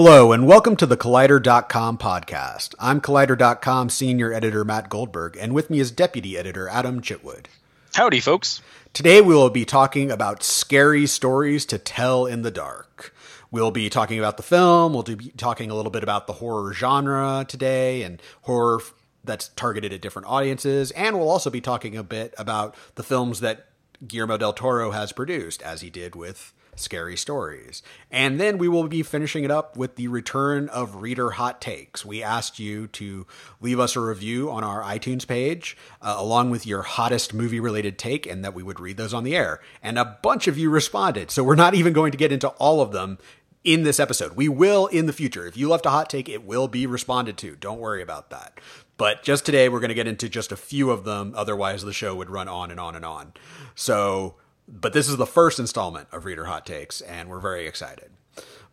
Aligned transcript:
Hello, 0.00 0.30
and 0.30 0.46
welcome 0.46 0.76
to 0.76 0.86
the 0.86 0.96
Collider.com 0.96 1.98
podcast. 1.98 2.72
I'm 2.78 3.00
Collider.com 3.00 3.90
senior 3.90 4.32
editor 4.32 4.64
Matt 4.64 4.88
Goldberg, 4.88 5.36
and 5.36 5.52
with 5.52 5.70
me 5.70 5.80
is 5.80 5.90
deputy 5.90 6.38
editor 6.38 6.68
Adam 6.68 7.00
Chitwood. 7.00 7.46
Howdy, 7.94 8.20
folks. 8.20 8.62
Today 8.92 9.20
we 9.20 9.34
will 9.34 9.50
be 9.50 9.64
talking 9.64 10.12
about 10.12 10.44
scary 10.44 11.08
stories 11.08 11.66
to 11.66 11.78
tell 11.78 12.26
in 12.26 12.42
the 12.42 12.52
dark. 12.52 13.12
We'll 13.50 13.72
be 13.72 13.90
talking 13.90 14.20
about 14.20 14.36
the 14.36 14.44
film, 14.44 14.94
we'll 14.94 15.02
be 15.02 15.32
talking 15.36 15.68
a 15.68 15.74
little 15.74 15.90
bit 15.90 16.04
about 16.04 16.28
the 16.28 16.34
horror 16.34 16.72
genre 16.72 17.44
today 17.48 18.04
and 18.04 18.22
horror 18.42 18.80
that's 19.24 19.48
targeted 19.48 19.92
at 19.92 20.00
different 20.00 20.28
audiences, 20.28 20.92
and 20.92 21.18
we'll 21.18 21.28
also 21.28 21.50
be 21.50 21.60
talking 21.60 21.96
a 21.96 22.04
bit 22.04 22.34
about 22.38 22.76
the 22.94 23.02
films 23.02 23.40
that 23.40 23.66
Guillermo 24.06 24.36
del 24.36 24.52
Toro 24.52 24.92
has 24.92 25.10
produced, 25.10 25.60
as 25.62 25.80
he 25.80 25.90
did 25.90 26.14
with 26.14 26.52
Scary 26.78 27.16
Stories. 27.16 27.82
And 28.10 28.40
then 28.40 28.58
we 28.58 28.68
will 28.68 28.88
be 28.88 29.02
finishing 29.02 29.44
it 29.44 29.50
up 29.50 29.76
with 29.76 29.96
the 29.96 30.08
return 30.08 30.68
of 30.68 30.96
Reader 30.96 31.30
Hot 31.32 31.60
Takes. 31.60 32.04
We 32.04 32.22
asked 32.22 32.58
you 32.58 32.86
to 32.88 33.26
leave 33.60 33.80
us 33.80 33.96
a 33.96 34.00
review 34.00 34.50
on 34.50 34.64
our 34.64 34.82
iTunes 34.82 35.26
page, 35.26 35.76
uh, 36.00 36.14
along 36.16 36.50
with 36.50 36.66
your 36.66 36.82
hottest 36.82 37.34
movie 37.34 37.60
related 37.60 37.98
take, 37.98 38.26
and 38.26 38.44
that 38.44 38.54
we 38.54 38.62
would 38.62 38.80
read 38.80 38.96
those 38.96 39.14
on 39.14 39.24
the 39.24 39.36
air. 39.36 39.60
And 39.82 39.98
a 39.98 40.18
bunch 40.22 40.48
of 40.48 40.58
you 40.58 40.70
responded. 40.70 41.30
So 41.30 41.44
we're 41.44 41.54
not 41.54 41.74
even 41.74 41.92
going 41.92 42.12
to 42.12 42.18
get 42.18 42.32
into 42.32 42.48
all 42.48 42.80
of 42.80 42.92
them 42.92 43.18
in 43.64 43.82
this 43.82 44.00
episode. 44.00 44.32
We 44.32 44.48
will 44.48 44.86
in 44.86 45.06
the 45.06 45.12
future. 45.12 45.46
If 45.46 45.56
you 45.56 45.68
left 45.68 45.86
a 45.86 45.90
hot 45.90 46.08
take, 46.08 46.28
it 46.28 46.44
will 46.44 46.68
be 46.68 46.86
responded 46.86 47.36
to. 47.38 47.56
Don't 47.56 47.80
worry 47.80 48.02
about 48.02 48.30
that. 48.30 48.60
But 48.96 49.22
just 49.22 49.44
today, 49.46 49.68
we're 49.68 49.80
going 49.80 49.90
to 49.90 49.94
get 49.94 50.08
into 50.08 50.28
just 50.28 50.52
a 50.52 50.56
few 50.56 50.90
of 50.90 51.04
them. 51.04 51.32
Otherwise, 51.36 51.84
the 51.84 51.92
show 51.92 52.14
would 52.16 52.30
run 52.30 52.48
on 52.48 52.70
and 52.70 52.80
on 52.80 52.96
and 52.96 53.04
on. 53.04 53.32
So, 53.74 54.36
but 54.68 54.92
this 54.92 55.08
is 55.08 55.16
the 55.16 55.26
first 55.26 55.58
installment 55.58 56.08
of 56.12 56.24
Reader 56.24 56.44
Hot 56.44 56.66
Takes, 56.66 57.00
and 57.00 57.28
we're 57.28 57.40
very 57.40 57.66
excited. 57.66 58.10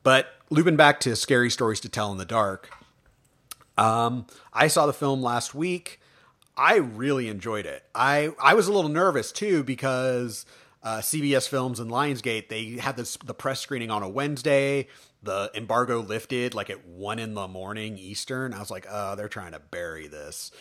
But 0.03 0.27
looping 0.49 0.75
back 0.75 0.99
to 1.01 1.15
Scary 1.15 1.49
Stories 1.49 1.79
to 1.81 1.89
Tell 1.89 2.11
in 2.11 2.17
the 2.17 2.25
Dark, 2.25 2.69
um, 3.77 4.27
I 4.53 4.67
saw 4.67 4.85
the 4.85 4.93
film 4.93 5.21
last 5.21 5.55
week. 5.55 5.99
I 6.57 6.75
really 6.75 7.27
enjoyed 7.27 7.66
it. 7.66 7.83
I, 7.93 8.31
I 8.41 8.53
was 8.53 8.67
a 8.67 8.73
little 8.73 8.89
nervous 8.89 9.31
too 9.31 9.63
because 9.63 10.45
uh, 10.83 10.97
CBS 10.97 11.49
Films 11.49 11.79
and 11.79 11.89
Lionsgate 11.89 12.49
they 12.49 12.77
had 12.77 12.95
this 12.95 13.17
the 13.17 13.33
press 13.33 13.59
screening 13.59 13.89
on 13.89 14.03
a 14.03 14.09
Wednesday 14.09 14.88
the 15.25 15.51
embargo 15.55 15.99
lifted 15.99 16.53
like 16.53 16.69
at 16.69 16.85
one 16.88 17.19
in 17.19 17.33
the 17.33 17.47
morning 17.47 17.97
Eastern. 17.97 18.53
I 18.53 18.59
was 18.59 18.71
like, 18.71 18.85
oh, 18.89 19.16
they're 19.16 19.27
trying 19.27 19.51
to 19.51 19.59
bury 19.59 20.07
this. 20.07 20.51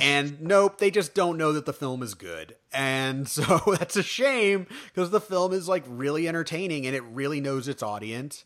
And 0.00 0.40
nope, 0.40 0.78
they 0.78 0.90
just 0.90 1.14
don't 1.14 1.36
know 1.36 1.52
that 1.52 1.66
the 1.66 1.72
film 1.72 2.02
is 2.02 2.14
good. 2.14 2.56
And 2.72 3.28
so 3.28 3.60
that's 3.78 3.96
a 3.96 4.02
shame 4.02 4.66
because 4.86 5.10
the 5.10 5.20
film 5.20 5.52
is 5.52 5.68
like 5.68 5.84
really 5.86 6.28
entertaining 6.28 6.86
and 6.86 6.96
it 6.96 7.04
really 7.04 7.40
knows 7.40 7.68
its 7.68 7.82
audience. 7.82 8.44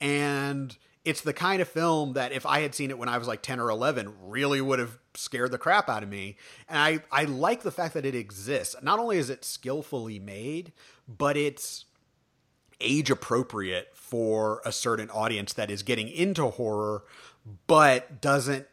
And 0.00 0.76
it's 1.04 1.20
the 1.20 1.32
kind 1.32 1.60
of 1.60 1.68
film 1.68 2.12
that 2.12 2.32
if 2.32 2.46
I 2.46 2.60
had 2.60 2.74
seen 2.74 2.90
it 2.90 2.98
when 2.98 3.08
I 3.08 3.18
was 3.18 3.26
like 3.26 3.42
10 3.42 3.58
or 3.58 3.70
11, 3.70 4.14
really 4.22 4.60
would 4.60 4.78
have 4.78 4.98
scared 5.14 5.50
the 5.50 5.58
crap 5.58 5.88
out 5.88 6.02
of 6.02 6.08
me. 6.08 6.36
And 6.68 6.78
I, 6.78 7.00
I 7.10 7.24
like 7.24 7.62
the 7.62 7.70
fact 7.70 7.94
that 7.94 8.06
it 8.06 8.14
exists. 8.14 8.76
Not 8.82 8.98
only 8.98 9.18
is 9.18 9.30
it 9.30 9.44
skillfully 9.44 10.18
made, 10.18 10.72
but 11.08 11.36
it's 11.36 11.86
age 12.80 13.10
appropriate 13.10 13.88
for 13.94 14.60
a 14.64 14.72
certain 14.72 15.08
audience 15.10 15.52
that 15.54 15.70
is 15.70 15.82
getting 15.82 16.08
into 16.08 16.48
horror 16.50 17.04
but 17.66 18.20
doesn't 18.20 18.66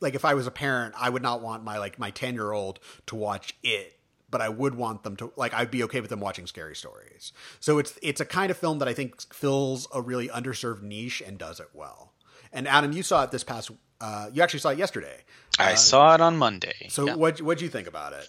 like 0.00 0.14
if 0.14 0.24
I 0.24 0.34
was 0.34 0.46
a 0.46 0.50
parent, 0.50 0.94
I 0.98 1.10
would 1.10 1.22
not 1.22 1.40
want 1.42 1.64
my 1.64 1.78
like 1.78 1.98
my 1.98 2.10
10-year-old 2.10 2.80
to 3.06 3.14
watch 3.14 3.54
it, 3.62 3.98
but 4.30 4.40
I 4.40 4.48
would 4.48 4.74
want 4.74 5.02
them 5.04 5.16
to 5.16 5.32
like 5.36 5.54
I'd 5.54 5.70
be 5.70 5.82
okay 5.84 6.00
with 6.00 6.10
them 6.10 6.20
watching 6.20 6.46
scary 6.46 6.74
stories. 6.74 7.32
So 7.60 7.78
it's 7.78 7.98
it's 8.02 8.20
a 8.20 8.24
kind 8.24 8.50
of 8.50 8.56
film 8.56 8.78
that 8.80 8.88
I 8.88 8.94
think 8.94 9.32
fills 9.32 9.86
a 9.94 10.00
really 10.00 10.28
underserved 10.28 10.82
niche 10.82 11.22
and 11.24 11.38
does 11.38 11.60
it 11.60 11.68
well. 11.72 12.12
And 12.52 12.66
Adam, 12.66 12.92
you 12.92 13.02
saw 13.02 13.22
it 13.24 13.30
this 13.30 13.44
past 13.44 13.70
uh, 14.00 14.28
you 14.32 14.42
actually 14.42 14.60
saw 14.60 14.70
it 14.70 14.78
yesterday. 14.78 15.22
I 15.58 15.72
Uh, 15.72 15.76
saw 15.76 16.14
it 16.14 16.20
on 16.20 16.36
Monday. 16.36 16.88
So 16.90 17.06
Yeah. 17.06 17.14
what 17.14 17.40
what'd 17.40 17.62
you 17.62 17.68
think 17.70 17.86
about 17.88 18.12
it? 18.12 18.28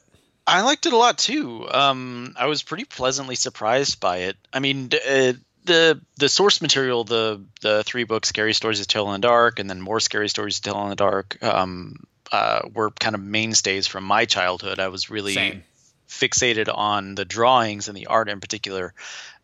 I 0.50 0.62
liked 0.62 0.86
it 0.86 0.94
a 0.94 0.98
lot 0.98 1.18
too. 1.18 1.70
Um, 1.70 2.34
I 2.40 2.46
was 2.46 2.64
pretty 2.64 2.86
pleasantly 2.86 3.36
surprised 3.36 4.00
by 4.00 4.18
it. 4.20 4.38
I 4.54 4.60
mean, 4.60 4.90
uh, 5.06 5.34
the 5.68 6.02
the 6.18 6.30
source 6.30 6.62
material, 6.62 7.04
the 7.04 7.44
the 7.62 7.84
three 7.84 8.04
books, 8.04 8.30
"Scary 8.30 8.54
Stories 8.54 8.80
to 8.80 8.88
Tell 8.88 9.14
in 9.14 9.22
the 9.22 9.28
Dark," 9.28 9.60
and 9.60 9.70
then 9.70 9.82
more 9.82 10.00
"Scary 10.00 10.30
Stories 10.30 10.60
to 10.60 10.72
Tell 10.72 10.84
in 10.84 10.90
the 10.90 10.96
Dark," 10.96 11.38
um, 11.44 12.06
uh, 12.32 12.62
were 12.74 12.90
kind 12.92 13.16
of 13.16 13.22
mainstays 13.22 13.86
from 13.88 14.04
my 14.04 14.26
childhood. 14.26 14.80
I 14.80 14.88
was 14.88 15.10
really 15.10 15.34
Same. 15.34 15.64
fixated 16.10 16.74
on 16.74 17.16
the 17.16 17.26
drawings 17.26 17.88
and 17.88 17.96
the 17.96 18.08
art 18.08 18.30
in 18.30 18.40
particular. 18.40 18.94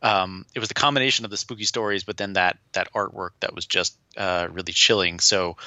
Um, 0.02 0.46
it 0.54 0.60
was 0.60 0.68
the 0.68 0.74
combination 0.74 1.26
of 1.26 1.32
the 1.32 1.38
spooky 1.38 1.66
stories, 1.66 2.04
but 2.04 2.18
then 2.18 2.34
that 2.34 2.58
that 2.74 2.92
artwork 2.94 3.32
that 3.42 3.54
was 3.54 3.66
just 3.66 3.96
uh, 4.18 4.48
really 4.52 4.74
chilling. 4.74 5.20
So 5.20 5.58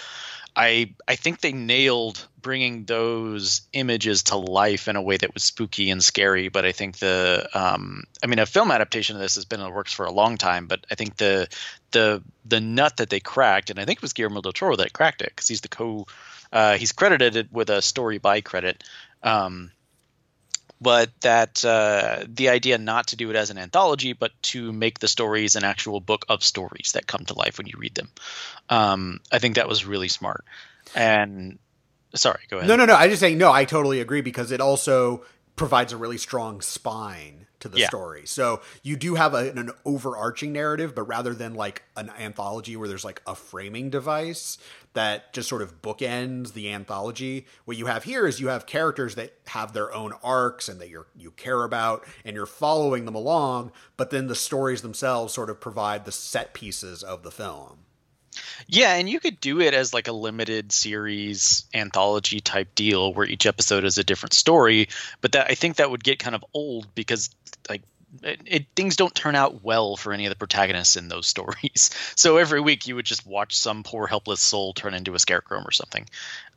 I 0.56 0.94
I 1.06 1.16
think 1.16 1.40
they 1.40 1.52
nailed 1.52 2.26
bringing 2.40 2.84
those 2.84 3.62
images 3.72 4.22
to 4.24 4.36
life 4.36 4.88
in 4.88 4.96
a 4.96 5.02
way 5.02 5.16
that 5.16 5.34
was 5.34 5.44
spooky 5.44 5.90
and 5.90 6.02
scary. 6.02 6.48
But 6.48 6.64
I 6.64 6.72
think 6.72 6.96
the 6.98 7.48
um, 7.52 8.04
I 8.22 8.26
mean 8.26 8.38
a 8.38 8.46
film 8.46 8.70
adaptation 8.70 9.16
of 9.16 9.22
this 9.22 9.34
has 9.34 9.44
been 9.44 9.60
in 9.60 9.66
the 9.66 9.72
works 9.72 9.92
for 9.92 10.06
a 10.06 10.10
long 10.10 10.38
time. 10.38 10.66
But 10.66 10.86
I 10.90 10.94
think 10.94 11.16
the 11.16 11.48
the 11.90 12.22
the 12.46 12.60
nut 12.60 12.96
that 12.96 13.10
they 13.10 13.20
cracked, 13.20 13.68
and 13.68 13.78
I 13.78 13.84
think 13.84 13.98
it 13.98 14.02
was 14.02 14.14
Guillermo 14.14 14.40
del 14.40 14.52
Toro 14.52 14.76
that 14.76 14.94
cracked 14.94 15.20
it 15.20 15.28
because 15.28 15.48
he's 15.48 15.60
the 15.60 15.68
co 15.68 16.06
uh, 16.52 16.76
he's 16.76 16.92
credited 16.92 17.48
with 17.52 17.68
a 17.68 17.82
story 17.82 18.18
by 18.18 18.40
credit. 18.40 18.82
Um, 19.22 19.72
but 20.80 21.10
that 21.22 21.64
uh, 21.64 22.24
the 22.28 22.50
idea 22.50 22.78
not 22.78 23.08
to 23.08 23.16
do 23.16 23.30
it 23.30 23.36
as 23.36 23.50
an 23.50 23.58
anthology, 23.58 24.12
but 24.12 24.32
to 24.42 24.72
make 24.72 24.98
the 24.98 25.08
stories 25.08 25.56
an 25.56 25.64
actual 25.64 26.00
book 26.00 26.26
of 26.28 26.42
stories 26.42 26.92
that 26.94 27.06
come 27.06 27.24
to 27.26 27.34
life 27.34 27.58
when 27.58 27.66
you 27.66 27.74
read 27.78 27.94
them. 27.94 28.08
Um, 28.68 29.20
I 29.32 29.38
think 29.38 29.56
that 29.56 29.68
was 29.68 29.86
really 29.86 30.08
smart. 30.08 30.44
And 30.94 31.58
sorry, 32.14 32.40
go 32.50 32.58
ahead. 32.58 32.68
No, 32.68 32.76
no, 32.76 32.84
no. 32.84 32.94
I 32.94 33.08
just 33.08 33.20
saying 33.20 33.38
no. 33.38 33.52
I 33.52 33.64
totally 33.64 34.00
agree 34.00 34.20
because 34.20 34.52
it 34.52 34.60
also 34.60 35.24
provides 35.56 35.92
a 35.92 35.96
really 35.96 36.18
strong 36.18 36.60
spine 36.60 37.46
to 37.60 37.68
the 37.68 37.78
Yeah. 37.78 37.88
story. 37.88 38.26
So 38.26 38.60
you 38.82 38.96
do 38.96 39.14
have 39.14 39.34
a, 39.34 39.50
an 39.50 39.70
overarching 39.84 40.52
narrative, 40.52 40.94
but 40.94 41.02
rather 41.04 41.34
than 41.34 41.54
like 41.54 41.82
an 41.96 42.10
anthology 42.18 42.76
where 42.76 42.88
there's 42.88 43.04
like 43.04 43.22
a 43.26 43.34
framing 43.34 43.90
device 43.90 44.58
that 44.92 45.32
just 45.32 45.48
sort 45.48 45.62
of 45.62 45.82
bookends 45.82 46.52
the 46.52 46.70
anthology, 46.72 47.46
what 47.64 47.76
you 47.76 47.86
have 47.86 48.04
here 48.04 48.26
is 48.26 48.40
you 48.40 48.48
have 48.48 48.66
characters 48.66 49.14
that 49.14 49.34
have 49.48 49.72
their 49.72 49.92
own 49.94 50.12
arcs 50.22 50.68
and 50.68 50.80
that 50.80 50.88
you 50.88 51.06
you 51.16 51.30
care 51.32 51.64
about 51.64 52.04
and 52.24 52.36
you're 52.36 52.46
following 52.46 53.04
them 53.04 53.14
along, 53.14 53.72
but 53.96 54.10
then 54.10 54.26
the 54.26 54.34
stories 54.34 54.82
themselves 54.82 55.32
sort 55.34 55.50
of 55.50 55.60
provide 55.60 56.04
the 56.04 56.12
set 56.12 56.52
pieces 56.54 57.02
of 57.02 57.22
the 57.22 57.30
film. 57.30 57.85
Yeah, 58.66 58.94
and 58.94 59.08
you 59.08 59.20
could 59.20 59.40
do 59.40 59.60
it 59.60 59.74
as 59.74 59.94
like 59.94 60.08
a 60.08 60.12
limited 60.12 60.72
series 60.72 61.64
anthology 61.74 62.40
type 62.40 62.74
deal 62.74 63.12
where 63.12 63.26
each 63.26 63.46
episode 63.46 63.84
is 63.84 63.98
a 63.98 64.04
different 64.04 64.34
story, 64.34 64.88
but 65.20 65.32
that 65.32 65.50
I 65.50 65.54
think 65.54 65.76
that 65.76 65.90
would 65.90 66.04
get 66.04 66.18
kind 66.18 66.34
of 66.34 66.44
old 66.52 66.94
because 66.94 67.30
like 67.68 67.82
it, 68.22 68.40
it 68.46 68.66
things 68.74 68.96
don't 68.96 69.14
turn 69.14 69.34
out 69.34 69.62
well 69.62 69.96
for 69.96 70.12
any 70.12 70.26
of 70.26 70.30
the 70.30 70.36
protagonists 70.36 70.96
in 70.96 71.08
those 71.08 71.26
stories. 71.36 71.90
So 72.14 72.36
every 72.36 72.60
week 72.60 72.86
you 72.86 72.96
would 72.96 73.06
just 73.06 73.26
watch 73.26 73.56
some 73.56 73.82
poor 73.82 74.06
helpless 74.06 74.40
soul 74.40 74.72
turn 74.72 74.94
into 74.94 75.14
a 75.14 75.18
scarecrow 75.18 75.62
or 75.62 75.72
something. 75.72 76.06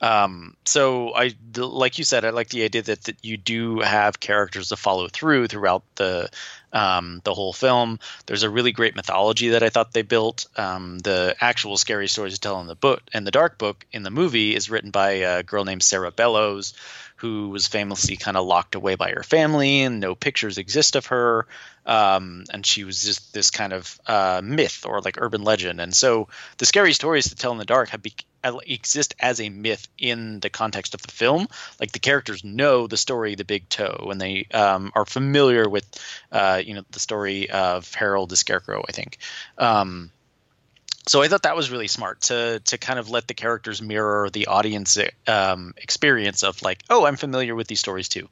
Um, 0.01 0.55
so 0.65 1.13
I 1.13 1.35
like 1.57 1.97
you 1.97 2.05
said, 2.05 2.23
I 2.23 2.29
like 2.29 2.49
the 2.49 2.63
idea 2.63 2.83
that, 2.83 3.03
that 3.03 3.17
you 3.23 3.37
do 3.37 3.79
have 3.81 4.19
characters 4.19 4.69
to 4.69 4.77
follow 4.77 5.07
through 5.07 5.47
throughout 5.47 5.83
the 5.95 6.29
um, 6.71 7.21
the 7.23 7.33
whole 7.33 7.53
film. 7.53 7.99
There's 8.25 8.43
a 8.43 8.49
really 8.49 8.71
great 8.71 8.95
mythology 8.95 9.49
that 9.49 9.63
I 9.63 9.69
thought 9.69 9.91
they 9.91 10.03
built. 10.03 10.47
Um, 10.55 10.99
the 10.99 11.35
actual 11.41 11.77
scary 11.77 12.07
stories 12.07 12.35
to 12.35 12.39
tell 12.39 12.61
in 12.61 12.67
the 12.67 12.75
book 12.75 13.01
and 13.13 13.25
the 13.25 13.31
dark 13.31 13.57
book 13.57 13.85
in 13.91 14.03
the 14.03 14.11
movie 14.11 14.55
is 14.55 14.69
written 14.69 14.91
by 14.91 15.11
a 15.11 15.43
girl 15.43 15.65
named 15.65 15.83
Sarah 15.83 16.11
Bellows, 16.11 16.73
who 17.19 17.49
was 17.49 17.67
famously 17.67 18.15
kind 18.15 18.37
of 18.37 18.45
locked 18.45 18.75
away 18.75 18.95
by 18.95 19.11
her 19.11 19.23
family 19.23 19.81
and 19.81 19.99
no 19.99 20.15
pictures 20.15 20.57
exist 20.57 20.95
of 20.95 21.07
her. 21.07 21.47
Um, 21.85 22.45
and 22.53 22.65
she 22.65 22.85
was 22.85 23.03
just 23.03 23.33
this 23.33 23.51
kind 23.51 23.73
of 23.73 23.99
uh, 24.07 24.41
myth 24.43 24.85
or 24.85 25.01
like 25.01 25.17
urban 25.19 25.43
legend. 25.43 25.81
And 25.81 25.93
so 25.93 26.29
the 26.59 26.65
scary 26.65 26.93
stories 26.93 27.29
to 27.29 27.35
tell 27.35 27.51
in 27.51 27.57
the 27.57 27.65
dark 27.65 27.89
have 27.89 28.01
be- 28.01 28.13
exist 28.65 29.15
as 29.19 29.41
a 29.41 29.49
myth 29.49 29.85
in 29.97 30.39
the 30.39 30.49
context 30.49 30.93
of 30.93 31.01
the 31.01 31.11
film. 31.11 31.47
Like 31.77 31.91
the 31.91 31.99
characters 31.99 32.45
know 32.45 32.87
the 32.87 32.95
story, 32.95 33.35
The 33.35 33.43
Big 33.43 33.67
Toe, 33.67 34.07
and 34.11 34.21
they 34.21 34.47
um, 34.53 34.93
are 34.95 35.05
familiar 35.05 35.67
with, 35.67 35.85
uh, 36.31 36.61
you 36.65 36.73
know, 36.73 36.83
the 36.91 36.99
story 36.99 37.49
of 37.49 37.93
Harold 37.93 38.29
the 38.29 38.37
Scarecrow. 38.37 38.85
I 38.87 38.93
think. 38.93 39.17
Um, 39.57 40.11
so 41.09 41.23
I 41.23 41.27
thought 41.27 41.41
that 41.41 41.55
was 41.55 41.71
really 41.71 41.87
smart 41.87 42.21
to 42.29 42.61
to 42.65 42.77
kind 42.77 42.99
of 42.99 43.09
let 43.09 43.27
the 43.27 43.33
characters 43.33 43.81
mirror 43.81 44.29
the 44.29 44.45
audience 44.45 44.95
um, 45.27 45.73
experience 45.77 46.43
of 46.43 46.61
like, 46.61 46.83
oh, 46.87 47.03
I'm 47.05 47.15
familiar 47.15 47.55
with 47.55 47.67
these 47.67 47.79
stories 47.79 48.09
too. 48.09 48.29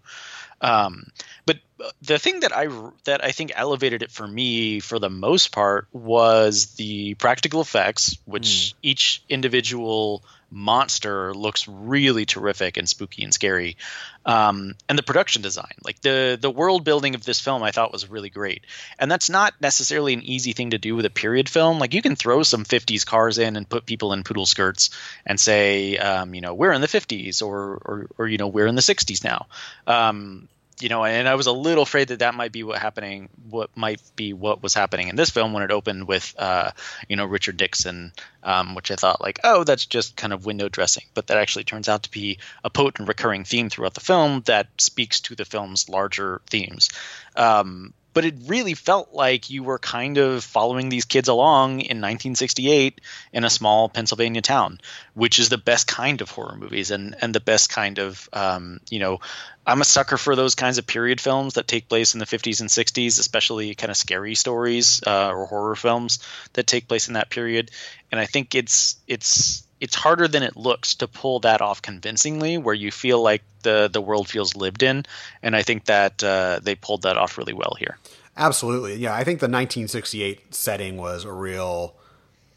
Um, 0.62 1.08
but 1.48 1.58
the 2.04 2.20
thing 2.20 2.42
that 2.42 2.56
I 2.56 2.68
that 3.06 3.24
I 3.24 3.32
think 3.32 3.52
elevated 3.56 4.04
it 4.04 4.12
for 4.12 4.28
me 4.28 4.80
for 4.80 5.00
the 5.00 5.10
most 5.10 5.52
part 5.52 5.88
was 5.92 6.76
the 6.76 7.16
practical 7.16 7.62
effects, 7.62 8.20
which 8.26 8.76
each 8.84 9.24
individual 9.28 10.24
monster 10.50 11.34
looks 11.34 11.68
really 11.68 12.26
terrific 12.26 12.78
and 12.78 12.88
spooky 12.88 13.24
and 13.24 13.34
scary. 13.34 13.78
Um, 14.26 14.76
and 14.90 14.98
the 14.98 15.04
production 15.04 15.42
design, 15.42 15.74
like 15.84 16.02
the 16.02 16.38
the 16.40 16.52
world 16.52 16.84
building 16.84 17.16
of 17.16 17.24
this 17.24 17.40
film, 17.40 17.64
I 17.64 17.72
thought 17.72 17.92
was 17.92 18.10
really 18.10 18.30
great. 18.30 18.66
And 19.00 19.10
that's 19.10 19.30
not 19.30 19.54
necessarily 19.62 20.14
an 20.14 20.22
easy 20.22 20.54
thing 20.54 20.72
to 20.72 20.78
do 20.78 20.96
with 20.96 21.06
a 21.06 21.10
period 21.10 21.48
film. 21.48 21.80
Like 21.80 21.94
you 21.94 22.02
can 22.02 22.16
throw 22.16 22.44
some 22.44 22.66
50s 22.66 23.06
cars 23.06 23.38
in 23.38 23.56
and 23.56 23.68
put 23.68 23.86
people 23.86 24.14
in 24.14 24.24
poodle 24.24 24.46
skirts 24.46 24.90
and 25.26 25.40
say, 25.40 25.98
um, 25.98 26.34
you 26.34 26.42
know, 26.42 26.54
we're 26.54 26.74
in 26.74 26.82
the 26.82 26.88
50s 26.88 27.42
or, 27.42 27.82
or, 27.86 28.08
or 28.18 28.28
you 28.28 28.38
know, 28.38 28.48
we're 28.48 28.68
in 28.68 28.76
the 28.76 28.82
60s 28.82 29.24
now. 29.24 29.48
Um, 29.86 30.48
you 30.80 30.90
know, 30.90 31.04
and 31.04 31.28
I 31.28 31.36
was 31.36 31.48
a 31.48 31.52
little 31.52 31.84
afraid 31.84 32.10
that 32.10 32.20
that 32.20 32.36
might 32.36 32.52
be 32.52 32.64
what 32.64 32.78
happening, 32.78 33.30
what 33.50 33.76
might 33.76 34.02
be 34.16 34.34
what 34.34 34.62
was 34.62 34.74
happening 34.74 35.08
in 35.08 35.16
this 35.16 35.32
film 35.32 35.54
when 35.54 35.64
it 35.64 35.72
opened 35.72 36.08
with, 36.08 36.36
uh, 36.38 36.72
you 37.10 37.16
know, 37.16 37.26
Richard 37.26 37.60
Nixon, 37.60 38.14
um, 38.44 38.76
which 38.76 38.92
I 38.92 38.96
thought 38.96 39.22
like, 39.22 39.40
oh, 39.44 39.64
that's 39.64 39.86
just 39.86 40.16
kind 40.16 40.34
of 40.34 40.46
window 40.46 40.70
dressing, 40.70 41.06
but 41.14 41.28
that 41.28 41.38
actually 41.38 41.64
turns 41.64 41.90
out 41.90 42.04
to 42.04 42.12
be 42.12 42.38
a 42.64 42.70
potent 42.70 43.08
recurring 43.08 43.44
theme 43.44 43.70
throughout 43.70 43.96
the 43.96 44.02
film 44.02 44.44
that 44.46 44.68
speaks 44.78 45.22
to 45.22 45.36
the 45.36 45.46
film's 45.46 45.90
larger 45.90 46.42
themes. 46.48 46.90
Um, 47.36 47.94
but 48.18 48.26
it 48.26 48.34
really 48.48 48.74
felt 48.74 49.14
like 49.14 49.52
you 49.52 49.62
were 49.62 49.78
kind 49.78 50.18
of 50.18 50.44
following 50.44 50.90
these 50.90 51.06
kids 51.06 51.28
along 51.28 51.74
in 51.74 52.02
1968 52.02 53.00
in 53.32 53.44
a 53.44 53.50
small 53.52 53.90
Pennsylvania 53.90 54.42
town, 54.42 54.82
which 55.14 55.38
is 55.38 55.50
the 55.50 55.58
best 55.60 55.86
kind 55.86 56.20
of 56.22 56.32
horror 56.32 56.56
movies 56.56 56.90
and 56.90 57.16
and 57.22 57.36
the 57.36 57.40
best 57.40 57.70
kind 57.70 58.00
of 58.00 58.28
um, 58.34 58.80
you 58.90 58.98
know. 58.98 59.20
I'm 59.68 59.82
a 59.82 59.86
sucker 59.86 60.18
for 60.18 60.36
those 60.36 60.56
kinds 60.56 60.80
of 60.80 60.88
period 60.88 61.22
films 61.22 61.56
that 61.56 61.68
take 61.68 61.90
place 61.90 62.16
in 62.16 62.20
the 62.20 62.26
50s 62.26 62.62
and 62.62 62.70
60s, 62.70 63.20
especially 63.20 63.76
kind 63.76 63.92
of 63.92 63.98
scary 63.98 64.34
stories 64.34 65.04
uh, 65.06 65.30
or 65.30 65.46
horror 65.46 65.76
films 65.76 66.18
that 66.54 66.66
take 66.66 66.88
place 66.88 67.10
in 67.10 67.16
that 67.16 67.30
period. 67.30 67.70
And 68.12 68.20
I 68.20 68.26
think 68.26 68.56
it's 68.56 68.96
it's 69.08 69.67
it's 69.80 69.96
harder 69.96 70.28
than 70.28 70.44
it 70.44 70.56
looks 70.58 70.96
to 70.96 71.08
pull 71.08 71.40
that 71.42 71.62
off 71.62 71.82
convincingly 71.82 72.58
where 72.58 72.76
you 72.76 72.92
feel 72.92 73.22
like 73.22 73.44
the 73.64 73.90
the 73.92 74.02
world 74.02 74.28
feels 74.30 74.56
lived 74.56 74.84
in. 74.84 75.06
And 75.44 75.56
i 75.56 75.62
think 75.64 75.86
that 75.86 76.24
uh, 76.24 76.60
they 76.62 76.76
pulled 76.76 77.04
that 77.04 77.18
off 77.18 77.38
really 77.38 77.54
well 77.54 77.76
here. 77.80 77.98
Absolutely. 78.36 78.96
Yeah 78.96 79.14
i 79.14 79.24
think 79.24 79.40
the 79.40 79.46
1968 79.46 80.54
setting 80.54 80.98
was 80.98 81.24
a 81.26 81.32
real 81.32 81.96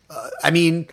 uh, 0.08 0.28
i 0.42 0.50
mean 0.50 0.88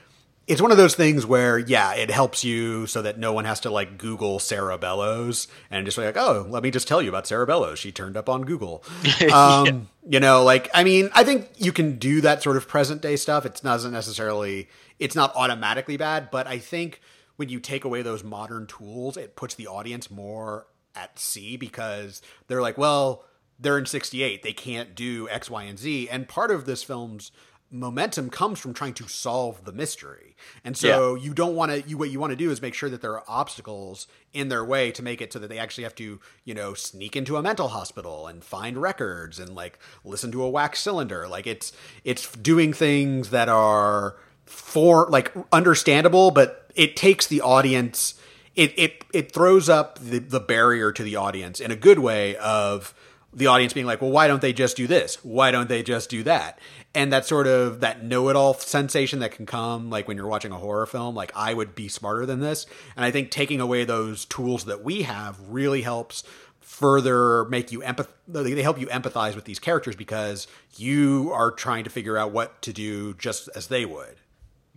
it's 0.48 0.62
one 0.62 0.72
of 0.72 0.78
those 0.78 0.96
things 0.96 1.26
where 1.26 1.58
yeah 1.60 1.94
it 1.94 2.10
helps 2.10 2.44
you 2.46 2.88
so 2.88 3.02
that 3.02 3.18
no 3.20 3.34
one 3.34 3.44
has 3.44 3.60
to 3.60 3.70
like 3.70 3.98
google 3.98 4.40
sarah 4.40 4.78
bellows 4.78 5.50
and 5.70 5.86
just 5.86 5.98
be 5.98 6.04
like 6.06 6.16
oh 6.16 6.46
let 6.50 6.64
me 6.64 6.72
just 6.72 6.88
tell 6.88 7.02
you 7.02 7.10
about 7.10 7.28
sarah 7.28 7.46
bellows. 7.46 7.80
She 7.80 7.92
turned 7.92 8.16
up 8.16 8.30
on 8.30 8.44
google. 8.44 8.84
Um, 9.34 9.66
yeah. 9.66 9.74
you 10.10 10.20
know 10.22 10.44
like 10.44 10.70
i 10.74 10.84
mean 10.86 11.10
i 11.14 11.24
think 11.24 11.50
you 11.58 11.74
can 11.74 11.98
do 11.98 12.22
that 12.22 12.42
sort 12.44 12.56
of 12.56 12.68
present 12.68 13.02
day 13.02 13.18
stuff. 13.18 13.46
It 13.46 13.60
doesn't 13.62 13.92
necessarily 13.92 14.70
it's 15.00 15.16
not 15.16 15.36
automatically 15.36 15.98
bad, 15.98 16.30
but 16.32 16.48
I 16.48 16.58
think 16.58 17.02
when 17.36 17.50
you 17.50 17.60
take 17.60 17.86
away 17.86 18.02
those 18.02 18.24
modern 18.24 18.68
tools, 18.68 19.18
it 19.18 19.36
puts 19.36 19.56
the 19.56 19.68
audience 19.68 20.10
more 20.10 20.68
at 20.96 21.18
sea 21.20 21.56
because 21.56 22.22
they're 22.48 22.62
like, 22.62 22.78
well, 22.78 23.24
they're 23.60 23.78
in 23.78 23.86
68. 23.86 24.44
They 24.44 24.54
can't 24.54 24.96
do 24.96 25.30
X, 25.30 25.50
Y, 25.50 25.64
and 25.64 25.80
Z. 25.80 26.10
And 26.10 26.28
part 26.28 26.52
of 26.52 26.66
this 26.66 26.84
film's 26.84 27.32
momentum 27.70 28.30
comes 28.30 28.60
from 28.60 28.74
trying 28.74 28.94
to 28.94 29.08
solve 29.08 29.66
the 29.66 29.72
mystery. 29.72 30.36
And 30.64 30.78
so 30.78 31.16
yeah. 31.16 31.24
you 31.24 31.34
don't 31.34 31.56
want 31.56 31.72
to 31.72 31.82
you 31.88 31.98
what 31.98 32.10
you 32.10 32.20
want 32.20 32.32
to 32.32 32.38
do 32.38 32.50
is 32.50 32.62
make 32.62 32.74
sure 32.74 32.90
that 32.90 33.02
there 33.02 33.14
are 33.14 33.24
obstacles 33.28 34.08
in 34.34 34.48
their 34.48 34.64
way 34.64 34.92
to 34.92 35.04
make 35.04 35.22
it 35.22 35.34
so 35.34 35.40
that 35.40 35.50
they 35.50 35.58
actually 35.58 35.84
have 35.84 35.96
to, 35.96 36.20
you 36.46 36.54
know, 36.54 36.74
sneak 36.74 37.16
into 37.16 37.36
a 37.36 37.42
mental 37.42 37.70
hospital 37.70 38.28
and 38.28 38.44
find 38.44 38.78
records 38.78 39.38
and 39.38 39.54
like 39.54 39.80
listen 40.06 40.32
to 40.32 40.44
a 40.44 40.50
wax 40.50 40.80
cylinder. 40.80 41.28
Like 41.28 41.46
it's 41.46 41.74
it's 42.04 42.32
doing 42.38 42.72
things 42.72 43.32
that 43.32 43.50
are 43.50 44.16
for 44.48 45.08
like 45.10 45.32
understandable, 45.52 46.32
but 46.32 46.72
it 46.76 46.96
takes 46.96 47.28
the 47.28 47.42
audience. 47.42 48.16
It 48.56 48.74
it 48.78 49.06
it 49.14 49.32
throws 49.32 49.70
up 49.70 50.00
the, 50.00 50.20
the 50.20 50.40
barrier 50.40 50.92
to 50.92 51.04
the 51.04 51.16
audience 51.16 51.60
in 51.60 51.72
a 51.72 51.76
good 51.76 52.00
way 52.00 52.36
of 52.38 52.94
the 53.34 53.48
audience 53.48 53.74
being 53.74 53.86
like, 53.86 54.02
well, 54.02 54.10
why 54.10 54.28
don't 54.28 54.42
they 54.42 54.54
just 54.54 54.76
do 54.78 54.88
this? 54.88 55.24
Why 55.24 55.52
don't 55.52 55.70
they 55.70 55.84
just 55.84 56.10
do 56.10 56.24
that? 56.24 56.60
And 56.96 57.14
that 57.14 57.26
sort 57.26 57.46
of 57.46 57.82
that 57.82 58.04
know-it-all 58.04 58.56
sensation 58.56 59.20
that 59.20 59.32
can 59.32 59.46
come 59.46 59.92
like 59.92 60.08
when 60.08 60.18
you're 60.18 60.28
watching 60.28 60.52
a 60.52 60.58
horror 60.58 60.88
film, 60.88 61.14
like 61.14 61.32
I 61.36 61.54
would 61.54 61.76
be 61.76 61.88
smarter 61.88 62.26
than 62.26 62.40
this. 62.40 62.66
And 62.96 63.06
I 63.06 63.12
think 63.12 63.30
taking 63.30 63.62
away 63.62 63.84
those 63.84 64.26
tools 64.26 64.66
that 64.66 64.84
we 64.84 65.04
have 65.04 65.40
really 65.42 65.84
helps 65.84 66.24
further 66.62 67.46
make 67.46 67.72
you 67.72 67.80
empath 67.82 68.10
they 68.28 68.62
help 68.62 68.80
you 68.80 68.88
empathize 68.88 69.36
with 69.36 69.46
these 69.46 69.60
characters 69.60 69.96
because 69.96 70.48
you 70.76 71.32
are 71.34 71.50
trying 71.52 71.84
to 71.84 71.90
figure 71.90 72.18
out 72.18 72.32
what 72.32 72.62
to 72.62 72.74
do 72.74 73.14
just 73.14 73.50
as 73.56 73.68
they 73.68 73.86
would. 73.86 74.18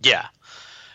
Yeah. 0.03 0.27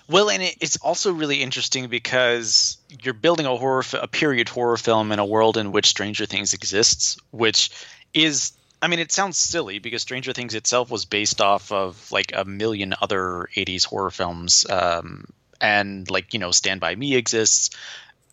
Well, 0.08 0.30
and 0.30 0.42
it's 0.42 0.76
also 0.76 1.12
really 1.12 1.42
interesting 1.42 1.88
because 1.88 2.76
you're 3.02 3.14
building 3.14 3.46
a 3.46 3.56
horror, 3.56 3.82
a 3.94 4.06
period 4.06 4.48
horror 4.48 4.76
film 4.76 5.10
in 5.10 5.18
a 5.18 5.24
world 5.26 5.56
in 5.56 5.72
which 5.72 5.86
Stranger 5.86 6.26
Things 6.26 6.54
exists, 6.54 7.18
which 7.32 7.70
is, 8.14 8.52
I 8.80 8.86
mean, 8.86 9.00
it 9.00 9.10
sounds 9.10 9.36
silly 9.36 9.80
because 9.80 10.02
Stranger 10.02 10.32
Things 10.32 10.54
itself 10.54 10.90
was 10.90 11.04
based 11.06 11.40
off 11.40 11.72
of 11.72 12.12
like 12.12 12.32
a 12.36 12.44
million 12.44 12.94
other 13.00 13.48
'80s 13.56 13.84
horror 13.84 14.12
films, 14.12 14.64
um, 14.70 15.24
and 15.60 16.08
like 16.08 16.32
you 16.32 16.38
know, 16.38 16.52
Stand 16.52 16.80
by 16.80 16.94
Me 16.94 17.16
exists, 17.16 17.70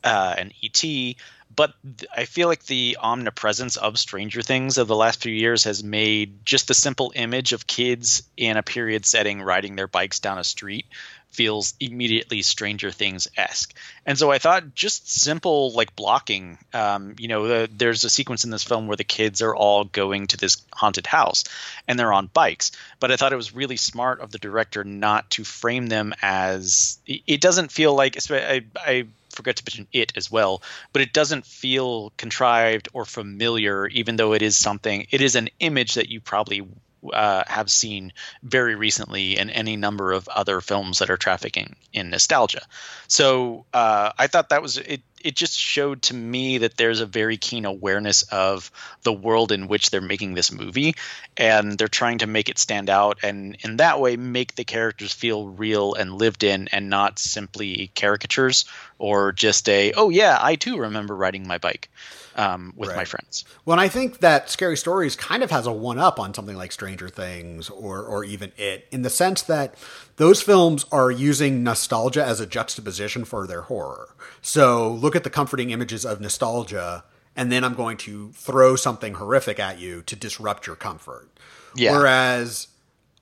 uh, 0.04 0.36
and 0.38 0.54
ET. 0.64 1.16
But 1.56 1.74
I 2.16 2.26
feel 2.26 2.48
like 2.48 2.66
the 2.66 2.98
omnipresence 3.00 3.78
of 3.78 4.00
Stranger 4.00 4.42
Things 4.42 4.78
of 4.78 4.88
the 4.88 4.96
last 4.96 5.22
few 5.22 5.34
years 5.34 5.66
has 5.66 5.84
made 5.84 6.46
just 6.46 6.68
the 6.68 6.74
simple 6.74 7.12
image 7.16 7.54
of 7.54 7.68
kids 7.68 8.24
in 8.38 8.58
a 8.58 8.64
period 8.64 9.06
setting 9.06 9.42
riding 9.42 9.76
their 9.76 9.88
bikes 9.88 10.20
down 10.20 10.38
a 10.38 10.44
street 10.44 10.86
feels 11.34 11.74
immediately 11.80 12.42
Stranger 12.42 12.92
Things 12.92 13.28
esque. 13.36 13.76
And 14.06 14.18
so 14.18 14.32
I 14.32 14.38
thought 14.38 14.76
just 14.76 15.10
simple 15.12 15.72
like 15.72 15.96
blocking. 15.96 16.60
Um, 16.74 17.16
you 17.18 17.28
know, 17.28 17.48
the, 17.48 17.70
there's 17.76 18.04
a 18.04 18.10
sequence 18.10 18.44
in 18.44 18.52
this 18.52 18.64
film 18.64 18.88
where 18.88 18.98
the 18.98 19.04
kids 19.04 19.42
are 19.42 19.56
all 19.56 19.84
going 19.84 20.28
to 20.28 20.38
this 20.38 20.62
haunted 20.72 21.08
house 21.08 21.44
and 21.88 21.98
they're 21.98 22.14
on 22.14 22.30
bikes. 22.32 22.72
But 23.00 23.12
I 23.12 23.18
thought 23.18 23.34
it 23.34 23.38
was 23.38 23.56
really 23.56 23.78
smart 23.78 24.22
of 24.22 24.32
the 24.32 24.38
director 24.38 24.84
not 24.84 25.30
to 25.32 25.44
frame 25.44 25.88
them 25.88 26.14
as. 26.22 27.00
It 27.08 27.42
doesn't 27.42 27.72
feel 27.72 27.96
like 27.96 28.18
I, 28.30 28.64
I 28.76 29.08
forget 29.34 29.58
to 29.58 29.64
mention 29.66 29.88
it 29.92 30.14
as 30.16 30.32
well, 30.32 30.62
but 30.92 31.02
it 31.02 31.14
doesn't 31.14 31.46
feel 31.46 32.12
contrived 32.18 32.90
or 32.94 33.06
familiar, 33.06 33.88
even 33.88 34.16
though 34.16 34.34
it 34.34 34.42
is 34.42 34.56
something. 34.56 35.08
It 35.12 35.22
is 35.22 35.36
an 35.36 35.50
image 35.60 35.96
that 35.96 36.10
you 36.10 36.22
probably 36.22 36.68
uh, 37.12 37.44
have 37.48 37.70
seen 37.70 38.14
very 38.44 38.76
recently 38.76 39.38
in 39.38 39.50
any 39.50 39.76
number 39.76 40.12
of 40.12 40.28
other 40.30 40.62
films 40.62 41.00
that 41.00 41.10
are 41.10 41.18
trafficking 41.18 41.76
in 41.92 42.10
nostalgia. 42.10 42.62
So 43.08 43.66
uh, 43.74 44.12
I 44.18 44.28
thought 44.28 44.50
that 44.50 44.62
was 44.62 44.78
it. 44.78 45.02
It 45.24 45.36
just 45.36 45.58
showed 45.58 46.02
to 46.04 46.14
me 46.14 46.60
that 46.60 46.78
there's 46.78 47.00
a 47.00 47.06
very 47.06 47.38
keen 47.38 47.66
awareness 47.66 48.24
of 48.24 48.70
the 49.04 49.14
world 49.14 49.52
in 49.52 49.68
which 49.68 49.90
they're 49.90 50.02
making 50.02 50.34
this 50.34 50.52
movie, 50.52 50.96
and 51.38 51.78
they're 51.78 51.88
trying 51.88 52.20
to 52.20 52.28
make 52.28 52.50
it 52.50 52.60
stand 52.60 52.90
out, 52.90 53.20
and 53.24 53.58
in 53.62 53.78
that 53.78 54.00
way 54.00 54.18
make 54.18 54.56
the 54.56 54.64
characters 54.66 55.14
feel 55.14 55.48
real 55.48 55.94
and 55.94 56.14
lived 56.14 56.44
in, 56.44 56.68
and 56.72 56.90
not 56.90 57.20
simply 57.20 57.92
caricatures 57.96 58.66
or 59.00 59.32
just 59.32 59.68
a 59.70 59.94
oh 59.94 60.10
yeah, 60.10 60.38
I 60.42 60.56
too 60.56 60.78
remember 60.78 61.16
riding 61.16 61.48
my 61.48 61.58
bike 61.58 61.90
um, 62.36 62.74
with 62.76 62.90
right. 62.90 62.98
my 62.98 63.06
friends. 63.06 63.46
Well, 63.66 63.74
and 63.74 63.82
I 63.82 63.88
think 63.88 64.20
that 64.20 64.50
Scary 64.50 64.78
Stories 64.78 65.16
kind 65.16 65.44
of 65.44 65.52
has 65.52 65.68
a 65.68 65.72
one 65.72 66.00
up 66.00 66.20
on 66.20 66.34
something 66.34 66.56
like 66.56 66.72
Stranger 66.72 67.10
Things 67.10 67.70
or 67.70 68.04
or 68.04 68.24
even 68.24 68.52
It, 68.58 68.88
in 68.92 69.02
the 69.02 69.10
sense 69.10 69.42
that 69.44 69.76
those 70.18 70.42
films 70.42 70.86
are 70.92 71.12
using 71.12 71.64
nostalgia 71.64 72.24
as 72.24 72.40
a 72.40 72.46
juxtaposition 72.46 73.26
for 73.26 73.48
their 73.48 73.62
horror. 73.62 74.16
So 74.42 74.92
look 74.92 75.16
at 75.16 75.24
the 75.24 75.30
comforting 75.30 75.72
images 75.72 76.06
of 76.06 76.22
nostalgia, 76.22 77.04
and 77.36 77.52
then 77.52 77.64
I'm 77.64 77.76
going 77.76 77.98
to 77.98 78.32
throw 78.34 78.76
something 78.76 79.16
horrific 79.16 79.60
at 79.60 79.80
you 79.80 80.02
to 80.04 80.16
disrupt 80.16 80.68
your 80.68 80.76
comfort. 80.76 81.30
Yeah. 81.76 81.92
Whereas 81.98 82.68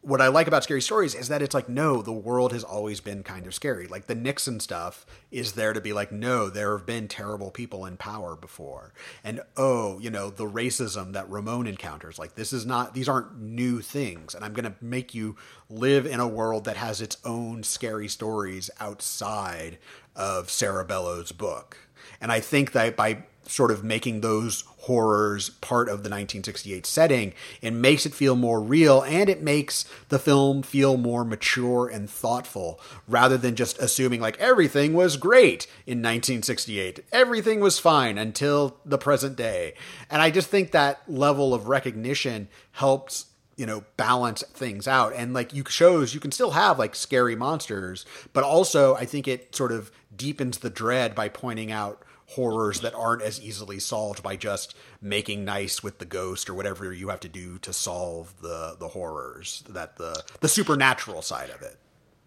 what 0.01 0.19
I 0.19 0.29
like 0.29 0.47
about 0.47 0.63
scary 0.63 0.81
stories 0.81 1.13
is 1.13 1.27
that 1.27 1.43
it's 1.43 1.53
like, 1.53 1.69
no, 1.69 2.01
the 2.01 2.11
world 2.11 2.53
has 2.53 2.63
always 2.63 2.99
been 2.99 3.21
kind 3.21 3.45
of 3.45 3.53
scary. 3.53 3.85
Like 3.85 4.07
the 4.07 4.15
Nixon 4.15 4.59
stuff 4.59 5.05
is 5.29 5.53
there 5.53 5.73
to 5.73 5.81
be 5.81 5.93
like, 5.93 6.11
no, 6.11 6.49
there 6.49 6.75
have 6.75 6.87
been 6.87 7.07
terrible 7.07 7.51
people 7.51 7.85
in 7.85 7.97
power 7.97 8.35
before. 8.35 8.93
And 9.23 9.41
oh, 9.55 9.99
you 9.99 10.09
know, 10.09 10.31
the 10.31 10.49
racism 10.49 11.13
that 11.13 11.29
Ramon 11.29 11.67
encounters, 11.67 12.17
like 12.17 12.33
this 12.33 12.51
is 12.51 12.65
not, 12.65 12.95
these 12.95 13.07
aren't 13.07 13.39
new 13.39 13.79
things. 13.79 14.33
And 14.33 14.43
I'm 14.43 14.53
going 14.53 14.65
to 14.65 14.75
make 14.81 15.13
you 15.13 15.35
live 15.69 16.07
in 16.07 16.19
a 16.19 16.27
world 16.27 16.65
that 16.65 16.77
has 16.77 16.99
its 16.99 17.17
own 17.23 17.61
scary 17.61 18.07
stories 18.07 18.71
outside 18.79 19.77
of 20.15 20.49
Sarah 20.49 20.85
Bellows' 20.85 21.31
book. 21.31 21.77
And 22.19 22.31
I 22.31 22.39
think 22.39 22.71
that 22.71 22.95
by 22.95 23.23
sort 23.47 23.71
of 23.71 23.83
making 23.83 24.21
those 24.21 24.63
horrors 24.81 25.49
part 25.61 25.87
of 25.87 26.03
the 26.03 26.09
1968 26.09 26.85
setting. 26.85 27.33
It 27.61 27.71
makes 27.71 28.05
it 28.05 28.13
feel 28.13 28.35
more 28.35 28.61
real 28.61 29.01
and 29.01 29.29
it 29.29 29.41
makes 29.41 29.85
the 30.09 30.19
film 30.19 30.63
feel 30.63 30.97
more 30.97 31.25
mature 31.25 31.87
and 31.87 32.09
thoughtful 32.09 32.79
rather 33.07 33.37
than 33.37 33.55
just 33.55 33.79
assuming 33.79 34.21
like 34.21 34.39
everything 34.39 34.93
was 34.93 35.17
great 35.17 35.67
in 35.85 35.99
1968. 35.99 37.01
Everything 37.11 37.59
was 37.59 37.79
fine 37.79 38.17
until 38.17 38.77
the 38.85 38.97
present 38.97 39.35
day. 39.35 39.73
And 40.09 40.21
I 40.21 40.31
just 40.31 40.49
think 40.49 40.71
that 40.71 41.01
level 41.07 41.53
of 41.53 41.67
recognition 41.67 42.47
helps 42.73 43.25
you 43.57 43.65
know 43.65 43.83
balance 43.97 44.43
things 44.53 44.87
out 44.87 45.13
and 45.13 45.33
like 45.33 45.53
you 45.53 45.63
shows 45.67 46.13
you 46.13 46.19
can 46.19 46.31
still 46.31 46.51
have 46.51 46.79
like 46.79 46.95
scary 46.95 47.35
monsters 47.35 48.05
but 48.31 48.45
also 48.45 48.95
i 48.95 49.05
think 49.05 49.27
it 49.27 49.53
sort 49.53 49.73
of 49.73 49.91
deepens 50.15 50.59
the 50.59 50.69
dread 50.69 51.13
by 51.13 51.27
pointing 51.27 51.69
out 51.69 52.01
horrors 52.31 52.81
that 52.81 52.93
aren't 52.95 53.21
as 53.21 53.41
easily 53.41 53.79
solved 53.79 54.23
by 54.23 54.35
just 54.35 54.75
making 55.01 55.43
nice 55.43 55.83
with 55.83 55.99
the 55.99 56.05
ghost 56.05 56.49
or 56.49 56.53
whatever 56.53 56.93
you 56.93 57.09
have 57.09 57.19
to 57.19 57.29
do 57.29 57.57
to 57.59 57.73
solve 57.73 58.33
the 58.41 58.75
the 58.79 58.89
horrors 58.89 59.63
that 59.69 59.97
the 59.97 60.23
the 60.39 60.47
supernatural 60.47 61.21
side 61.21 61.49
of 61.49 61.61
it 61.61 61.77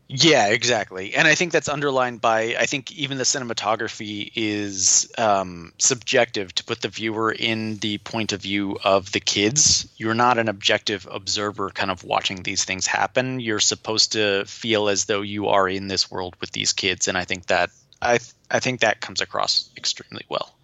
yeah, 0.07 0.49
exactly. 0.49 1.15
And 1.15 1.27
I 1.27 1.35
think 1.35 1.51
that's 1.51 1.69
underlined 1.69 2.21
by 2.21 2.57
I 2.59 2.67
think 2.67 2.93
even 2.93 3.17
the 3.17 3.25
cinematography 3.25 4.31
is 4.35 5.11
um, 5.17 5.73
subjective 5.79 6.55
to 6.57 6.65
put 6.65 6.83
the 6.83 6.89
viewer 6.89 7.33
in 7.33 7.77
the 7.77 7.97
point 7.99 8.33
of 8.33 8.43
view 8.43 8.79
of 8.85 9.13
the 9.13 9.21
kids. 9.21 9.89
You're 9.97 10.15
not 10.15 10.37
an 10.37 10.49
objective 10.51 11.09
observer 11.11 11.71
kind 11.71 11.91
of 11.91 12.05
watching 12.05 12.43
these 12.43 12.65
things 12.65 12.87
happen. 12.87 13.41
You're 13.41 13.61
supposed 13.61 14.13
to 14.13 14.45
feel 14.45 14.89
as 14.89 15.07
though 15.07 15.23
you 15.23 15.49
are 15.49 15.69
in 15.69 15.89
this 15.89 16.11
world 16.11 16.37
with 16.39 16.51
these 16.51 16.75
kids 16.75 17.09
and 17.09 17.17
I 17.17 17.25
think 17.25 17.47
that 17.47 17.71
I 18.03 18.19
I 18.51 18.61
think 18.61 18.81
that 18.81 19.01
comes 19.01 19.21
across 19.21 19.71
extremely 19.77 20.25
well 20.29 20.55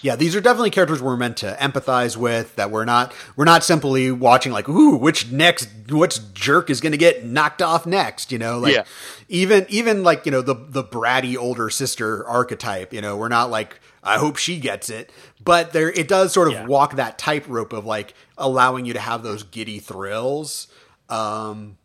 yeah, 0.00 0.16
these 0.16 0.36
are 0.36 0.40
definitely 0.40 0.70
characters 0.70 1.02
we're 1.02 1.16
meant 1.16 1.38
to 1.38 1.56
empathize 1.60 2.16
with. 2.16 2.54
That 2.56 2.70
we're 2.70 2.84
not 2.84 3.12
we're 3.36 3.44
not 3.44 3.64
simply 3.64 4.12
watching 4.12 4.52
like, 4.52 4.68
ooh, 4.68 4.96
which 4.96 5.30
next, 5.30 5.68
which 5.90 6.32
jerk 6.34 6.70
is 6.70 6.80
going 6.80 6.92
to 6.92 6.98
get 6.98 7.24
knocked 7.24 7.62
off 7.62 7.86
next? 7.86 8.30
You 8.30 8.38
know, 8.38 8.58
like 8.58 8.74
yeah. 8.74 8.84
even 9.28 9.66
even 9.68 10.04
like 10.04 10.24
you 10.24 10.32
know 10.32 10.42
the 10.42 10.54
the 10.54 10.84
bratty 10.84 11.36
older 11.36 11.68
sister 11.70 12.26
archetype. 12.26 12.92
You 12.92 13.00
know, 13.00 13.16
we're 13.16 13.28
not 13.28 13.50
like 13.50 13.80
I 14.02 14.18
hope 14.18 14.36
she 14.36 14.60
gets 14.60 14.88
it, 14.88 15.10
but 15.42 15.72
there 15.72 15.90
it 15.90 16.06
does 16.06 16.32
sort 16.32 16.48
of 16.48 16.54
yeah. 16.54 16.66
walk 16.66 16.94
that 16.96 17.18
tightrope 17.18 17.72
of 17.72 17.84
like 17.84 18.14
allowing 18.36 18.84
you 18.84 18.92
to 18.92 19.00
have 19.00 19.22
those 19.22 19.42
giddy 19.42 19.80
thrills. 19.80 20.68
Um, 21.08 21.78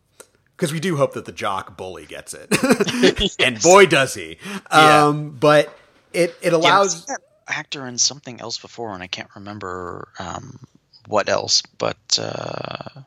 because 0.56 0.72
we 0.72 0.80
do 0.80 0.96
hope 0.96 1.14
that 1.14 1.24
the 1.24 1.32
jock 1.32 1.76
bully 1.76 2.06
gets 2.06 2.34
it, 2.34 2.48
yes. 3.20 3.36
and 3.38 3.60
boy 3.60 3.86
does 3.86 4.14
he. 4.14 4.38
Yeah. 4.72 5.06
Um, 5.06 5.30
but 5.30 5.76
it 6.12 6.34
it 6.42 6.52
allows. 6.52 7.06
Yeah, 7.08 7.16
actor 7.46 7.86
in 7.86 7.98
something 7.98 8.40
else 8.40 8.58
before, 8.58 8.94
and 8.94 9.02
I 9.02 9.06
can't 9.06 9.28
remember 9.34 10.08
um, 10.18 10.58
what 11.06 11.28
else. 11.28 11.62
But 11.78 12.18
uh, 12.18 13.02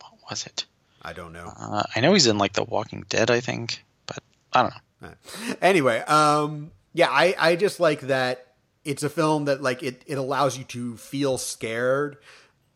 what 0.00 0.12
was 0.30 0.46
it? 0.46 0.64
I 1.02 1.12
don't 1.12 1.32
know. 1.32 1.52
Uh, 1.58 1.82
I 1.94 2.00
know 2.00 2.12
he's 2.12 2.26
in 2.26 2.38
like 2.38 2.52
The 2.52 2.64
Walking 2.64 3.04
Dead, 3.08 3.30
I 3.30 3.40
think, 3.40 3.84
but 4.06 4.18
I 4.52 4.62
don't 4.62 4.72
know. 5.00 5.54
Anyway, 5.62 6.00
um, 6.00 6.70
yeah, 6.92 7.08
I 7.10 7.34
I 7.38 7.56
just 7.56 7.80
like 7.80 8.02
that 8.02 8.46
it's 8.84 9.02
a 9.02 9.08
film 9.08 9.44
that 9.46 9.62
like 9.62 9.82
it 9.82 10.02
it 10.06 10.18
allows 10.18 10.58
you 10.58 10.64
to 10.64 10.96
feel 10.96 11.38
scared 11.38 12.16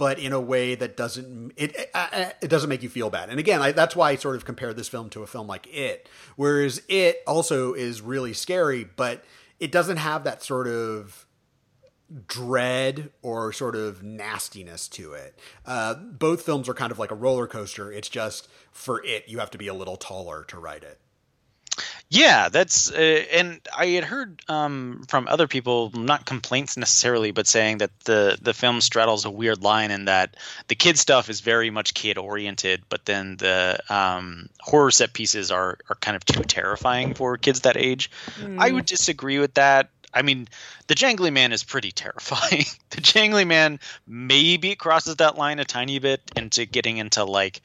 but 0.02 0.18
in 0.18 0.32
a 0.32 0.40
way 0.40 0.74
that 0.74 0.96
doesn't 0.96 1.52
it 1.56 1.76
it, 1.76 1.90
uh, 1.94 2.08
uh, 2.12 2.30
it 2.40 2.48
doesn't 2.48 2.68
make 2.68 2.82
you 2.82 2.88
feel 2.88 3.08
bad. 3.08 3.30
And 3.30 3.38
again, 3.38 3.62
I, 3.62 3.70
that's 3.70 3.94
why 3.94 4.10
I 4.10 4.16
sort 4.16 4.34
of 4.34 4.44
compare 4.44 4.74
this 4.74 4.88
film 4.88 5.10
to 5.10 5.22
a 5.22 5.28
film 5.28 5.46
like 5.46 5.72
It, 5.72 6.08
whereas 6.34 6.82
It 6.88 7.22
also 7.24 7.72
is 7.72 8.02
really 8.02 8.32
scary, 8.32 8.82
but 8.82 9.22
it 9.60 9.70
doesn't 9.70 9.98
have 9.98 10.24
that 10.24 10.42
sort 10.42 10.66
of 10.66 11.24
dread 12.26 13.12
or 13.22 13.52
sort 13.52 13.76
of 13.76 14.02
nastiness 14.02 14.88
to 14.88 15.12
it. 15.12 15.38
Uh, 15.64 15.94
both 15.94 16.42
films 16.42 16.68
are 16.68 16.74
kind 16.74 16.90
of 16.90 16.98
like 16.98 17.12
a 17.12 17.14
roller 17.14 17.46
coaster. 17.46 17.92
It's 17.92 18.08
just 18.08 18.48
for 18.72 19.04
it, 19.04 19.28
you 19.28 19.38
have 19.38 19.52
to 19.52 19.58
be 19.58 19.68
a 19.68 19.74
little 19.74 19.96
taller 19.96 20.42
to 20.48 20.58
ride 20.58 20.82
it. 20.82 20.98
Yeah, 22.10 22.50
that's 22.50 22.90
uh, 22.90 23.24
and 23.32 23.60
I 23.74 23.86
had 23.86 24.04
heard 24.04 24.42
um, 24.46 25.04
from 25.08 25.26
other 25.28 25.48
people, 25.48 25.90
not 25.94 26.26
complaints 26.26 26.76
necessarily, 26.76 27.30
but 27.30 27.46
saying 27.46 27.78
that 27.78 27.90
the 28.00 28.38
the 28.40 28.52
film 28.52 28.82
straddles 28.82 29.24
a 29.24 29.30
weird 29.30 29.62
line 29.62 29.90
in 29.90 30.04
that 30.04 30.36
the 30.68 30.74
kid 30.74 30.98
stuff 30.98 31.30
is 31.30 31.40
very 31.40 31.70
much 31.70 31.94
kid 31.94 32.18
oriented, 32.18 32.82
but 32.90 33.06
then 33.06 33.38
the 33.38 33.80
um, 33.88 34.50
horror 34.60 34.90
set 34.90 35.14
pieces 35.14 35.50
are 35.50 35.78
are 35.88 35.96
kind 35.96 36.14
of 36.14 36.24
too 36.26 36.42
terrifying 36.42 37.14
for 37.14 37.38
kids 37.38 37.60
that 37.60 37.78
age. 37.78 38.10
Mm. 38.38 38.58
I 38.58 38.70
would 38.70 38.84
disagree 38.84 39.38
with 39.38 39.54
that. 39.54 39.88
I 40.14 40.20
mean, 40.20 40.48
the 40.88 40.94
Jangly 40.94 41.32
Man 41.32 41.52
is 41.52 41.64
pretty 41.64 41.92
terrifying. 41.92 42.66
the 42.90 43.00
Jangly 43.00 43.46
Man 43.46 43.80
maybe 44.06 44.74
crosses 44.74 45.16
that 45.16 45.38
line 45.38 45.58
a 45.58 45.64
tiny 45.64 45.98
bit 45.98 46.20
into 46.36 46.66
getting 46.66 46.98
into 46.98 47.24
like 47.24 47.62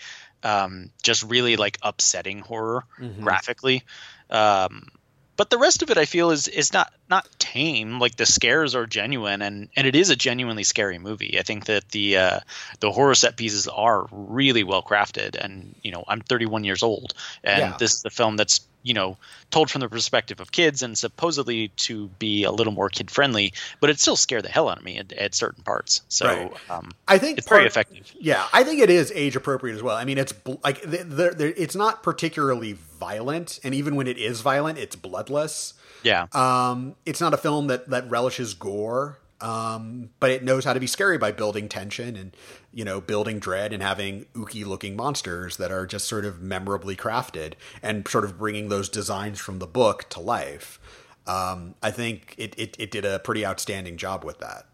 um, 0.47 0.91
just 1.03 1.23
really 1.23 1.57
like 1.57 1.77
upsetting 1.83 2.39
horror 2.39 2.85
mm-hmm. 2.99 3.21
graphically. 3.21 3.83
Um, 4.29 4.87
but 5.35 5.51
the 5.51 5.57
rest 5.59 5.83
of 5.83 5.91
it, 5.91 5.97
I 5.97 6.05
feel, 6.05 6.31
is 6.31 6.47
is 6.47 6.73
not 6.73 6.91
not 7.09 7.27
tame. 7.37 7.99
Like 7.99 8.15
the 8.15 8.25
scares 8.25 8.73
are 8.73 8.87
genuine, 8.87 9.43
and 9.43 9.69
and 9.75 9.85
it 9.85 9.95
is 9.95 10.09
a 10.09 10.15
genuinely 10.15 10.63
scary 10.63 10.97
movie. 10.97 11.37
I 11.37 11.43
think 11.43 11.65
that 11.65 11.87
the 11.89 12.17
uh, 12.17 12.39
the 12.79 12.91
horror 12.91 13.13
set 13.13 13.37
pieces 13.37 13.67
are 13.67 14.07
really 14.11 14.63
well 14.63 14.81
crafted. 14.81 15.35
And 15.35 15.75
you 15.83 15.91
know, 15.91 16.03
I'm 16.07 16.21
31 16.21 16.63
years 16.63 16.81
old, 16.81 17.13
and 17.43 17.59
yeah. 17.59 17.77
this 17.77 17.93
is 17.93 18.01
the 18.01 18.09
film 18.09 18.35
that's 18.35 18.66
you 18.83 18.93
know 18.93 19.17
told 19.49 19.69
from 19.69 19.81
the 19.81 19.89
perspective 19.89 20.39
of 20.39 20.51
kids 20.51 20.81
and 20.81 20.97
supposedly 20.97 21.69
to 21.69 22.07
be 22.19 22.43
a 22.43 22.51
little 22.51 22.73
more 22.73 22.89
kid 22.89 23.09
friendly 23.11 23.53
but 23.79 23.89
it 23.89 23.99
still 23.99 24.15
scared 24.15 24.43
the 24.43 24.49
hell 24.49 24.69
out 24.69 24.77
of 24.77 24.83
me 24.83 24.97
at, 24.97 25.11
at 25.13 25.35
certain 25.35 25.63
parts. 25.63 26.01
So 26.09 26.27
right. 26.27 26.51
um, 26.69 26.91
i 27.07 27.17
think 27.17 27.37
it's 27.37 27.47
part, 27.47 27.59
very 27.59 27.67
effective. 27.67 28.13
Yeah 28.19 28.45
i 28.53 28.63
think 28.63 28.79
it 28.79 28.89
is 28.89 29.11
age 29.15 29.35
appropriate 29.35 29.75
as 29.75 29.83
well. 29.83 29.95
I 29.95 30.05
mean 30.05 30.17
it's 30.17 30.33
like 30.63 30.81
the, 30.81 30.97
the, 30.97 31.29
the, 31.31 31.61
it's 31.61 31.75
not 31.75 32.03
particularly 32.03 32.73
violent 32.73 33.59
and 33.63 33.73
even 33.73 33.95
when 33.95 34.07
it 34.07 34.17
is 34.17 34.41
violent 34.41 34.77
it's 34.77 34.95
bloodless. 34.95 35.73
Yeah. 36.03 36.27
Um, 36.33 36.95
it's 37.05 37.19
not 37.19 37.33
a 37.33 37.37
film 37.37 37.67
that 37.67 37.89
that 37.89 38.09
relishes 38.09 38.53
gore 38.53 39.19
um, 39.41 40.09
but 40.19 40.31
it 40.31 40.43
knows 40.43 40.65
how 40.65 40.73
to 40.73 40.79
be 40.79 40.87
scary 40.87 41.17
by 41.17 41.31
building 41.31 41.69
tension 41.69 42.15
and 42.15 42.35
you 42.73 42.83
know 42.83 43.01
building 43.01 43.39
dread 43.39 43.73
and 43.73 43.83
having 43.83 44.25
ooky 44.33 44.65
looking 44.65 44.95
monsters 44.95 45.57
that 45.57 45.71
are 45.71 45.85
just 45.85 46.07
sort 46.07 46.25
of 46.25 46.41
memorably 46.41 46.95
crafted 46.95 47.53
and 47.81 48.07
sort 48.07 48.25
of 48.25 48.37
bringing 48.37 48.69
those 48.69 48.89
designs 48.89 49.39
from 49.39 49.59
the 49.59 49.67
book 49.67 50.07
to 50.09 50.19
life. 50.19 50.79
Um, 51.25 51.75
I 51.83 51.91
think 51.91 52.35
it, 52.37 52.57
it, 52.57 52.75
it 52.79 52.91
did 52.91 53.03
a 53.03 53.19
pretty 53.19 53.45
outstanding 53.45 53.97
job 53.97 54.23
with 54.23 54.39
that 54.39 54.66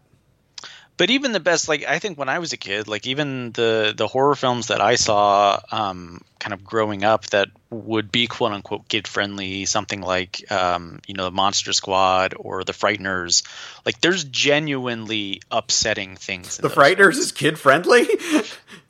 but 0.96 1.10
even 1.10 1.32
the 1.32 1.40
best 1.40 1.68
like 1.68 1.84
i 1.84 1.98
think 1.98 2.18
when 2.18 2.28
i 2.28 2.38
was 2.38 2.52
a 2.52 2.56
kid 2.56 2.88
like 2.88 3.06
even 3.06 3.52
the 3.52 3.94
the 3.96 4.06
horror 4.06 4.34
films 4.34 4.68
that 4.68 4.80
i 4.80 4.94
saw 4.94 5.60
um, 5.70 6.20
kind 6.38 6.52
of 6.52 6.64
growing 6.64 7.04
up 7.04 7.26
that 7.26 7.48
would 7.70 8.12
be 8.12 8.26
quote 8.26 8.52
unquote 8.52 8.86
kid 8.88 9.08
friendly 9.08 9.64
something 9.64 10.00
like 10.00 10.50
um, 10.52 11.00
you 11.06 11.14
know 11.14 11.24
the 11.24 11.30
monster 11.30 11.72
squad 11.72 12.34
or 12.38 12.64
the 12.64 12.72
frighteners 12.72 13.46
like 13.84 14.00
there's 14.00 14.24
genuinely 14.24 15.40
upsetting 15.50 16.16
things 16.16 16.58
the 16.58 16.68
frighteners 16.68 17.18
is 17.18 17.32
kid 17.32 17.58
friendly 17.58 18.06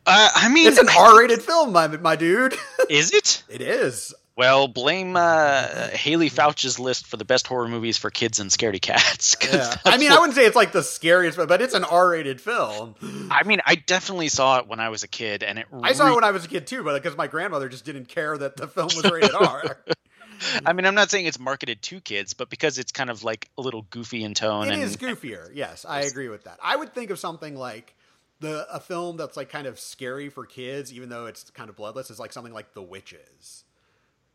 uh, 0.07 0.31
i 0.35 0.49
mean 0.49 0.69
it's 0.69 0.79
an 0.79 0.89
r-rated 0.89 1.43
film 1.43 1.73
my, 1.73 1.87
my 1.89 2.17
dude. 2.17 2.55
Is 2.89 3.13
it? 3.13 3.43
It 3.49 3.61
is 3.61 4.15
well, 4.37 4.67
blame 4.67 5.17
uh, 5.17 5.89
Haley 5.89 6.29
Foutch's 6.29 6.79
list 6.79 7.07
for 7.07 7.17
the 7.17 7.25
best 7.25 7.47
horror 7.47 7.69
movies 7.69 7.97
for 7.97 8.11
kids 8.11 8.41
and 8.41 8.51
scaredy 8.51 8.81
cats. 8.81 9.37
Yeah. 9.55 9.77
I 9.85 9.99
mean, 9.99 10.09
what... 10.09 10.17
I 10.17 10.21
wouldn't 10.21 10.37
say 10.37 10.47
it's 10.47 10.57
like 10.57 10.73
the 10.73 10.83
scariest, 10.83 11.37
but 11.37 11.63
it's 11.63 11.75
an 11.75 11.85
R-rated 11.85 12.41
film. 12.41 12.97
I 13.31 13.45
mean, 13.45 13.61
I 13.65 13.77
definitely 13.77 14.29
saw 14.29 14.59
it 14.59 14.67
when 14.67 14.81
I 14.81 14.89
was 14.89 15.05
a 15.05 15.09
kid, 15.09 15.45
and 15.45 15.59
it. 15.61 15.67
I 15.83 15.93
saw 15.93 16.11
it 16.11 16.15
when 16.15 16.25
I 16.25 16.33
was 16.33 16.45
a 16.45 16.49
kid 16.49 16.67
too, 16.67 16.83
but 16.83 17.01
because 17.01 17.17
my 17.17 17.29
grandmother 17.29 17.69
just 17.69 17.85
didn't 17.85 18.09
care 18.09 18.37
that 18.37 18.57
the 18.57 18.67
film 18.67 18.87
was 18.87 19.05
rated 19.05 19.35
R. 19.35 19.79
I 20.67 20.73
mean, 20.73 20.87
I'm 20.87 20.95
not 20.95 21.11
saying 21.11 21.27
it's 21.27 21.39
marketed 21.39 21.83
to 21.83 22.01
kids, 22.01 22.35
but 22.35 22.51
because 22.51 22.79
it's 22.79 22.91
kind 22.91 23.11
of 23.11 23.23
like 23.23 23.49
a 23.57 23.63
little 23.63 23.83
goofy 23.91 24.25
in 24.25 24.35
tone. 24.35 24.69
It 24.69 24.75
and, 24.75 24.83
is 24.83 24.97
goofier. 24.97 25.51
Yes, 25.55 25.85
I 25.89 26.03
agree 26.03 26.29
with 26.29 26.45
that. 26.45 26.59
I 26.63 26.75
would 26.75 26.95
think 26.95 27.11
of 27.11 27.19
something 27.19 27.55
like 27.57 27.95
the 28.41 28.67
a 28.73 28.81
film 28.81 29.17
that's 29.17 29.37
like 29.37 29.51
kind 29.51 29.67
of 29.67 29.79
scary 29.79 30.29
for 30.31 30.47
kids, 30.47 30.93
even 30.93 31.09
though 31.09 31.27
it's 31.27 31.51
kind 31.51 31.71
of 31.71 31.77
bloodless, 31.77 32.11
is 32.11 32.19
like 32.19 32.33
something 32.33 32.53
like 32.53 32.75
The 32.75 32.83
Witches 32.83 33.65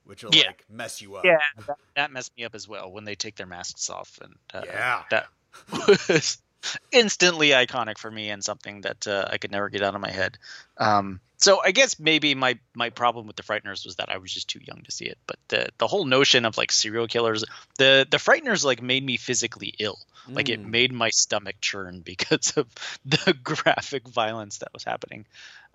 which 0.10 0.24
will 0.24 0.34
yeah. 0.34 0.48
like 0.48 0.66
mess 0.70 1.02
you 1.04 1.16
up. 1.16 1.24
Yeah, 1.24 1.38
that, 1.68 1.78
that, 1.96 2.12
messed 2.12 2.36
me 2.36 2.44
up 2.44 2.56
as 2.56 2.68
well 2.68 2.92
when 2.92 3.04
they 3.04 3.14
take 3.14 3.36
their 3.36 3.46
masks 3.46 3.92
off, 3.92 4.20
and 4.24 4.34
uh, 4.52 4.66
yeah, 4.66 5.04
that 5.12 5.28
was 5.72 6.40
instantly 6.92 7.50
iconic 7.50 8.00
for 8.00 8.10
me 8.10 8.32
and 8.32 8.44
something 8.44 8.82
that 8.82 9.08
uh, 9.08 9.26
I 9.30 9.38
could 9.38 9.52
never 9.52 9.70
get 9.70 9.84
out 9.84 9.94
of 9.94 10.02
my 10.02 10.10
head. 10.10 10.40
Um, 10.78 11.20
so 11.38 11.62
I 11.64 11.72
guess 11.72 12.00
maybe 12.00 12.34
my 12.34 12.58
my 12.74 12.90
problem 12.90 13.28
with 13.28 13.36
the 13.36 13.44
Frighteners 13.44 13.86
was 13.86 13.98
that 13.98 14.10
I 14.10 14.18
was 14.18 14.34
just 14.34 14.50
too 14.50 14.60
young 14.66 14.82
to 14.84 14.92
see 14.92 15.06
it. 15.06 15.20
But 15.28 15.38
the 15.48 15.70
the 15.78 15.88
whole 15.88 16.06
notion 16.06 16.46
of 16.46 16.58
like 16.58 16.72
serial 16.72 17.08
killers, 17.08 17.46
the 17.78 18.08
the 18.10 18.18
Frighteners 18.18 18.66
like 18.66 18.82
made 18.82 19.06
me 19.06 19.18
physically 19.18 19.76
ill. 19.78 20.00
Mm. 20.28 20.36
Like 20.36 20.50
it 20.50 20.60
mm. 20.60 20.70
made 20.70 20.92
my 20.92 21.12
stomach 21.12 21.56
churn 21.62 22.00
because 22.04 22.58
of 22.58 22.68
the 23.06 23.34
graphic 23.44 24.08
violence 24.08 24.58
that 24.58 24.74
was 24.74 24.84
happening. 24.84 25.26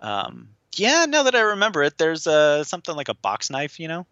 Um, 0.01 0.49
yeah, 0.75 1.05
now 1.05 1.23
that 1.23 1.35
I 1.35 1.41
remember 1.41 1.83
it, 1.83 1.97
there's 1.97 2.27
uh, 2.27 2.63
something 2.63 2.95
like 2.95 3.09
a 3.09 3.13
box 3.13 3.49
knife, 3.49 3.79
you 3.79 3.87
know, 3.87 4.05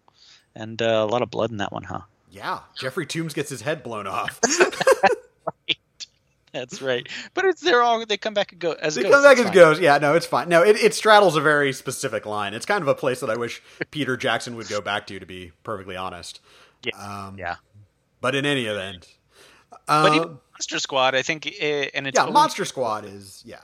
and 0.55 0.81
uh, 0.81 0.85
a 0.85 1.05
lot 1.05 1.21
of 1.21 1.31
blood 1.31 1.51
in 1.51 1.57
that 1.57 1.71
one, 1.71 1.83
huh? 1.83 2.01
Yeah, 2.29 2.59
Jeffrey 2.75 3.05
Combs 3.05 3.33
gets 3.33 3.49
his 3.49 3.61
head 3.61 3.83
blown 3.83 4.07
off. 4.07 4.39
right. 4.43 5.77
That's 6.51 6.83
right. 6.83 7.07
But 7.33 7.45
it's 7.45 7.61
they're 7.61 7.81
all 7.81 8.05
they 8.05 8.17
come 8.17 8.35
back 8.35 8.51
and 8.51 8.61
go 8.61 8.73
as 8.73 8.93
they 8.93 9.01
ghosts. 9.01 9.15
come 9.15 9.23
back 9.23 9.43
as 9.43 9.49
ghosts. 9.51 9.81
Yeah, 9.81 9.97
no, 9.97 10.13
it's 10.13 10.27
fine. 10.27 10.49
No, 10.49 10.61
it, 10.61 10.75
it 10.75 10.93
straddles 10.93 11.35
a 11.35 11.41
very 11.41 11.73
specific 11.73 12.27
line. 12.27 12.53
It's 12.53 12.67
kind 12.67 12.83
of 12.83 12.87
a 12.87 12.93
place 12.93 13.21
that 13.21 13.29
I 13.31 13.37
wish 13.37 13.61
Peter 13.89 14.15
Jackson 14.15 14.55
would 14.55 14.67
go 14.67 14.79
back 14.79 15.07
to. 15.07 15.19
To 15.19 15.25
be 15.25 15.51
perfectly 15.63 15.95
honest. 15.95 16.41
Yeah. 16.83 16.95
Um, 16.95 17.39
yeah. 17.39 17.55
But 18.21 18.35
in 18.35 18.45
any 18.45 18.65
event, 18.65 19.07
but 19.87 20.13
even 20.13 20.27
um, 20.29 20.39
Monster 20.53 20.77
Squad, 20.77 21.15
I 21.15 21.23
think, 21.23 21.47
eh, 21.59 21.89
and 21.93 22.05
it's 22.05 22.17
yeah, 22.17 22.27
Monster 22.27 22.65
Squad 22.65 23.05
is 23.05 23.41
yeah 23.45 23.57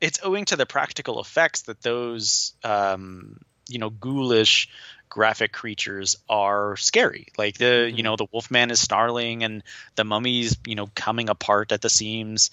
it's 0.00 0.20
owing 0.22 0.44
to 0.46 0.56
the 0.56 0.66
practical 0.66 1.20
effects 1.20 1.62
that 1.62 1.82
those 1.82 2.52
um, 2.64 3.40
you 3.68 3.78
know 3.78 3.90
ghoulish 3.90 4.68
graphic 5.08 5.52
creatures 5.52 6.16
are 6.28 6.76
scary. 6.76 7.28
Like 7.38 7.58
the 7.58 7.64
mm-hmm. 7.64 7.96
you 7.96 8.02
know 8.02 8.16
the 8.16 8.26
Wolfman 8.32 8.70
is 8.70 8.80
snarling 8.80 9.44
and 9.44 9.62
the 9.94 10.04
mummy's 10.04 10.56
you 10.66 10.74
know 10.74 10.88
coming 10.94 11.28
apart 11.28 11.72
at 11.72 11.80
the 11.80 11.90
seams. 11.90 12.50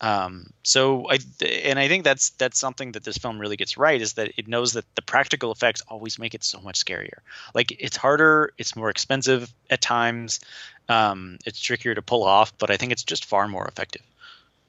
Um, 0.00 0.50
so 0.62 1.08
I 1.10 1.18
and 1.44 1.78
I 1.78 1.88
think 1.88 2.04
that's 2.04 2.30
that's 2.30 2.58
something 2.58 2.92
that 2.92 3.04
this 3.04 3.16
film 3.16 3.38
really 3.38 3.56
gets 3.56 3.76
right 3.78 4.00
is 4.00 4.14
that 4.14 4.32
it 4.36 4.48
knows 4.48 4.72
that 4.72 4.84
the 4.96 5.02
practical 5.02 5.52
effects 5.52 5.82
always 5.88 6.18
make 6.18 6.34
it 6.34 6.44
so 6.44 6.60
much 6.60 6.84
scarier. 6.84 7.18
Like 7.54 7.72
it's 7.80 7.96
harder, 7.96 8.52
it's 8.58 8.74
more 8.74 8.90
expensive 8.90 9.52
at 9.70 9.80
times, 9.80 10.40
um, 10.88 11.38
it's 11.46 11.60
trickier 11.60 11.94
to 11.94 12.02
pull 12.02 12.24
off, 12.24 12.52
but 12.58 12.70
I 12.70 12.76
think 12.76 12.92
it's 12.92 13.04
just 13.04 13.24
far 13.24 13.48
more 13.48 13.66
effective. 13.66 14.02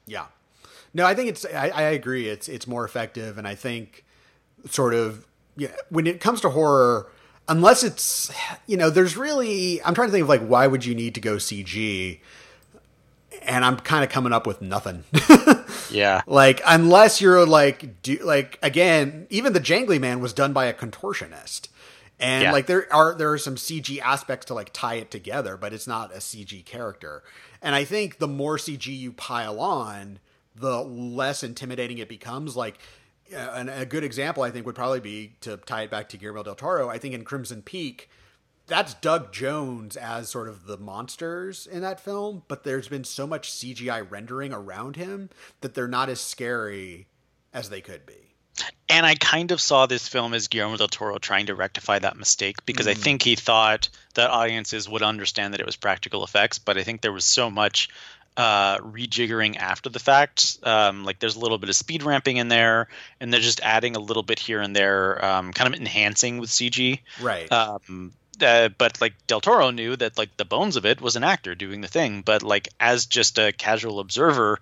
Yeah, 0.06 0.25
no, 0.94 1.06
I 1.06 1.15
think 1.15 1.30
it's 1.30 1.46
I, 1.46 1.70
I 1.70 1.82
agree. 1.82 2.30
It's 2.30 2.48
it's 2.48 2.68
more 2.68 2.86
effective, 2.86 3.38
and 3.38 3.48
I 3.48 3.56
think 3.56 4.06
sort 4.70 4.94
of 4.94 5.25
yeah, 5.58 5.72
when 5.89 6.08
it 6.08 6.22
comes 6.22 6.42
to 6.42 6.50
horror, 6.50 7.08
unless 7.48 7.84
it's 7.84 8.32
you 8.68 8.78
know, 8.78 8.90
there's 8.90 9.18
really 9.18 9.84
I'm 9.84 9.94
trying 9.94 10.08
to 10.08 10.12
think 10.12 10.24
of 10.24 10.30
like 10.30 10.46
why 10.46 10.68
would 10.68 10.86
you 10.86 10.96
need 10.96 11.16
to 11.16 11.22
go 11.22 11.36
CG 11.36 12.20
and 13.42 13.64
I'm 13.64 13.78
kind 13.78 14.04
of 14.04 14.10
coming 14.10 14.34
up 14.34 14.48
with 14.48 14.62
nothing. 14.62 15.04
yeah. 15.92 16.22
Like 16.25 16.62
unless 16.66 17.22
you're 17.22 17.46
like 17.46 18.02
do 18.02 18.18
like 18.24 18.60
again, 18.62 19.28
even 19.30 19.54
the 19.54 19.60
Jangly 19.60 20.00
Man 20.00 20.20
was 20.20 20.34
done 20.34 20.54
by 20.54 20.66
a 20.66 20.74
contortionist. 20.74 21.70
And 22.20 22.44
yeah. 22.44 22.52
like 22.52 22.68
there 22.68 22.92
are 22.94 23.14
there 23.14 23.32
are 23.32 23.38
some 23.38 23.56
CG 23.56 24.00
aspects 24.00 24.46
to 24.48 24.54
like 24.54 24.72
tie 24.74 24.96
it 24.96 25.12
together, 25.12 25.58
but 25.58 25.74
it's 25.74 25.88
not 25.88 26.14
a 26.14 26.20
CG 26.20 26.64
character. 26.66 27.24
And 27.62 27.75
I 27.75 27.84
think 27.84 28.20
the 28.20 28.28
more 28.28 28.58
CG 28.58 28.86
you 28.88 29.12
pile 29.12 29.60
on, 29.60 30.20
the 30.56 30.82
less 30.82 31.44
intimidating 31.44 31.98
it 31.98 32.08
becomes. 32.08 32.56
Like 32.56 32.78
and 33.34 33.70
a 33.70 33.86
good 33.86 34.03
example 34.03 34.44
I 34.44 34.51
think 34.51 34.65
would 34.65 34.75
probably 34.75 35.00
be 35.00 35.34
to 35.41 35.58
tie 35.58 35.84
it 35.84 35.91
back 35.91 36.10
to 36.10 36.17
Guillermo 36.17 36.44
del 36.44 36.55
Toro. 36.55 36.89
I 36.89 36.98
think 36.98 37.13
in 37.13 37.24
Crimson 37.24 37.62
Peak, 37.62 38.10
that's 38.67 38.94
Doug 38.96 39.32
Jones 39.32 39.96
as 39.96 40.29
sort 40.29 40.48
of 40.48 40.65
the 40.65 40.77
monsters 40.77 41.67
in 41.67 41.82
that 41.82 42.00
film, 42.00 42.44
but 42.48 42.63
there's 42.63 42.88
been 42.88 43.03
so 43.03 43.27
much 43.27 43.51
CGI 43.51 44.05
rendering 44.10 44.53
around 44.53 44.96
him 44.96 45.29
that 45.62 45.74
they're 45.74 45.88
not 45.88 46.10
as 46.10 46.20
scary 46.20 47.08
as 47.53 47.70
they 47.70 47.82
could 47.82 48.05
be. 48.05 48.13
And 48.88 49.05
I 49.05 49.15
kind 49.15 49.51
of 49.51 49.60
saw 49.60 49.86
this 49.86 50.08
film 50.08 50.34
as 50.34 50.48
Guillermo 50.48 50.77
del 50.77 50.88
Toro 50.88 51.17
trying 51.17 51.48
to 51.48 51.55
rectify 51.55 52.00
that 52.00 52.17
mistake 52.17 52.65
because 52.65 52.86
mm. 52.86 52.91
I 52.91 52.94
think 52.94 53.22
he 53.24 53.36
thought 53.36 53.89
that 54.13 54.29
audiences 54.29 54.88
would 54.88 55.03
understand 55.03 55.53
that 55.53 55.60
it 55.60 55.65
was 55.65 55.75
practical 55.75 56.24
effects, 56.24 56.60
but 56.60 56.77
I 56.77 56.84
think 56.84 57.01
there 57.01 57.12
was 57.12 57.25
so 57.25 57.50
much 57.50 57.89
uh, 58.38 58.80
rejiggering 58.80 59.58
after 59.58 59.89
the 59.89 60.00
fact. 60.00 60.58
Um, 60.63 61.04
like 61.04 61.20
there's 61.20 61.36
a 61.36 61.39
little 61.39 61.58
bit 61.58 61.70
of 61.70 61.75
speed 61.75 62.04
ramping 62.04 62.38
in 62.38 62.48
there, 62.48 62.88
and 63.20 63.32
they're 63.32 63.39
just 63.39 63.62
adding 63.62 63.96
a 63.96 64.00
little 64.00 64.24
bit 64.24 64.39
here 64.39 64.62
and 64.62 64.75
there, 64.75 65.24
um, 65.24 65.54
kind 65.54 65.74
of 65.74 65.80
enhancing 65.80 66.39
with 66.39 66.50
CG. 66.50 67.00
Right. 67.22 67.51
Um, 67.51 68.13
uh, 68.42 68.70
but 68.77 69.00
like 69.00 69.13
Del 69.27 69.42
Toro 69.42 69.72
knew 69.72 69.96
that 69.96 70.18
like 70.18 70.36
the 70.38 70.46
bones 70.46 70.75
of 70.75 70.86
it 70.86 71.00
was 71.01 71.15
an 71.15 71.24
actor 71.24 71.56
doing 71.56 71.82
the 71.82 71.88
thing, 71.88 72.22
but 72.22 72.44
like 72.44 72.68
as 72.80 73.06
just 73.06 73.38
a 73.38 73.54
casual 73.54 74.00
observer, 74.00 74.60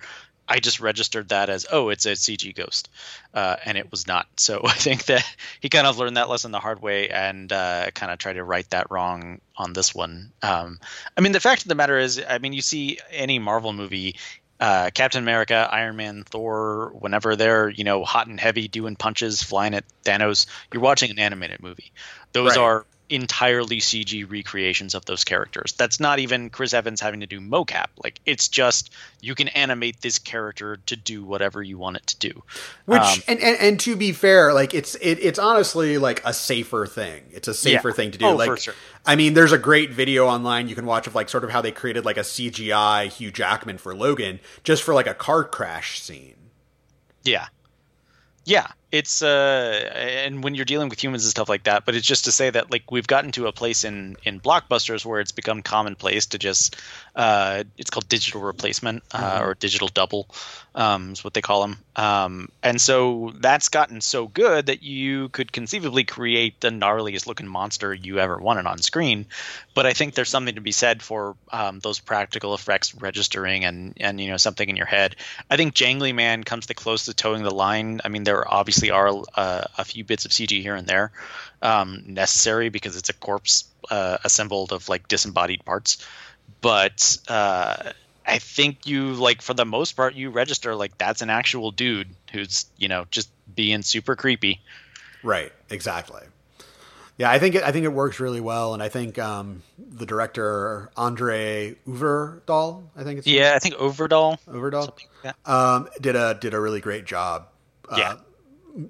I 0.47 0.59
just 0.59 0.79
registered 0.79 1.29
that 1.29 1.49
as 1.49 1.65
oh, 1.71 1.89
it's 1.89 2.05
a 2.05 2.11
CG 2.11 2.53
ghost, 2.55 2.89
uh, 3.33 3.55
and 3.65 3.77
it 3.77 3.89
was 3.91 4.07
not. 4.07 4.27
So 4.37 4.61
I 4.65 4.73
think 4.73 5.05
that 5.05 5.25
he 5.59 5.69
kind 5.69 5.87
of 5.87 5.97
learned 5.97 6.17
that 6.17 6.29
lesson 6.29 6.51
the 6.51 6.59
hard 6.59 6.81
way 6.81 7.09
and 7.09 7.51
uh, 7.51 7.91
kind 7.93 8.11
of 8.11 8.17
tried 8.19 8.33
to 8.33 8.43
right 8.43 8.69
that 8.71 8.91
wrong 8.91 9.39
on 9.55 9.73
this 9.73 9.95
one. 9.95 10.31
Um, 10.41 10.79
I 11.17 11.21
mean, 11.21 11.31
the 11.31 11.39
fact 11.39 11.63
of 11.63 11.67
the 11.67 11.75
matter 11.75 11.97
is, 11.97 12.21
I 12.27 12.39
mean, 12.39 12.53
you 12.53 12.61
see 12.61 12.99
any 13.11 13.39
Marvel 13.39 13.73
movie. 13.73 14.15
Uh, 14.59 14.91
Captain 14.93 15.21
America, 15.21 15.67
Iron 15.69 15.97
Man, 15.97 16.23
Thor, 16.23 16.93
whenever 16.97 17.35
they're 17.35 17.69
you 17.69 17.83
know 17.83 18.05
hot 18.05 18.27
and 18.27 18.39
heavy 18.39 18.67
doing 18.67 18.95
punches, 18.95 19.43
flying 19.43 19.73
at 19.73 19.83
Thanos, 20.05 20.45
you're 20.71 20.81
watching 20.81 21.11
an 21.11 21.19
animated 21.19 21.61
movie. 21.61 21.91
Those 22.31 22.55
right. 22.55 22.63
are 22.63 22.85
entirely 23.13 23.77
CG 23.77 24.29
recreations 24.29 24.95
of 24.95 25.05
those 25.05 25.23
characters. 25.23 25.73
That's 25.73 25.99
not 25.99 26.17
even 26.17 26.49
Chris 26.49 26.73
Evans 26.73 26.99
having 26.99 27.19
to 27.19 27.27
do 27.27 27.39
mocap. 27.39 27.87
Like 28.03 28.19
it's 28.25 28.47
just 28.47 28.91
you 29.21 29.35
can 29.35 29.49
animate 29.49 30.01
this 30.01 30.17
character 30.17 30.77
to 30.87 30.95
do 30.95 31.23
whatever 31.23 31.61
you 31.61 31.77
want 31.77 31.97
it 31.97 32.07
to 32.07 32.17
do. 32.17 32.43
Which 32.85 33.01
um, 33.01 33.19
and, 33.27 33.39
and, 33.39 33.57
and 33.59 33.79
to 33.81 33.95
be 33.95 34.13
fair, 34.13 34.51
like 34.51 34.73
it's 34.73 34.95
it, 34.95 35.19
it's 35.21 35.37
honestly 35.37 35.99
like 35.99 36.23
a 36.25 36.33
safer 36.33 36.87
thing. 36.87 37.23
It's 37.31 37.47
a 37.47 37.53
safer 37.53 37.89
yeah. 37.89 37.93
thing 37.93 38.11
to 38.11 38.17
do. 38.17 38.25
Oh, 38.25 38.35
like 38.35 38.59
sure. 38.59 38.73
I 39.05 39.15
mean, 39.15 39.35
there's 39.35 39.51
a 39.51 39.59
great 39.59 39.91
video 39.91 40.25
online 40.25 40.67
you 40.67 40.75
can 40.75 40.85
watch 40.87 41.05
of 41.05 41.13
like 41.13 41.29
sort 41.29 41.43
of 41.43 41.51
how 41.51 41.61
they 41.61 41.71
created 41.71 42.05
like 42.05 42.17
a 42.17 42.21
CGI 42.21 43.09
Hugh 43.09 43.31
Jackman 43.31 43.77
for 43.77 43.93
Logan 43.93 44.39
just 44.63 44.81
for 44.81 44.95
like 44.95 45.07
a 45.07 45.13
car 45.13 45.43
crash 45.43 46.01
scene. 46.01 46.35
Yeah. 47.23 47.47
Yeah, 48.45 48.71
it's 48.93 49.23
uh 49.23 49.91
and 49.95 50.43
when 50.43 50.53
you're 50.53 50.65
dealing 50.65 50.87
with 50.87 51.03
humans 51.03 51.23
and 51.23 51.31
stuff 51.31 51.49
like 51.49 51.63
that 51.63 51.83
but 51.83 51.95
it's 51.95 52.05
just 52.05 52.25
to 52.25 52.31
say 52.31 52.51
that 52.51 52.69
like 52.69 52.91
we've 52.91 53.07
gotten 53.07 53.31
to 53.31 53.47
a 53.47 53.51
place 53.51 53.83
in 53.83 54.15
in 54.23 54.39
blockbusters 54.39 55.03
where 55.03 55.19
it's 55.19 55.31
become 55.31 55.63
commonplace 55.63 56.27
to 56.27 56.37
just 56.37 56.75
uh 57.15 57.63
it's 57.75 57.89
called 57.89 58.07
digital 58.07 58.41
replacement 58.41 59.01
uh, 59.11 59.17
mm-hmm. 59.17 59.45
or 59.45 59.55
digital 59.55 59.87
double 59.87 60.27
um 60.75 61.11
is 61.11 61.23
what 61.23 61.33
they 61.33 61.41
call 61.41 61.61
them 61.61 61.77
um 61.95 62.49
and 62.61 62.79
so 62.79 63.33
that's 63.39 63.69
gotten 63.69 63.99
so 63.99 64.27
good 64.27 64.67
that 64.67 64.83
you 64.83 65.29
could 65.29 65.51
conceivably 65.51 66.03
create 66.03 66.61
the 66.61 66.69
gnarliest 66.69 67.25
looking 67.25 67.47
monster 67.47 67.93
you 67.93 68.19
ever 68.19 68.37
wanted 68.37 68.65
on 68.65 68.77
screen. 68.79 69.25
But 69.73 69.85
i 69.85 69.93
think 69.93 70.13
there's 70.13 70.29
something 70.29 70.55
to 70.55 70.61
be 70.61 70.71
said 70.71 71.01
for 71.01 71.35
um, 71.51 71.79
those 71.79 71.99
practical 71.99 72.53
effects 72.53 72.95
registering 72.95 73.65
and 73.65 73.93
and 73.99 74.19
you 74.19 74.29
know 74.29 74.37
something 74.37 74.67
in 74.67 74.75
your 74.75 74.85
head. 74.85 75.15
I 75.49 75.57
think 75.57 75.73
jangly 75.73 76.13
man 76.13 76.43
comes 76.43 76.67
the 76.67 76.73
closest 76.73 77.09
to 77.09 77.13
toeing 77.15 77.43
the 77.43 77.53
line. 77.53 78.01
I 78.03 78.09
mean 78.09 78.23
there 78.23 78.37
are 78.39 78.53
obviously 78.53 78.82
obviously 78.91 78.91
are 78.91 79.23
uh, 79.35 79.65
a 79.77 79.85
few 79.85 80.03
bits 80.03 80.25
of 80.25 80.31
CG 80.31 80.61
here 80.61 80.75
and 80.75 80.87
there 80.87 81.11
um, 81.61 82.03
necessary 82.07 82.69
because 82.69 82.95
it's 82.95 83.09
a 83.09 83.13
corpse 83.13 83.65
uh, 83.89 84.17
assembled 84.23 84.71
of 84.71 84.89
like 84.89 85.07
disembodied 85.07 85.63
parts. 85.65 86.05
But 86.61 87.17
uh, 87.27 87.91
I 88.25 88.39
think 88.39 88.85
you 88.85 89.13
like 89.13 89.41
for 89.41 89.53
the 89.53 89.65
most 89.65 89.93
part 89.93 90.15
you 90.15 90.29
register 90.29 90.75
like 90.75 90.97
that's 90.97 91.21
an 91.21 91.29
actual 91.29 91.71
dude 91.71 92.09
who's 92.31 92.65
you 92.77 92.87
know 92.87 93.05
just 93.11 93.29
being 93.53 93.81
super 93.81 94.15
creepy. 94.15 94.61
Right. 95.23 95.51
Exactly. 95.69 96.21
Yeah, 97.15 97.29
I 97.29 97.37
think 97.37 97.53
it, 97.53 97.63
I 97.63 97.71
think 97.71 97.85
it 97.85 97.93
works 97.93 98.19
really 98.19 98.41
well, 98.41 98.73
and 98.73 98.81
I 98.81 98.89
think 98.89 99.19
um, 99.19 99.61
the 99.77 100.05
director 100.07 100.89
Andre 100.97 101.75
Øvredal, 101.87 102.85
I 102.97 103.03
think 103.03 103.19
it's 103.19 103.27
yeah, 103.27 103.53
I 103.55 103.59
think 103.59 103.75
Øvredal, 103.75 104.39
Øvredal, 104.47 104.97
like 105.23 105.35
um, 105.47 105.87
did 106.01 106.15
a 106.15 106.33
did 106.33 106.55
a 106.55 106.59
really 106.59 106.81
great 106.81 107.05
job. 107.05 107.45
Uh, 107.87 107.97
yeah 107.99 108.15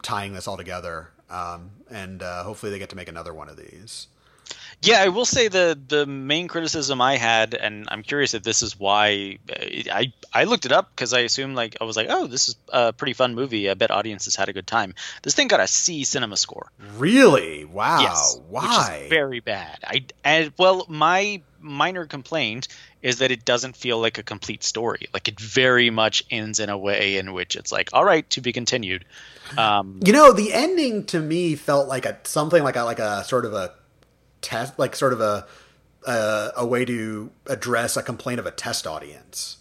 tying 0.01 0.33
this 0.33 0.47
all 0.47 0.57
together. 0.57 1.09
Um, 1.29 1.71
and 1.89 2.21
uh, 2.21 2.43
hopefully 2.43 2.71
they 2.71 2.79
get 2.79 2.89
to 2.89 2.95
make 2.95 3.07
another 3.07 3.33
one 3.33 3.49
of 3.49 3.57
these. 3.57 4.07
Yeah, 4.81 5.01
I 5.01 5.07
will 5.07 5.25
say 5.25 5.47
the 5.47 5.79
the 5.87 6.05
main 6.05 6.49
criticism 6.49 6.99
I 6.99 7.15
had, 7.15 7.53
and 7.53 7.87
I'm 7.89 8.03
curious 8.03 8.33
if 8.33 8.43
this 8.43 8.61
is 8.61 8.77
why 8.77 9.37
uh, 9.49 9.55
I 9.91 10.11
I 10.33 10.43
looked 10.43 10.65
it 10.65 10.73
up 10.73 10.89
because 10.93 11.13
I 11.13 11.19
assumed 11.19 11.55
like 11.55 11.77
I 11.79 11.85
was 11.85 11.95
like, 11.95 12.07
oh, 12.09 12.27
this 12.27 12.49
is 12.49 12.55
a 12.67 12.91
pretty 12.91 13.13
fun 13.13 13.33
movie. 13.33 13.69
I 13.69 13.75
bet 13.75 13.91
audiences 13.91 14.35
had 14.35 14.49
a 14.49 14.53
good 14.53 14.67
time. 14.67 14.93
This 15.21 15.35
thing 15.35 15.47
got 15.47 15.61
a 15.61 15.67
C 15.67 16.03
cinema 16.03 16.35
score. 16.35 16.69
Really? 16.97 17.63
Wow. 17.63 18.01
Yes, 18.01 18.39
why? 18.49 19.07
very 19.09 19.39
bad. 19.39 19.79
I 19.85 20.05
and 20.25 20.51
well, 20.57 20.85
my 20.89 21.41
minor 21.61 22.05
complaint 22.05 22.67
is 23.03 23.19
that 23.19 23.29
it 23.29 23.43
doesn't 23.45 23.75
feel 23.75 23.99
like 23.99 24.17
a 24.17 24.23
complete 24.23 24.63
story. 24.63 25.07
Like 25.13 25.27
it 25.27 25.39
very 25.39 25.89
much 25.89 26.23
ends 26.31 26.59
in 26.59 26.69
a 26.69 26.77
way 26.77 27.17
in 27.17 27.33
which 27.33 27.55
it's 27.55 27.71
like, 27.71 27.89
all 27.93 28.05
right, 28.05 28.27
to 28.31 28.41
be 28.41 28.53
continued. 28.53 29.05
Um, 29.57 29.99
you 30.03 30.13
know, 30.13 30.31
the 30.31 30.53
ending 30.53 31.05
to 31.07 31.19
me 31.19 31.55
felt 31.55 31.89
like 31.89 32.05
a 32.05 32.17
something 32.23 32.63
like 32.63 32.77
a 32.77 32.83
like 32.83 32.99
a 32.99 33.23
sort 33.25 33.45
of 33.45 33.53
a 33.53 33.73
test, 34.41 34.79
like 34.79 34.95
sort 34.95 35.13
of 35.13 35.19
a 35.19 35.45
a, 36.07 36.51
a 36.57 36.65
way 36.65 36.85
to 36.85 37.29
address 37.47 37.97
a 37.97 38.01
complaint 38.01 38.39
of 38.39 38.45
a 38.45 38.51
test 38.51 38.87
audience. 38.87 39.57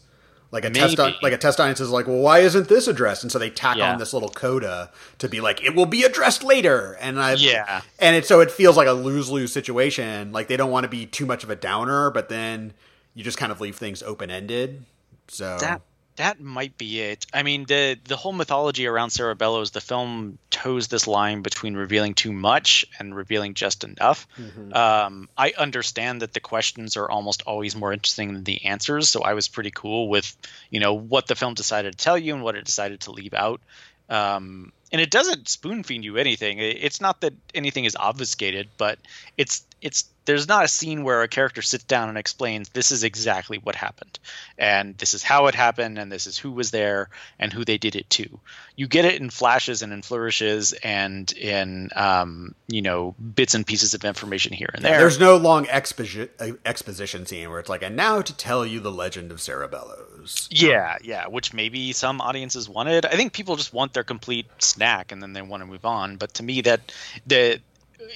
Like 0.52 0.66
a 0.66 0.70
Maybe. 0.70 0.94
test, 0.96 1.22
like 1.22 1.32
a 1.32 1.38
test 1.38 1.58
audience 1.60 1.80
is 1.80 1.88
like, 1.88 2.06
well, 2.06 2.18
why 2.18 2.40
isn't 2.40 2.68
this 2.68 2.86
addressed? 2.86 3.22
And 3.22 3.32
so 3.32 3.38
they 3.38 3.48
tack 3.48 3.78
yeah. 3.78 3.90
on 3.90 3.98
this 3.98 4.12
little 4.12 4.28
coda 4.28 4.90
to 5.16 5.28
be 5.28 5.40
like, 5.40 5.64
it 5.64 5.74
will 5.74 5.86
be 5.86 6.02
addressed 6.02 6.44
later. 6.44 6.98
And 7.00 7.18
I, 7.18 7.32
yeah, 7.34 7.80
and 7.98 8.14
it 8.14 8.26
so 8.26 8.40
it 8.40 8.50
feels 8.50 8.76
like 8.76 8.86
a 8.86 8.92
lose 8.92 9.30
lose 9.30 9.50
situation. 9.50 10.30
Like 10.30 10.48
they 10.48 10.58
don't 10.58 10.70
want 10.70 10.84
to 10.84 10.90
be 10.90 11.06
too 11.06 11.24
much 11.24 11.42
of 11.42 11.48
a 11.48 11.56
downer, 11.56 12.10
but 12.10 12.28
then 12.28 12.74
you 13.14 13.24
just 13.24 13.38
kind 13.38 13.52
of 13.52 13.60
leave 13.60 13.76
things 13.76 14.02
open 14.02 14.30
ended. 14.30 14.84
So 15.28 15.58
that 15.58 15.82
that 16.16 16.40
might 16.40 16.76
be 16.76 17.00
it. 17.00 17.26
I 17.32 17.42
mean, 17.42 17.64
the 17.64 17.98
the 18.04 18.16
whole 18.16 18.32
mythology 18.32 18.86
around 18.86 19.10
Sarah 19.10 19.34
Bellows, 19.34 19.70
the 19.70 19.80
film 19.80 20.38
toes 20.50 20.88
this 20.88 21.06
line 21.06 21.42
between 21.42 21.74
revealing 21.74 22.14
too 22.14 22.32
much 22.32 22.84
and 22.98 23.14
revealing 23.14 23.54
just 23.54 23.84
enough. 23.84 24.26
Mm-hmm. 24.38 24.74
Um, 24.74 25.28
I 25.36 25.54
understand 25.56 26.22
that 26.22 26.34
the 26.34 26.40
questions 26.40 26.96
are 26.96 27.10
almost 27.10 27.42
always 27.46 27.74
more 27.74 27.92
interesting 27.92 28.34
than 28.34 28.44
the 28.44 28.66
answers, 28.66 29.08
so 29.08 29.22
I 29.22 29.34
was 29.34 29.48
pretty 29.48 29.70
cool 29.70 30.08
with 30.08 30.36
you 30.70 30.80
know 30.80 30.94
what 30.94 31.26
the 31.26 31.34
film 31.34 31.54
decided 31.54 31.92
to 31.92 32.04
tell 32.04 32.18
you 32.18 32.34
and 32.34 32.42
what 32.42 32.56
it 32.56 32.64
decided 32.64 33.00
to 33.02 33.12
leave 33.12 33.34
out. 33.34 33.60
Um, 34.08 34.72
and 34.90 35.00
it 35.00 35.10
doesn't 35.10 35.48
spoon 35.48 35.84
feed 35.84 36.04
you 36.04 36.18
anything. 36.18 36.58
It's 36.58 37.00
not 37.00 37.22
that 37.22 37.32
anything 37.54 37.86
is 37.86 37.96
obfuscated, 37.98 38.68
but 38.76 38.98
it's 39.38 39.64
it's 39.82 40.04
there's 40.24 40.46
not 40.46 40.64
a 40.64 40.68
scene 40.68 41.02
where 41.02 41.22
a 41.22 41.28
character 41.28 41.60
sits 41.62 41.82
down 41.82 42.08
and 42.08 42.16
explains 42.16 42.68
this 42.68 42.92
is 42.92 43.02
exactly 43.02 43.58
what 43.58 43.74
happened 43.74 44.20
and 44.56 44.96
this 44.98 45.14
is 45.14 45.22
how 45.24 45.48
it 45.48 45.54
happened 45.54 45.98
and 45.98 46.12
this 46.12 46.28
is 46.28 46.38
who 46.38 46.52
was 46.52 46.70
there 46.70 47.08
and 47.40 47.52
who 47.52 47.64
they 47.64 47.76
did 47.76 47.96
it 47.96 48.08
to. 48.08 48.38
You 48.76 48.86
get 48.86 49.04
it 49.04 49.20
in 49.20 49.30
flashes 49.30 49.82
and 49.82 49.92
in 49.92 50.02
flourishes 50.02 50.72
and 50.72 51.30
in 51.32 51.90
um, 51.96 52.54
you 52.68 52.82
know 52.82 53.14
bits 53.34 53.54
and 53.54 53.66
pieces 53.66 53.94
of 53.94 54.04
information 54.04 54.52
here 54.52 54.70
and 54.72 54.84
there. 54.84 54.98
there's 54.98 55.18
no 55.18 55.36
long 55.36 55.66
exposi- 55.66 56.30
uh, 56.38 56.56
exposition 56.64 57.26
scene 57.26 57.50
where 57.50 57.58
it's 57.58 57.68
like 57.68 57.82
and 57.82 57.96
now 57.96 58.22
to 58.22 58.34
tell 58.36 58.64
you 58.64 58.78
the 58.78 58.92
legend 58.92 59.32
of 59.32 59.40
sarah 59.40 59.68
bellows 59.68 60.48
yeah 60.50 60.96
yeah 61.02 61.26
which 61.26 61.52
maybe 61.52 61.92
some 61.92 62.20
audiences 62.20 62.68
wanted. 62.68 63.04
I 63.04 63.16
think 63.16 63.32
people 63.32 63.56
just 63.56 63.74
want 63.74 63.92
their 63.92 64.04
complete 64.04 64.46
snack 64.58 65.10
and 65.10 65.20
then 65.20 65.32
they 65.32 65.42
want 65.42 65.62
to 65.62 65.66
move 65.66 65.84
on 65.84 66.16
but 66.16 66.34
to 66.34 66.44
me 66.44 66.60
that 66.60 66.80
the 67.26 67.60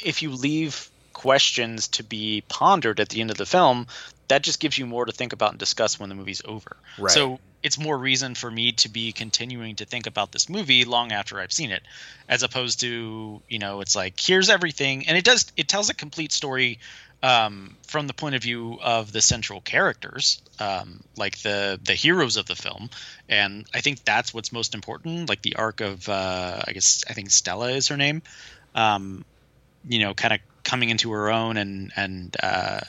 if 0.05 0.23
you 0.23 0.31
leave 0.31 0.91
questions 1.17 1.89
to 1.89 2.05
be 2.05 2.43
pondered 2.47 3.01
at 3.01 3.09
the 3.09 3.23
end 3.23 3.31
of 3.31 3.39
the 3.39 3.47
film, 3.47 3.87
that 4.29 4.43
just 4.43 4.61
gives 4.61 4.77
you 4.77 4.85
more 4.85 5.07
to 5.07 5.13
think 5.13 5.33
about 5.33 5.51
and 5.51 5.59
discuss 5.59 5.99
when 5.99 6.11
the 6.11 6.15
movie's 6.15 6.43
over. 6.45 6.77
Right. 6.99 7.11
So 7.11 7.41
it's 7.63 7.79
more 7.79 7.97
reason 7.97 8.35
for 8.35 8.51
me 8.51 8.73
to 8.73 8.91
be 8.91 9.13
continuing 9.13 9.77
to 9.77 9.87
think 9.87 10.07
about 10.07 10.31
this 10.31 10.51
movie 10.51 10.85
long 10.85 11.13
after 11.13 11.41
I've 11.41 11.53
seen 11.53 11.71
it, 11.71 11.83
as 12.29 12.43
opposed 12.43 12.81
to 12.81 13.41
you 13.49 13.59
know 13.59 13.81
it's 13.81 13.97
like 13.97 14.21
here's 14.21 14.51
everything, 14.51 15.09
and 15.09 15.17
it 15.17 15.25
does 15.25 15.51
it 15.57 15.69
tells 15.69 15.89
a 15.89 15.95
complete 15.95 16.33
story 16.33 16.81
um, 17.23 17.77
from 17.87 18.07
the 18.07 18.13
point 18.13 18.35
of 18.35 18.43
view 18.43 18.79
of 18.83 19.11
the 19.11 19.23
central 19.23 19.63
characters, 19.63 20.43
um, 20.61 21.03
like 21.17 21.39
the 21.39 21.81
the 21.83 21.95
heroes 21.95 22.37
of 22.37 22.45
the 22.45 22.57
film, 22.57 22.91
and 23.27 23.65
I 23.73 23.81
think 23.81 24.05
that's 24.05 24.35
what's 24.35 24.53
most 24.53 24.75
important. 24.75 25.31
Like 25.31 25.41
the 25.41 25.57
arc 25.57 25.81
of 25.81 26.09
uh, 26.11 26.63
I 26.69 26.73
guess 26.73 27.05
I 27.09 27.15
think 27.15 27.31
Stella 27.31 27.71
is 27.71 27.89
her 27.89 27.97
name. 27.97 28.21
Um, 28.75 29.25
you 29.89 30.01
know, 30.01 30.13
kind 30.13 30.35
of 30.35 30.41
coming 30.67 30.91
into 30.91 31.13
her 31.13 31.31
own 31.31 31.57
and 31.57 31.93
and 31.97 32.37
uh, 32.43 32.81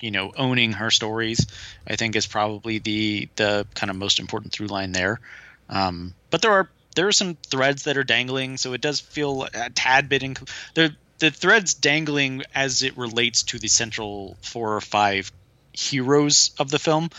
you 0.00 0.10
know 0.10 0.32
owning 0.36 0.72
her 0.72 0.90
stories, 0.90 1.46
I 1.86 1.96
think 1.96 2.16
is 2.16 2.26
probably 2.26 2.78
the 2.78 3.28
the 3.36 3.66
kind 3.74 3.90
of 3.90 3.96
most 3.96 4.20
important 4.20 4.52
through 4.52 4.68
line 4.68 4.92
there. 4.92 5.20
Um, 5.68 6.14
but 6.30 6.40
there 6.40 6.52
are 6.52 6.70
there 6.94 7.08
are 7.08 7.12
some 7.12 7.34
threads 7.34 7.82
that 7.84 7.98
are 7.98 8.04
dangling, 8.04 8.56
so 8.56 8.72
it 8.72 8.80
does 8.80 9.00
feel 9.00 9.42
a 9.52 9.68
tad 9.70 10.08
bit. 10.08 10.22
Inc- 10.22 10.48
the 10.74 10.94
the 11.18 11.30
threads 11.30 11.74
dangling 11.74 12.44
as 12.54 12.82
it 12.82 12.96
relates 12.96 13.42
to 13.42 13.58
the 13.58 13.68
central 13.68 14.36
four 14.40 14.76
or 14.76 14.80
five 14.80 15.30
heroes 15.72 16.52
of 16.58 16.70
the 16.70 16.78
film 16.78 17.10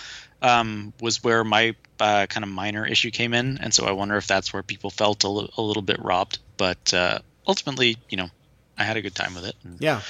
um, 0.42 0.94
was 1.02 1.24
where 1.24 1.44
my 1.44 1.76
uh, 2.00 2.26
kind 2.28 2.44
of 2.44 2.50
minor 2.50 2.86
issue 2.86 3.12
came 3.12 3.34
in, 3.34 3.58
and 3.60 3.74
so 3.74 3.86
I 3.86 3.92
wonder 3.92 4.16
if 4.16 4.26
that's 4.26 4.54
where 4.54 4.64
people 4.64 4.90
felt 4.90 5.26
a, 5.26 5.28
l- 5.28 5.50
a 5.58 5.62
little 5.62 5.84
bit 5.84 6.00
robbed. 6.02 6.40
But 6.56 6.94
uh, 6.94 7.20
ultimately, 7.46 7.98
you 8.10 8.18
know, 8.18 8.30
I 8.80 8.84
had 8.84 8.98
a 8.98 9.02
good 9.02 9.14
time 9.14 9.36
with 9.36 9.46
it. 9.46 9.56
Yeah. 9.78 10.02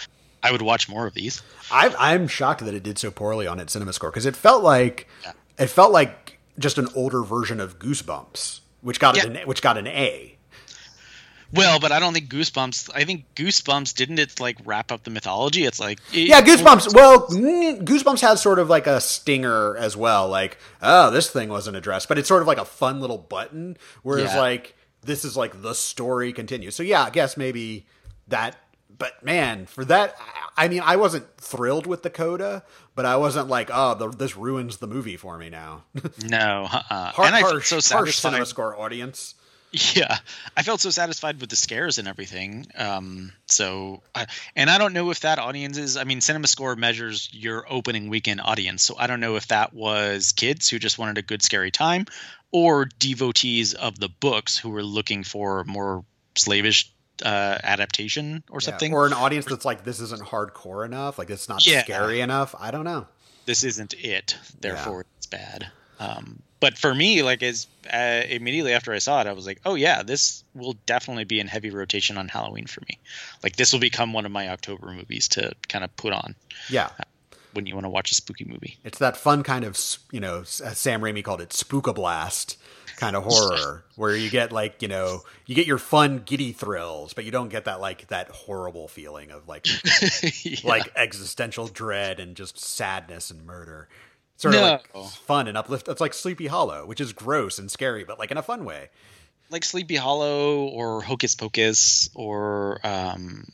I 0.42 0.52
would 0.52 0.62
watch 0.62 0.88
more 0.88 1.06
of 1.06 1.14
these. 1.14 1.42
i 1.72 2.14
am 2.14 2.28
shocked 2.28 2.64
that 2.64 2.74
it 2.74 2.84
did 2.84 2.98
so 2.98 3.12
poorly 3.12 3.48
on 3.48 3.60
its 3.60 3.74
cinema 3.74 3.92
score 3.92 4.10
because 4.10 4.26
it 4.26 4.36
felt 4.36 4.64
like 4.64 5.08
yeah. 5.24 5.34
it 5.58 5.68
felt 5.68 5.92
like 5.92 6.40
just 6.58 6.78
an 6.78 6.88
older 6.96 7.24
version 7.24 7.60
of 7.60 7.80
Goosebumps, 7.80 8.62
which 8.82 9.00
got 9.00 9.18
yeah. 9.18 9.26
an 9.26 9.48
which 9.48 9.62
got 9.62 9.78
an 9.78 9.88
A. 9.88 10.38
Well, 11.52 11.80
but 11.80 11.92
I 11.92 12.00
don't 12.00 12.14
think 12.14 12.30
Goosebumps. 12.30 12.92
I 12.94 13.06
think 13.06 13.26
Goosebumps 13.36 13.96
didn't 13.96 14.20
it 14.20 14.40
like 14.40 14.58
wrap 14.66 14.92
up 14.92 15.04
the 15.04 15.10
mythology. 15.10 15.66
It's 15.66 15.80
like 15.80 16.00
it, 16.14 16.28
yeah, 16.28 16.42
Goosebumps. 16.42 16.94
Well, 16.94 17.28
mm, 17.28 17.84
Goosebumps 17.84 18.22
has 18.22 18.42
sort 18.42 18.60
of 18.60 18.70
like 18.70 18.88
a 18.88 19.02
stinger 19.02 19.76
as 19.78 19.98
well. 19.98 20.30
Like 20.30 20.58
oh, 20.82 21.10
this 21.10 21.30
thing 21.30 21.50
wasn't 21.50 21.76
addressed, 21.76 22.08
but 22.08 22.18
it's 22.18 22.28
sort 22.28 22.42
of 22.42 22.48
like 22.48 22.60
a 22.60 22.66
fun 22.66 23.02
little 23.02 23.18
button. 23.18 23.78
Whereas 24.04 24.34
yeah. 24.34 24.40
like 24.40 24.76
this 25.02 25.26
is 25.26 25.36
like 25.36 25.62
the 25.62 25.74
story 25.74 26.32
continues. 26.34 26.76
So 26.76 26.84
yeah, 26.84 27.04
I 27.04 27.10
guess 27.10 27.36
maybe 27.36 27.88
that 28.30 28.56
but 29.00 29.24
man, 29.24 29.66
for 29.66 29.86
that, 29.86 30.16
I 30.58 30.68
mean, 30.68 30.82
I 30.84 30.98
wasn't 30.98 31.26
thrilled 31.38 31.88
with 31.88 32.04
the 32.04 32.10
coda, 32.10 32.64
but 32.96 33.06
I 33.06 33.16
wasn't 33.16 33.48
like, 33.48 33.70
oh, 33.74 33.96
the, 33.96 34.10
this 34.10 34.36
ruins 34.36 34.78
the 34.78 34.88
movie 34.88 35.16
for 35.16 35.38
me 35.38 35.50
now. 35.50 35.86
no, 36.26 36.68
uh-uh. 36.72 37.14
and 37.18 37.36
I 37.36 37.40
harsh, 37.40 37.70
so 37.70 37.96
harsh 37.96 38.18
cinema 38.18 38.46
score 38.46 38.78
audience. 38.78 39.36
Yeah, 39.72 40.18
I 40.58 40.64
felt 40.64 40.82
so 40.82 40.90
satisfied 40.90 41.40
with 41.40 41.52
the 41.52 41.56
scares 41.56 42.00
and 42.00 42.08
everything. 42.08 42.66
Um, 42.76 43.32
so, 43.46 44.02
I, 44.16 44.26
and 44.56 44.68
I 44.68 44.80
don't 44.80 44.94
know 44.94 45.12
if 45.12 45.20
that 45.20 45.38
audience 45.38 45.78
is. 45.78 45.96
I 45.96 46.06
mean, 46.06 46.22
Cinema 46.22 46.48
Score 46.48 46.76
measures 46.76 47.30
your 47.32 47.72
opening 47.72 48.10
weekend 48.10 48.42
audience, 48.42 48.82
so 48.82 48.96
I 48.98 49.06
don't 49.06 49.20
know 49.20 49.36
if 49.36 49.48
that 49.50 49.72
was 49.72 50.32
kids 50.32 50.70
who 50.70 50.80
just 50.80 50.98
wanted 50.98 51.20
a 51.20 51.22
good 51.22 51.44
scary 51.44 51.70
time, 51.70 52.08
or 52.52 52.86
devotees 52.86 53.76
of 53.76 54.00
the 54.00 54.10
books 54.10 54.58
who 54.58 54.72
were 54.72 54.84
looking 54.84 55.24
for 55.24 55.64
more 55.66 56.04
slavish 56.36 56.92
uh, 57.24 57.58
adaptation 57.64 58.44
or 58.50 58.62
something, 58.62 58.92
yeah, 58.92 58.98
or 58.98 59.06
an 59.06 59.14
audience 59.14 59.46
that's 59.46 59.66
like, 59.66 59.84
this 59.84 60.00
isn't 60.00 60.22
hardcore 60.22 60.86
enough, 60.86 61.18
like 61.18 61.30
it's 61.30 61.50
not 61.50 61.66
yeah. 61.66 61.84
scary 61.84 62.22
enough. 62.22 62.56
I 62.60 62.72
don't 62.72 62.86
know. 62.86 63.08
This 63.46 63.64
isn't 63.64 63.96
it, 63.98 64.38
therefore 64.60 65.00
yeah. 65.00 65.18
it's 65.18 65.28
bad. 65.28 65.72
Um, 66.00 66.42
but 66.60 66.78
for 66.78 66.94
me, 66.94 67.24
like 67.24 67.42
as 67.44 67.68
uh, 67.92 68.22
immediately 68.28 68.74
after 68.74 68.94
I 68.94 69.00
saw 69.00 69.22
it, 69.22 69.28
I 69.28 69.34
was 69.34 69.46
like, 69.46 69.62
oh 69.66 69.76
yeah, 69.76 70.04
this 70.04 70.44
will 70.54 70.76
definitely 70.86 71.24
be 71.24 71.40
in 71.40 71.48
heavy 71.48 71.70
rotation 71.70 72.18
on 72.18 72.28
Halloween 72.28 72.68
for 72.68 72.82
me. 72.82 73.00
Like 73.44 73.56
this 73.56 73.72
will 73.72 73.80
become 73.80 74.14
one 74.14 74.26
of 74.26 74.32
my 74.32 74.50
October 74.50 74.92
movies 74.92 75.28
to 75.30 75.54
kind 75.68 75.84
of 75.84 75.96
put 75.96 76.14
on. 76.14 76.36
Yeah. 76.70 76.90
Uh, 77.00 77.04
when 77.54 77.66
you 77.66 77.74
want 77.74 77.86
to 77.86 77.90
watch 77.90 78.12
a 78.12 78.16
spooky 78.16 78.46
movie, 78.46 78.78
it's 78.84 79.00
that 79.00 79.18
fun 79.18 79.42
kind 79.42 79.66
of 79.66 79.80
you 80.12 80.20
know, 80.20 80.44
Sam 80.44 81.02
Raimi 81.02 81.24
called 81.24 81.42
it 81.42 81.50
spookablast 81.50 82.58
kind 83.00 83.16
of 83.16 83.24
horror 83.24 83.86
where 83.96 84.14
you 84.14 84.30
get 84.30 84.52
like 84.52 84.82
you 84.82 84.88
know 84.90 85.22
you 85.46 85.56
get 85.56 85.66
your 85.66 85.78
fun 85.78 86.22
giddy 86.26 86.52
thrills 86.52 87.14
but 87.14 87.24
you 87.24 87.32
don't 87.32 87.48
get 87.48 87.64
that 87.64 87.80
like 87.80 88.06
that 88.10 88.28
horrible 88.30 88.90
feeling 88.90 89.32
of 89.32 89.48
like 89.48 89.66
yeah. 90.44 90.58
like 90.66 90.92
existential 90.98 91.68
dread 91.68 92.20
and 92.20 92.36
just 92.36 92.60
sadness 92.60 93.32
and 93.32 93.46
murder 93.46 93.88
sort 94.36 94.54
no. 94.54 94.60
of 94.60 94.72
like 94.94 95.10
fun 95.12 95.48
and 95.48 95.58
uplift 95.58 95.88
it's 95.88 96.02
like 96.02 96.14
sleepy 96.14 96.48
hollow 96.48 96.86
which 96.86 97.00
is 97.00 97.14
gross 97.14 97.58
and 97.58 97.72
scary 97.72 98.04
but 98.04 98.20
like 98.20 98.32
in 98.32 98.38
a 98.38 98.44
fun 98.44 98.66
way 98.66 98.90
like 99.50 99.64
sleepy 99.64 99.96
hollow 99.96 100.66
or 100.66 101.02
hocus 101.02 101.36
pocus 101.36 102.10
or 102.16 102.82
um 102.84 103.46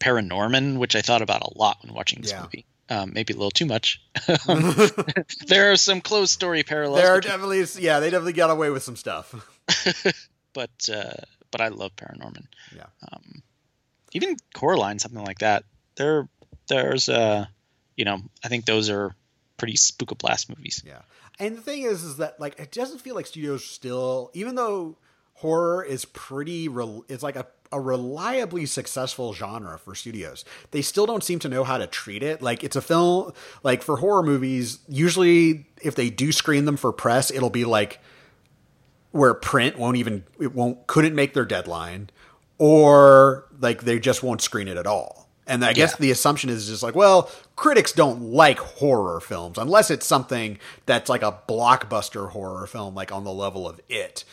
paranorman 0.00 0.76
which 0.76 0.94
i 0.94 1.00
thought 1.00 1.22
about 1.22 1.40
a 1.40 1.58
lot 1.58 1.78
when 1.82 1.94
watching 1.94 2.20
this 2.20 2.32
yeah. 2.32 2.42
movie 2.42 2.66
um, 2.92 3.12
maybe 3.14 3.32
a 3.32 3.36
little 3.36 3.50
too 3.50 3.66
much. 3.66 4.02
There 5.46 5.72
are 5.72 5.76
some 5.76 6.00
closed 6.00 6.32
story 6.32 6.62
parallels. 6.62 7.00
There 7.00 7.12
are 7.12 7.20
definitely, 7.20 7.64
yeah, 7.78 8.00
they 8.00 8.10
definitely 8.10 8.34
got 8.34 8.50
away 8.50 8.70
with 8.70 8.82
some 8.82 8.96
stuff. 8.96 9.34
but 10.52 10.70
uh, 10.92 11.14
but 11.50 11.60
I 11.60 11.68
love 11.68 11.94
Paranorman. 11.96 12.46
Yeah. 12.74 12.86
Um, 13.10 13.42
even 14.12 14.36
Coraline, 14.54 14.98
something 14.98 15.24
like 15.24 15.38
that. 15.38 15.64
There, 15.96 16.28
there's, 16.68 17.08
uh, 17.08 17.46
you 17.96 18.04
know, 18.04 18.20
I 18.44 18.48
think 18.48 18.64
those 18.64 18.90
are 18.90 19.14
pretty 19.56 19.74
spookablast 19.74 20.48
movies. 20.48 20.82
Yeah. 20.84 21.02
And 21.38 21.56
the 21.56 21.62
thing 21.62 21.82
is, 21.82 22.04
is 22.04 22.18
that 22.18 22.40
like 22.40 22.58
it 22.58 22.72
doesn't 22.72 23.00
feel 23.00 23.14
like 23.14 23.26
studios 23.26 23.64
still, 23.64 24.30
even 24.34 24.54
though 24.54 24.98
horror 25.34 25.84
is 25.84 26.04
pretty, 26.04 26.68
re- 26.68 27.02
it's 27.08 27.22
like 27.22 27.36
a 27.36 27.46
a 27.72 27.80
reliably 27.80 28.66
successful 28.66 29.32
genre 29.32 29.78
for 29.78 29.94
studios. 29.94 30.44
They 30.70 30.82
still 30.82 31.06
don't 31.06 31.24
seem 31.24 31.38
to 31.40 31.48
know 31.48 31.64
how 31.64 31.78
to 31.78 31.86
treat 31.86 32.22
it. 32.22 32.42
Like 32.42 32.62
it's 32.62 32.76
a 32.76 32.82
film 32.82 33.32
like 33.62 33.82
for 33.82 33.96
horror 33.96 34.22
movies, 34.22 34.78
usually 34.88 35.66
if 35.80 35.94
they 35.94 36.10
do 36.10 36.30
screen 36.30 36.66
them 36.66 36.76
for 36.76 36.92
press, 36.92 37.30
it'll 37.30 37.50
be 37.50 37.64
like 37.64 38.00
where 39.10 39.34
print 39.34 39.78
won't 39.78 39.96
even 39.96 40.24
it 40.38 40.54
won't 40.54 40.86
couldn't 40.86 41.14
make 41.14 41.34
their 41.34 41.44
deadline 41.44 42.10
or 42.58 43.46
like 43.60 43.82
they 43.82 43.98
just 43.98 44.22
won't 44.22 44.40
screen 44.40 44.68
it 44.68 44.76
at 44.76 44.86
all. 44.86 45.28
And 45.46 45.64
I 45.64 45.72
guess 45.72 45.92
yeah. 45.92 45.96
the 45.98 46.10
assumption 46.12 46.50
is 46.50 46.68
just 46.68 46.82
like, 46.82 46.94
well, 46.94 47.28
critics 47.56 47.92
don't 47.92 48.22
like 48.32 48.58
horror 48.58 49.20
films 49.20 49.58
unless 49.58 49.90
it's 49.90 50.06
something 50.06 50.58
that's 50.86 51.10
like 51.10 51.22
a 51.22 51.40
blockbuster 51.48 52.30
horror 52.30 52.66
film, 52.66 52.94
like 52.94 53.10
on 53.10 53.24
the 53.24 53.32
level 53.32 53.68
of 53.68 53.80
it. 53.88 54.24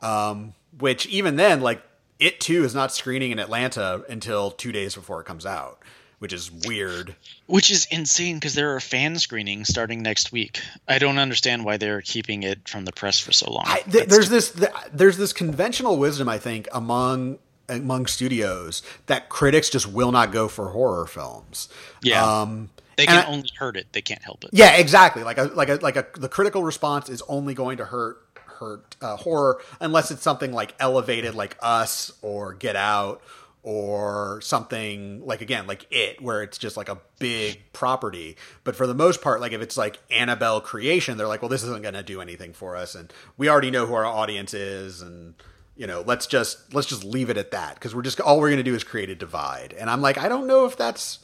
Um, 0.00 0.54
which 0.78 1.06
even 1.06 1.36
then, 1.36 1.60
like 1.60 1.82
it 2.18 2.40
too 2.40 2.64
is 2.64 2.74
not 2.74 2.92
screening 2.92 3.30
in 3.30 3.38
Atlanta 3.38 4.04
until 4.08 4.50
two 4.50 4.72
days 4.72 4.94
before 4.94 5.20
it 5.20 5.24
comes 5.24 5.44
out, 5.44 5.78
which 6.18 6.32
is 6.32 6.50
weird. 6.50 7.16
Which 7.46 7.70
is 7.70 7.86
insane 7.90 8.36
because 8.36 8.54
there 8.54 8.74
are 8.74 8.80
fan 8.80 9.18
screenings 9.18 9.68
starting 9.68 10.02
next 10.02 10.32
week. 10.32 10.62
I 10.88 10.98
don't 10.98 11.18
understand 11.18 11.64
why 11.64 11.76
they're 11.76 12.02
keeping 12.02 12.42
it 12.42 12.68
from 12.68 12.84
the 12.84 12.92
press 12.92 13.18
for 13.18 13.32
so 13.32 13.50
long. 13.50 13.64
I, 13.66 13.80
th- 13.80 14.08
there's 14.08 14.30
this 14.30 14.52
th- 14.52 14.70
there's 14.92 15.16
this 15.16 15.32
conventional 15.32 15.96
wisdom 15.96 16.28
I 16.28 16.38
think 16.38 16.68
among 16.72 17.38
among 17.68 18.06
studios 18.06 18.82
that 19.06 19.28
critics 19.28 19.70
just 19.70 19.86
will 19.86 20.12
not 20.12 20.32
go 20.32 20.48
for 20.48 20.68
horror 20.70 21.06
films. 21.06 21.68
Yeah. 22.02 22.42
Um, 22.42 22.70
they 22.96 23.06
can 23.06 23.24
I, 23.24 23.28
only 23.28 23.48
hurt 23.58 23.76
it. 23.76 23.88
They 23.92 24.02
can't 24.02 24.22
help 24.22 24.44
it. 24.44 24.50
Yeah, 24.52 24.76
exactly. 24.76 25.24
Like 25.24 25.38
a 25.38 25.44
like 25.44 25.68
a 25.68 25.74
like 25.76 25.96
a 25.96 26.06
the 26.16 26.28
critical 26.28 26.62
response 26.62 27.08
is 27.08 27.22
only 27.28 27.54
going 27.54 27.78
to 27.78 27.84
hurt 27.84 28.18
hurt 28.58 28.96
uh, 29.00 29.16
horror 29.16 29.60
unless 29.80 30.10
it's 30.10 30.22
something 30.22 30.52
like 30.52 30.74
elevated 30.78 31.34
like 31.34 31.56
us 31.60 32.12
or 32.22 32.54
get 32.54 32.76
out 32.76 33.22
or 33.62 34.40
something 34.42 35.24
like 35.24 35.40
again 35.40 35.66
like 35.66 35.86
it 35.90 36.20
where 36.20 36.42
it's 36.42 36.58
just 36.58 36.76
like 36.76 36.88
a 36.88 36.98
big 37.18 37.60
property 37.72 38.36
but 38.62 38.76
for 38.76 38.86
the 38.86 38.94
most 38.94 39.22
part 39.22 39.40
like 39.40 39.52
if 39.52 39.62
it's 39.62 39.76
like 39.76 39.98
annabelle 40.10 40.60
creation 40.60 41.16
they're 41.16 41.28
like 41.28 41.40
well 41.40 41.48
this 41.48 41.62
isn't 41.62 41.82
going 41.82 41.94
to 41.94 42.02
do 42.02 42.20
anything 42.20 42.52
for 42.52 42.76
us 42.76 42.94
and 42.94 43.12
we 43.38 43.48
already 43.48 43.70
know 43.70 43.86
who 43.86 43.94
our 43.94 44.04
audience 44.04 44.52
is 44.52 45.00
and 45.00 45.34
you 45.76 45.86
know 45.86 46.02
let's 46.06 46.26
just 46.26 46.74
let's 46.74 46.86
just 46.86 47.04
leave 47.04 47.30
it 47.30 47.38
at 47.38 47.52
that 47.52 47.74
because 47.74 47.94
we're 47.94 48.02
just 48.02 48.20
all 48.20 48.38
we're 48.38 48.50
going 48.50 48.58
to 48.58 48.62
do 48.62 48.74
is 48.74 48.84
create 48.84 49.08
a 49.08 49.14
divide 49.14 49.74
and 49.78 49.88
i'm 49.88 50.02
like 50.02 50.18
i 50.18 50.28
don't 50.28 50.46
know 50.46 50.66
if 50.66 50.76
that's 50.76 51.20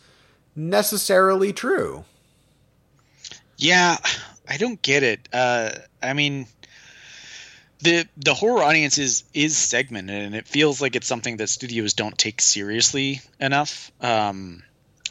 necessarily 0.55 1.53
true. 1.53 2.05
Yeah, 3.57 3.99
I 4.49 4.57
don't 4.57 4.81
get 4.83 5.03
it. 5.03 5.29
Uh, 5.33 5.71
I 6.03 6.13
mean, 6.13 6.47
the 7.83 8.07
the 8.17 8.35
horror 8.35 8.63
audience 8.63 8.99
is 8.99 9.25
is 9.35 9.57
segmented, 9.57 10.23
and 10.23 10.35
it 10.35 10.47
feels 10.47 10.81
like 10.81 10.97
it's 10.97 11.07
something 11.07 11.39
that 11.39 11.49
studios 11.49 11.95
don't 11.95 12.17
take 12.17 12.41
seriously 12.41 13.21
enough. 13.41 13.91
Um, 14.01 14.63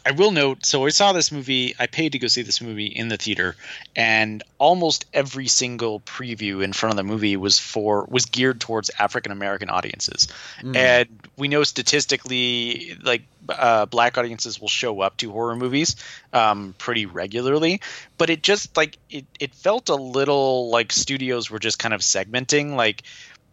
I 0.04 0.12
will 0.12 0.30
note. 0.30 0.64
So 0.64 0.86
I 0.86 0.90
saw 0.90 1.12
this 1.12 1.30
movie. 1.30 1.74
I 1.78 1.86
paid 1.86 2.12
to 2.12 2.18
go 2.18 2.26
see 2.26 2.42
this 2.42 2.60
movie 2.60 2.86
in 2.86 3.08
the 3.08 3.16
theater, 3.16 3.56
and 3.94 4.42
almost 4.58 5.04
every 5.12 5.46
single 5.46 6.00
preview 6.00 6.62
in 6.64 6.72
front 6.72 6.92
of 6.92 6.96
the 6.96 7.02
movie 7.02 7.36
was 7.36 7.58
for 7.58 8.06
was 8.10 8.26
geared 8.26 8.60
towards 8.60 8.90
African 8.98 9.32
American 9.32 9.68
audiences. 9.68 10.28
Mm. 10.62 10.76
And 10.76 11.08
we 11.36 11.48
know 11.48 11.64
statistically, 11.64 12.96
like 13.02 13.22
uh, 13.48 13.86
black 13.86 14.16
audiences 14.16 14.60
will 14.60 14.68
show 14.68 15.00
up 15.00 15.16
to 15.18 15.30
horror 15.30 15.56
movies 15.56 15.96
um, 16.32 16.74
pretty 16.78 17.06
regularly. 17.06 17.82
But 18.16 18.30
it 18.30 18.42
just 18.42 18.76
like 18.76 18.98
it 19.10 19.26
it 19.38 19.54
felt 19.54 19.88
a 19.90 19.96
little 19.96 20.70
like 20.70 20.92
studios 20.92 21.50
were 21.50 21.58
just 21.58 21.78
kind 21.78 21.92
of 21.92 22.00
segmenting 22.00 22.74
like 22.74 23.02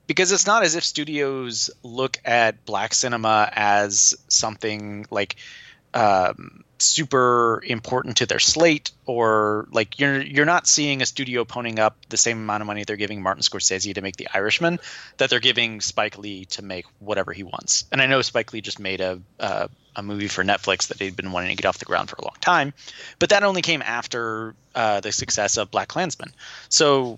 because 0.07 0.31
it's 0.31 0.47
not 0.47 0.63
as 0.63 0.75
if 0.75 0.85
studios 0.85 1.69
look 1.83 2.17
at 2.23 2.65
black 2.65 2.93
cinema 2.93 3.49
as 3.53 4.15
something 4.29 5.05
like 5.11 5.35
um, 5.93 6.63
super 6.79 7.61
important 7.65 8.17
to 8.17 8.25
their 8.25 8.39
slate 8.39 8.91
or 9.05 9.67
like 9.71 9.99
you're 9.99 10.21
you're 10.21 10.45
not 10.45 10.67
seeing 10.67 11.01
a 11.01 11.05
studio 11.05 11.43
ponying 11.43 11.79
up 11.79 11.97
the 12.09 12.17
same 12.17 12.37
amount 12.37 12.61
of 12.61 12.67
money 12.67 12.83
they're 12.83 12.95
giving 12.95 13.21
Martin 13.21 13.41
Scorsese 13.41 13.93
to 13.93 14.01
make 14.01 14.15
The 14.15 14.27
Irishman 14.33 14.79
that 15.17 15.29
they're 15.29 15.39
giving 15.39 15.81
Spike 15.81 16.17
Lee 16.17 16.45
to 16.45 16.61
make 16.61 16.85
whatever 16.99 17.33
he 17.33 17.43
wants. 17.43 17.85
And 17.91 18.01
I 18.01 18.05
know 18.05 18.21
Spike 18.21 18.53
Lee 18.53 18.61
just 18.61 18.79
made 18.79 19.01
a 19.01 19.19
uh, 19.39 19.67
a 19.95 20.03
movie 20.03 20.27
for 20.27 20.43
Netflix 20.43 20.87
that 20.89 20.99
he'd 20.99 21.15
been 21.15 21.31
wanting 21.31 21.49
to 21.49 21.55
get 21.55 21.67
off 21.67 21.79
the 21.79 21.85
ground 21.85 22.09
for 22.09 22.17
a 22.17 22.23
long 22.23 22.35
time, 22.39 22.73
but 23.17 23.29
that 23.29 23.43
only 23.43 23.63
came 23.63 23.81
after 23.81 24.53
uh, 24.75 24.99
the 24.99 25.11
success 25.11 25.57
of 25.57 25.71
BlacKkKlansman. 25.71 26.31
So 26.69 27.17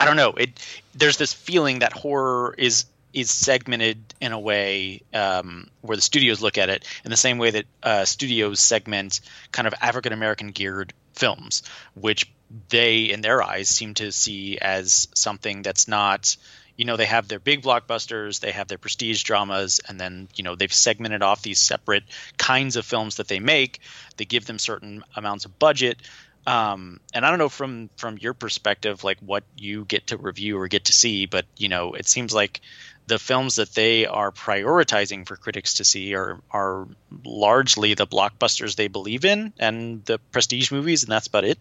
I 0.00 0.06
don't 0.06 0.16
know. 0.16 0.32
It 0.32 0.50
there's 0.94 1.18
this 1.18 1.32
feeling 1.32 1.80
that 1.80 1.92
horror 1.92 2.54
is 2.56 2.86
is 3.20 3.30
segmented 3.30 4.14
in 4.20 4.32
a 4.32 4.38
way 4.38 5.02
um, 5.14 5.68
where 5.80 5.96
the 5.96 6.02
studios 6.02 6.40
look 6.40 6.58
at 6.58 6.68
it 6.68 6.84
in 7.04 7.10
the 7.10 7.16
same 7.16 7.38
way 7.38 7.50
that 7.50 7.64
uh, 7.82 8.04
studios 8.04 8.60
segment 8.60 9.20
kind 9.52 9.66
of 9.66 9.74
African 9.80 10.12
American 10.12 10.48
geared 10.48 10.92
films, 11.14 11.62
which 11.94 12.30
they, 12.68 13.04
in 13.04 13.20
their 13.20 13.42
eyes, 13.42 13.68
seem 13.68 13.94
to 13.94 14.12
see 14.12 14.58
as 14.58 15.08
something 15.14 15.62
that's 15.62 15.88
not. 15.88 16.36
You 16.76 16.84
know, 16.84 16.96
they 16.96 17.06
have 17.06 17.26
their 17.26 17.40
big 17.40 17.62
blockbusters, 17.62 18.38
they 18.38 18.52
have 18.52 18.68
their 18.68 18.78
prestige 18.78 19.24
dramas, 19.24 19.80
and 19.88 19.98
then, 19.98 20.28
you 20.36 20.44
know, 20.44 20.54
they've 20.54 20.72
segmented 20.72 21.22
off 21.22 21.42
these 21.42 21.58
separate 21.58 22.04
kinds 22.36 22.76
of 22.76 22.86
films 22.86 23.16
that 23.16 23.26
they 23.26 23.40
make. 23.40 23.80
They 24.16 24.24
give 24.24 24.46
them 24.46 24.60
certain 24.60 25.02
amounts 25.16 25.44
of 25.44 25.58
budget. 25.58 25.98
Um, 26.46 27.00
and 27.12 27.26
I 27.26 27.30
don't 27.30 27.38
know 27.38 27.50
from 27.50 27.90
from 27.96 28.16
your 28.16 28.32
perspective, 28.32 29.04
like 29.04 29.18
what 29.18 29.44
you 29.56 29.84
get 29.84 30.06
to 30.06 30.16
review 30.16 30.58
or 30.58 30.68
get 30.68 30.86
to 30.86 30.92
see, 30.92 31.26
but 31.26 31.44
you 31.58 31.68
know, 31.68 31.92
it 31.92 32.06
seems 32.06 32.32
like 32.32 32.62
the 33.08 33.18
films 33.18 33.56
that 33.56 33.74
they 33.74 34.06
are 34.06 34.30
prioritizing 34.30 35.26
for 35.26 35.36
critics 35.36 35.74
to 35.74 35.84
see 35.84 36.14
are 36.14 36.38
are 36.50 36.86
largely 37.24 37.94
the 37.94 38.06
blockbusters 38.06 38.76
they 38.76 38.88
believe 38.88 39.24
in 39.24 39.52
and 39.58 40.04
the 40.04 40.18
prestige 40.30 40.70
movies, 40.70 41.02
and 41.02 41.10
that's 41.10 41.26
about 41.26 41.44
it. 41.44 41.58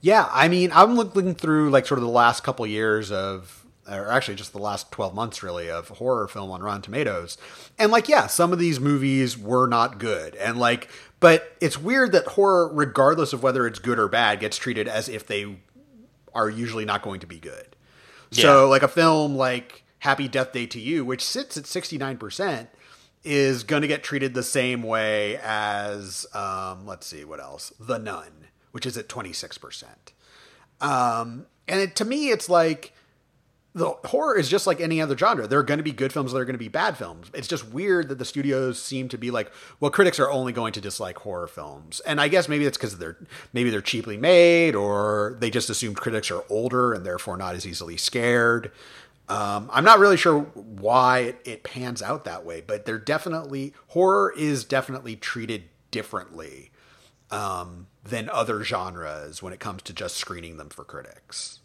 Yeah, 0.00 0.28
I 0.30 0.48
mean, 0.48 0.70
I'm 0.72 0.94
looking 0.94 1.34
through 1.34 1.70
like 1.70 1.86
sort 1.86 1.98
of 1.98 2.04
the 2.04 2.10
last 2.10 2.44
couple 2.44 2.66
years 2.66 3.10
of 3.10 3.64
or 3.88 4.10
actually 4.10 4.34
just 4.34 4.52
the 4.52 4.58
last 4.58 4.90
12 4.90 5.14
months 5.14 5.42
really 5.42 5.70
of 5.70 5.88
horror 5.88 6.26
film 6.26 6.50
on 6.50 6.60
Rotten 6.60 6.82
Tomatoes. 6.82 7.38
And 7.78 7.92
like 7.92 8.08
yeah, 8.08 8.26
some 8.26 8.52
of 8.52 8.58
these 8.58 8.80
movies 8.80 9.38
were 9.38 9.66
not 9.66 9.98
good. 9.98 10.34
And 10.36 10.58
like 10.58 10.88
but 11.20 11.56
it's 11.60 11.78
weird 11.78 12.12
that 12.12 12.26
horror 12.26 12.68
regardless 12.72 13.32
of 13.32 13.42
whether 13.42 13.66
it's 13.66 13.78
good 13.78 13.98
or 13.98 14.08
bad 14.08 14.40
gets 14.40 14.56
treated 14.56 14.88
as 14.88 15.08
if 15.08 15.26
they 15.26 15.56
are 16.34 16.50
usually 16.50 16.84
not 16.84 17.02
going 17.02 17.20
to 17.20 17.26
be 17.26 17.38
good. 17.38 17.76
Yeah. 18.32 18.42
So 18.42 18.68
like 18.68 18.82
a 18.82 18.88
film 18.88 19.36
like 19.36 19.84
Happy 20.00 20.28
Death 20.28 20.52
Day 20.52 20.66
to 20.66 20.80
You, 20.80 21.04
which 21.04 21.24
sits 21.24 21.56
at 21.56 21.64
69%, 21.64 22.68
is 23.24 23.64
going 23.64 23.82
to 23.82 23.88
get 23.88 24.02
treated 24.02 24.34
the 24.34 24.42
same 24.42 24.82
way 24.82 25.38
as, 25.42 26.26
um, 26.32 26.86
let's 26.86 27.06
see, 27.06 27.24
what 27.24 27.40
else? 27.40 27.72
The 27.80 27.98
Nun, 27.98 28.46
which 28.70 28.86
is 28.86 28.96
at 28.96 29.08
26%. 29.08 29.84
Um, 30.80 31.46
and 31.66 31.80
it, 31.80 31.96
to 31.96 32.04
me, 32.04 32.30
it's 32.30 32.48
like 32.48 32.92
the 33.76 33.90
horror 34.06 34.38
is 34.38 34.48
just 34.48 34.66
like 34.66 34.80
any 34.80 35.02
other 35.02 35.16
genre. 35.16 35.46
There 35.46 35.58
are 35.58 35.62
going 35.62 35.78
to 35.78 35.84
be 35.84 35.92
good 35.92 36.10
films, 36.10 36.32
there 36.32 36.40
are 36.40 36.46
going 36.46 36.54
to 36.54 36.58
be 36.58 36.68
bad 36.68 36.96
films. 36.96 37.30
It's 37.34 37.46
just 37.46 37.68
weird 37.68 38.08
that 38.08 38.18
the 38.18 38.24
studios 38.24 38.82
seem 38.82 39.08
to 39.10 39.18
be 39.18 39.30
like, 39.30 39.52
well, 39.80 39.90
critics 39.90 40.18
are 40.18 40.30
only 40.30 40.54
going 40.54 40.72
to 40.72 40.80
dislike 40.80 41.18
horror 41.18 41.46
films, 41.46 42.00
and 42.00 42.18
I 42.18 42.28
guess 42.28 42.48
maybe 42.48 42.64
that's 42.64 42.78
because 42.78 42.96
they're 42.96 43.18
maybe 43.52 43.68
they're 43.68 43.82
cheaply 43.82 44.16
made, 44.16 44.74
or 44.74 45.36
they 45.40 45.50
just 45.50 45.68
assume 45.68 45.94
critics 45.94 46.30
are 46.30 46.42
older 46.48 46.94
and 46.94 47.04
therefore 47.04 47.36
not 47.36 47.54
as 47.54 47.66
easily 47.66 47.98
scared. 47.98 48.72
Um, 49.28 49.68
I'm 49.72 49.84
not 49.84 49.98
really 49.98 50.16
sure 50.16 50.40
why 50.40 51.20
it, 51.20 51.40
it 51.44 51.62
pans 51.64 52.00
out 52.00 52.24
that 52.24 52.44
way, 52.44 52.60
but 52.60 52.84
they're 52.84 52.98
definitely 52.98 53.74
horror 53.88 54.32
is 54.36 54.64
definitely 54.64 55.16
treated 55.16 55.64
differently 55.90 56.70
um, 57.30 57.88
than 58.04 58.28
other 58.28 58.62
genres 58.62 59.42
when 59.42 59.52
it 59.52 59.60
comes 59.60 59.82
to 59.82 59.92
just 59.92 60.16
screening 60.16 60.58
them 60.58 60.68
for 60.68 60.84
critics. 60.84 61.60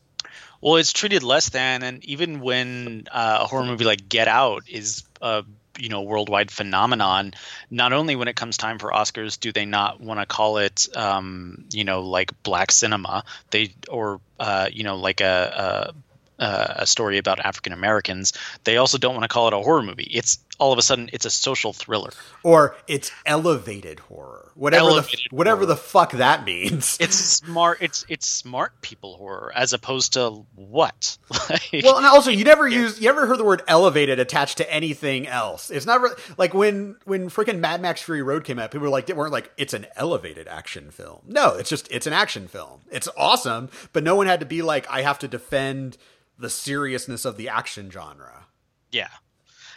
Well, 0.59 0.75
it's 0.75 0.93
treated 0.93 1.23
less 1.23 1.49
than, 1.49 1.83
and 1.83 2.03
even 2.05 2.39
when 2.41 3.07
uh, 3.11 3.39
a 3.41 3.47
horror 3.47 3.65
movie 3.65 3.85
like 3.85 4.07
Get 4.09 4.27
Out 4.27 4.63
is 4.67 5.03
a 5.21 5.43
you 5.77 5.89
know 5.89 6.01
worldwide 6.01 6.51
phenomenon, 6.51 7.33
not 7.69 7.93
only 7.93 8.15
when 8.15 8.27
it 8.27 8.35
comes 8.35 8.57
time 8.57 8.77
for 8.77 8.91
Oscars 8.91 9.39
do 9.39 9.51
they 9.51 9.65
not 9.65 10.01
want 10.01 10.19
to 10.19 10.25
call 10.25 10.57
it 10.57 10.87
um, 10.95 11.65
you 11.71 11.83
know 11.83 12.01
like 12.01 12.31
black 12.43 12.71
cinema, 12.71 13.23
they 13.49 13.73
or 13.89 14.19
uh, 14.39 14.67
you 14.71 14.83
know 14.83 14.97
like 14.97 15.21
a, 15.21 15.93
a 15.93 16.10
uh, 16.41 16.73
a 16.77 16.87
story 16.87 17.17
about 17.17 17.39
African 17.39 17.71
Americans, 17.71 18.33
they 18.63 18.77
also 18.77 18.97
don't 18.97 19.13
want 19.13 19.23
to 19.23 19.29
call 19.29 19.47
it 19.47 19.53
a 19.53 19.57
horror 19.57 19.83
movie. 19.83 20.09
It's 20.11 20.39
all 20.61 20.71
of 20.71 20.77
a 20.77 20.81
sudden 20.81 21.09
it's 21.11 21.25
a 21.25 21.29
social 21.29 21.73
thriller, 21.73 22.11
or 22.43 22.75
it's 22.87 23.11
elevated 23.25 23.99
horror, 23.99 24.51
whatever 24.53 24.89
elevated 24.89 25.27
the 25.31 25.35
whatever 25.35 25.61
horror. 25.61 25.65
the 25.65 25.75
fuck 25.75 26.11
that 26.13 26.45
means. 26.45 26.97
It's 27.01 27.15
smart. 27.15 27.79
It's 27.81 28.05
it's 28.07 28.27
smart 28.27 28.79
people 28.81 29.17
horror 29.17 29.51
as 29.55 29.73
opposed 29.73 30.13
to 30.13 30.45
what? 30.55 31.17
like, 31.49 31.81
well, 31.83 31.97
and 31.97 32.05
also 32.05 32.29
you 32.29 32.43
never 32.43 32.67
use 32.67 33.01
you 33.01 33.09
ever 33.09 33.25
heard 33.25 33.39
the 33.39 33.43
word 33.43 33.63
elevated 33.67 34.19
attached 34.19 34.57
to 34.57 34.71
anything 34.71 35.27
else. 35.27 35.71
It's 35.71 35.87
not 35.87 35.99
really, 35.99 36.15
like 36.37 36.53
when 36.53 36.97
when 37.05 37.29
freaking 37.29 37.59
Mad 37.59 37.81
Max 37.81 38.01
Fury 38.03 38.21
Road 38.21 38.43
came 38.43 38.59
out, 38.59 38.69
people 38.69 38.83
were 38.83 38.89
like 38.89 39.07
they 39.07 39.13
weren't 39.13 39.31
like 39.31 39.51
it's 39.57 39.73
an 39.73 39.87
elevated 39.95 40.47
action 40.47 40.91
film. 40.91 41.21
No, 41.27 41.55
it's 41.55 41.69
just 41.69 41.91
it's 41.91 42.05
an 42.05 42.13
action 42.13 42.47
film. 42.47 42.81
It's 42.91 43.09
awesome, 43.17 43.69
but 43.93 44.03
no 44.03 44.15
one 44.15 44.27
had 44.27 44.39
to 44.41 44.45
be 44.45 44.61
like 44.61 44.87
I 44.89 45.01
have 45.01 45.17
to 45.19 45.27
defend 45.27 45.97
the 46.37 46.49
seriousness 46.51 47.25
of 47.25 47.35
the 47.37 47.49
action 47.49 47.89
genre. 47.89 48.45
Yeah. 48.91 49.09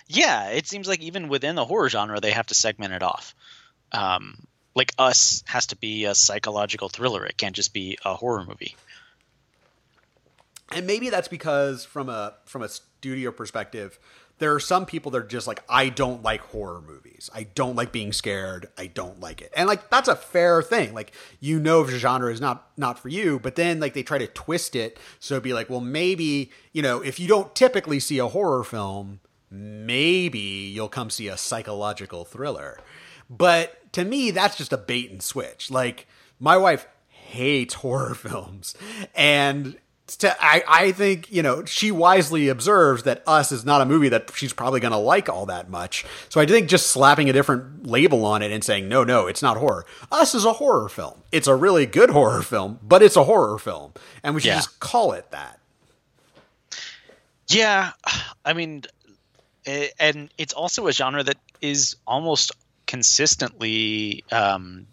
Yeah, 0.07 0.51
it 0.51 0.67
seems 0.67 0.87
like 0.87 1.01
even 1.01 1.29
within 1.29 1.55
the 1.55 1.65
horror 1.65 1.89
genre, 1.89 2.21
they 2.21 2.33
have 2.33 2.47
to 2.47 2.55
segment 2.55 2.93
it 2.93 3.03
off. 3.03 3.35
Um, 3.93 4.47
like 4.75 4.93
Us 4.99 5.43
has 5.47 5.67
to 5.67 5.77
be 5.77 6.05
a 6.05 6.15
psychological 6.15 6.89
thriller; 6.89 7.25
it 7.25 7.37
can't 7.39 7.57
just 7.57 7.73
be 7.73 7.99
a 8.05 8.15
horror 8.15 8.45
movie. 8.45 8.77
And 10.73 10.87
maybe 10.87 11.11
that's 11.11 11.29
because, 11.29 11.85
from 11.85 12.09
a 12.09 12.35
from 12.45 12.63
a 12.63 12.69
studio 12.69 13.31
perspective, 13.31 13.99
there 14.39 14.53
are 14.53 14.61
some 14.61 14.85
people 14.85 15.13
that 15.13 15.19
are 15.19 15.27
just 15.27 15.47
like, 15.47 15.63
I 15.69 15.89
don't 15.89 16.23
like 16.23 16.41
horror 16.41 16.81
movies. 16.81 17.31
I 17.33 17.45
don't 17.55 17.77
like 17.77 17.93
being 17.93 18.13
scared. 18.13 18.67
I 18.77 18.89
don't 18.89 19.21
like 19.21 19.41
it. 19.41 19.53
And 19.57 19.69
like 19.69 19.91
that's 19.91 20.09
a 20.09 20.17
fair 20.17 20.63
thing. 20.63 20.93
Like 20.93 21.13
you 21.39 21.61
know 21.61 21.83
if 21.83 21.91
genre 21.91 22.33
is 22.33 22.41
not 22.41 22.69
not 22.77 22.99
for 22.99 23.09
you, 23.09 23.39
but 23.39 23.55
then 23.55 23.79
like 23.79 23.95
they 23.95 24.03
try 24.03 24.19
to 24.19 24.27
twist 24.27 24.75
it 24.75 24.99
so 25.21 25.39
be 25.41 25.53
like, 25.53 25.71
well 25.71 25.81
maybe, 25.81 26.51
you 26.73 26.83
know, 26.83 27.01
if 27.01 27.21
you 27.21 27.29
don't 27.29 27.55
typically 27.55 28.01
see 28.01 28.19
a 28.19 28.29
horror 28.29 28.65
film, 28.65 29.21
maybe 29.55 30.39
you'll 30.39 30.89
come 30.89 31.11
see 31.11 31.29
a 31.29 31.37
psychological 31.37 32.25
thriller. 32.25 32.79
But 33.31 33.93
to 33.93 34.05
me 34.05 34.31
that's 34.31 34.57
just 34.57 34.73
a 34.73 34.79
bait 34.79 35.11
and 35.11 35.23
switch. 35.23 35.71
Like 35.71 36.07
my 36.39 36.57
wife 36.57 36.87
hates 37.09 37.75
horror 37.75 38.15
films. 38.15 38.75
And 39.15 39.79
to, 40.07 40.37
I, 40.39 40.63
I 40.69 40.93
think 40.93 41.33
you 41.33 41.43
know 41.43 41.65
she 41.65 41.91
wisely 41.91 42.49
observes 42.49 43.05
that 43.05 43.23
us 43.27 43.51
is 43.53 43.65
not 43.65 43.81
a 43.81 43.87
movie 43.87 44.11
that 44.11 44.31
she's 44.35 44.53
probably 44.53 44.81
going 44.81 44.93
to 44.93 44.99
like 44.99 45.29
all 45.29 45.47
that 45.47 45.71
much. 45.71 46.05
So 46.29 46.41
i 46.41 46.47
think 46.47 46.69
just 46.69 46.89
slapping 46.89 47.31
a 47.31 47.33
different 47.33 47.87
label 47.87 48.25
on 48.27 48.43
it 48.43 48.53
and 48.53 48.63
saying 48.63 48.89
no 48.89 49.05
no 49.05 49.27
it's 49.27 49.43
not 49.43 49.57
horror. 49.57 49.87
Us 50.13 50.35
is 50.35 50.45
a 50.45 50.55
horror 50.55 50.89
film. 50.89 51.23
It's 51.33 51.49
a 51.49 51.55
really 51.55 51.87
good 51.87 52.11
horror 52.11 52.43
film 52.43 52.79
but 52.83 53.03
it's 53.03 53.17
a 53.17 53.25
horror 53.25 53.59
film. 53.59 53.93
And 54.23 54.35
we 54.35 54.43
should 54.43 54.49
yeah. 54.49 54.57
just 54.57 54.79
call 54.79 55.13
it 55.13 55.31
that. 55.31 55.61
Yeah. 57.49 57.93
I 58.45 58.53
mean 58.53 58.85
and 59.67 60.33
it's 60.39 60.53
also 60.53 60.87
a 60.87 60.93
genre 60.93 61.23
that 61.23 61.39
is 61.61 61.97
almost 62.07 62.53
consistently 62.87 64.25
um, 64.31 64.87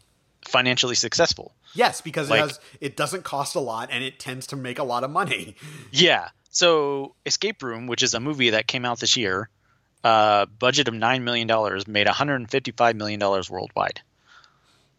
financially 0.46 0.96
successful 0.96 1.54
Yes, 1.74 2.02
because 2.02 2.30
like, 2.30 2.40
it 2.40 2.42
has 2.42 2.60
it 2.80 2.98
doesn't 2.98 3.24
cost 3.24 3.56
a 3.56 3.60
lot 3.60 3.90
and 3.92 4.04
it 4.04 4.20
tends 4.20 4.48
to 4.48 4.56
make 4.56 4.80
a 4.80 4.84
lot 4.84 5.04
of 5.04 5.12
money. 5.12 5.56
Yeah. 5.92 6.30
So 6.54 7.16
Escape 7.26 7.64
Room, 7.64 7.88
which 7.88 8.04
is 8.04 8.14
a 8.14 8.20
movie 8.20 8.52
that 8.52 8.68
came 8.68 8.84
out 8.84 9.00
this 9.00 9.16
year, 9.16 9.50
uh, 10.04 10.46
budget 10.46 10.90
of 10.90 10.94
nine 10.94 11.24
million 11.24 11.48
dollars, 11.48 11.88
made 11.88 12.08
155 12.08 12.96
million 12.96 13.20
dollars 13.20 13.50
worldwide. 13.50 14.02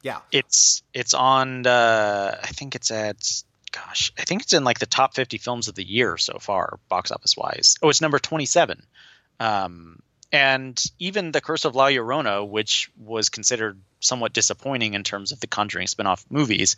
Yeah. 0.02 0.20
It's 0.30 0.82
it's 0.94 1.12
on. 1.14 1.66
Uh, 1.66 2.38
I 2.42 2.46
think 2.48 2.74
it's 2.74 2.90
at. 2.90 3.42
Gosh, 3.70 4.12
I 4.18 4.24
think 4.24 4.42
it's 4.42 4.52
in 4.52 4.64
like 4.64 4.78
the 4.80 4.86
top 4.86 5.14
50 5.14 5.38
films 5.38 5.68
of 5.68 5.74
the 5.74 5.84
year 5.84 6.18
so 6.18 6.38
far, 6.38 6.78
box 6.90 7.10
office 7.10 7.36
wise. 7.36 7.76
Oh, 7.82 7.88
it's 7.88 8.02
number 8.02 8.18
27. 8.18 8.82
Um, 9.42 9.98
and 10.30 10.82
even 10.98 11.32
The 11.32 11.40
Curse 11.40 11.64
of 11.64 11.74
La 11.74 11.88
Llorona, 11.88 12.48
which 12.48 12.90
was 12.96 13.28
considered 13.28 13.78
somewhat 14.00 14.32
disappointing 14.32 14.94
in 14.94 15.02
terms 15.02 15.32
of 15.32 15.40
the 15.40 15.46
Conjuring 15.46 15.88
spin-off 15.88 16.24
movies, 16.30 16.76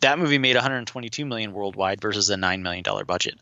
that 0.00 0.18
movie 0.18 0.38
made 0.38 0.54
122 0.54 1.26
million 1.26 1.52
worldwide 1.52 2.00
versus 2.00 2.30
a 2.30 2.36
nine 2.36 2.62
million 2.62 2.84
dollar 2.84 3.04
budget. 3.04 3.38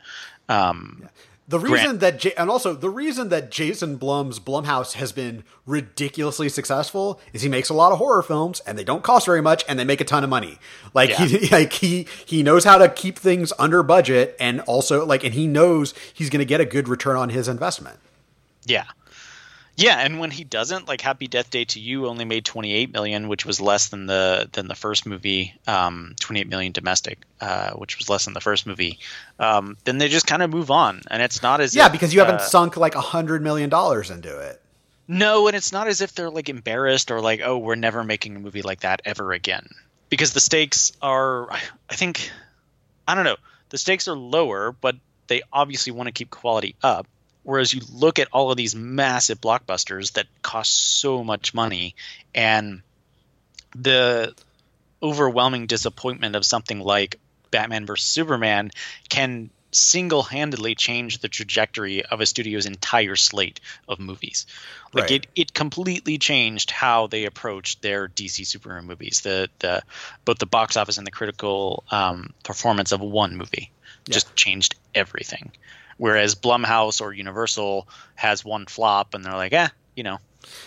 Um, 0.49 1.01
yeah. 1.03 1.09
The 1.47 1.59
reason 1.59 1.99
Grant. 1.99 2.01
that 2.01 2.19
J- 2.19 2.33
and 2.39 2.49
also 2.49 2.73
the 2.73 2.89
reason 2.89 3.29
that 3.29 3.51
Jason 3.51 3.97
Blum's 3.97 4.41
Blumhouse 4.41 4.95
has 4.95 5.13
been 5.13 5.45
ridiculously 5.67 6.49
successful 6.49 7.21
is 7.35 7.43
he 7.43 7.51
makes 7.51 7.69
a 7.69 7.75
lot 7.75 7.93
of 7.93 7.99
horror 7.99 8.23
films 8.23 8.61
and 8.61 8.79
they 8.79 8.85
don't 8.85 9.03
cost 9.03 9.27
very 9.27 9.43
much 9.43 9.63
and 9.69 9.79
they 9.79 9.85
make 9.85 10.01
a 10.01 10.05
ton 10.05 10.25
of 10.25 10.31
money. 10.31 10.59
Like 10.95 11.11
yeah. 11.11 11.27
he 11.27 11.49
like 11.53 11.75
he 11.75 12.07
he 12.25 12.43
knows 12.43 12.65
how 12.65 12.79
to 12.79 12.89
keep 12.89 13.19
things 13.19 13.53
under 13.59 13.83
budget 13.83 14.37
and 14.41 14.63
also 14.63 15.05
like 15.05 15.23
and 15.23 15.35
he 15.35 15.47
knows 15.47 15.93
he's 16.15 16.31
going 16.31 16.39
to 16.39 16.47
get 16.47 16.63
a 16.63 16.65
good 16.65 16.89
return 16.89 17.17
on 17.17 17.29
his 17.29 17.47
investment. 17.47 17.99
Yeah. 18.67 18.85
Yeah, 19.77 19.99
and 19.99 20.21
when 20.21 20.31
he 20.31 20.45
doesn't, 20.45 20.87
like 20.87 21.01
Happy 21.01 21.27
Death 21.27 21.51
Day 21.51 21.65
2U 21.65 22.07
only 22.07 22.25
made 22.25 22.45
28 22.45 22.93
million, 22.93 23.27
which 23.27 23.45
was 23.45 23.61
less 23.61 23.89
than 23.89 24.07
the 24.07 24.49
than 24.53 24.69
the 24.69 24.77
first 24.77 25.05
movie, 25.05 25.55
um, 25.67 26.15
28 26.21 26.49
million 26.49 26.71
domestic, 26.71 27.19
uh, 27.41 27.73
which 27.73 27.99
was 27.99 28.09
less 28.09 28.25
than 28.25 28.35
the 28.35 28.41
first 28.41 28.67
movie. 28.67 29.01
Um, 29.41 29.77
then 29.83 29.99
they 29.99 30.09
just 30.09 30.29
kind 30.29 30.43
of 30.43 30.51
move 30.51 30.71
on, 30.71 31.03
and 31.11 31.21
it's 31.21 31.43
not 31.43 31.61
as 31.61 31.75
yeah, 31.75 31.87
if, 31.87 31.93
because 31.93 32.15
you 32.15 32.21
haven't 32.21 32.37
uh, 32.37 32.47
sunk 32.47 32.77
like 32.77 32.95
a 32.95 33.01
hundred 33.01 33.43
million 33.43 33.69
dollars 33.69 34.11
into 34.11 34.39
it. 34.39 34.61
No, 35.09 35.49
and 35.49 35.57
it's 35.57 35.73
not 35.73 35.89
as 35.89 36.01
if 36.01 36.15
they're 36.15 36.31
like 36.31 36.49
embarrassed 36.49 37.11
or 37.11 37.21
like, 37.21 37.41
oh, 37.45 37.59
we're 37.59 37.75
never 37.75 38.05
making 38.05 38.37
a 38.37 38.39
movie 38.39 38.63
like 38.63 38.81
that 38.81 39.03
ever 39.05 39.33
again, 39.33 39.69
because 40.09 40.33
the 40.33 40.41
stakes 40.41 40.93
are, 41.03 41.51
I 41.51 41.95
think, 41.97 42.31
I 43.09 43.17
don't 43.17 43.25
know, 43.25 43.37
the 43.71 43.79
stakes 43.79 44.07
are 44.07 44.15
lower, 44.15 44.71
but 44.71 44.95
they 45.27 45.43
obviously 45.53 45.93
want 45.93 46.07
to 46.07 46.13
keep 46.13 46.31
quality 46.31 46.77
up 46.81 47.09
Whereas 47.45 47.73
you 47.73 47.83
look 47.93 48.19
at 48.19 48.29
all 48.33 48.51
of 48.51 48.57
these 48.57 48.75
massive 48.75 49.41
blockbusters 49.41 50.13
that 50.15 50.27
cost 50.43 50.99
so 50.99 51.23
much 51.23 51.55
money, 51.55 51.95
and 52.35 52.83
the 53.77 54.35
overwhelming 55.03 55.67
disappointment 55.67 56.35
of 56.35 56.45
something 56.45 56.81
like 56.81 57.21
Batman 57.51 57.87
vs 57.87 58.07
Superman 58.07 58.71
can 59.09 59.51
single-handedly 59.75 60.75
change 60.75 61.19
the 61.19 61.29
trajectory 61.29 62.05
of 62.05 62.21
a 62.21 62.27
studio's 62.27 62.67
entire 62.67 63.17
slate 63.17 63.61
of 63.89 63.99
movies. 63.99 64.47
Like 64.93 65.05
right. 65.05 65.11
it, 65.13 65.27
it 65.35 65.55
completely 65.55 66.19
changed 66.19 66.71
how 66.71 67.09
they 67.09 67.25
approached 67.25 67.83
their 67.83 68.09
DC 68.09 68.47
Superman 68.47 68.87
movies. 68.87 69.21
The 69.21 69.49
the 69.59 69.83
both 70.25 70.39
the 70.39 70.47
box 70.47 70.77
office 70.77 70.99
and 70.99 71.07
the 71.07 71.11
critical 71.11 71.85
um, 71.91 72.33
performance 72.45 72.93
of 72.93 73.01
one 73.01 73.37
movie 73.37 73.71
yeah. 74.07 74.15
just 74.15 74.35
changed 74.37 74.77
everything. 74.95 75.51
Whereas 75.97 76.35
Blumhouse 76.35 77.01
or 77.01 77.13
Universal 77.13 77.89
has 78.15 78.45
one 78.45 78.67
flop, 78.67 79.15
and 79.15 79.25
they're 79.25 79.35
like, 79.35 79.53
eh, 79.53 79.69
you 79.97 80.03
know. 80.03 80.19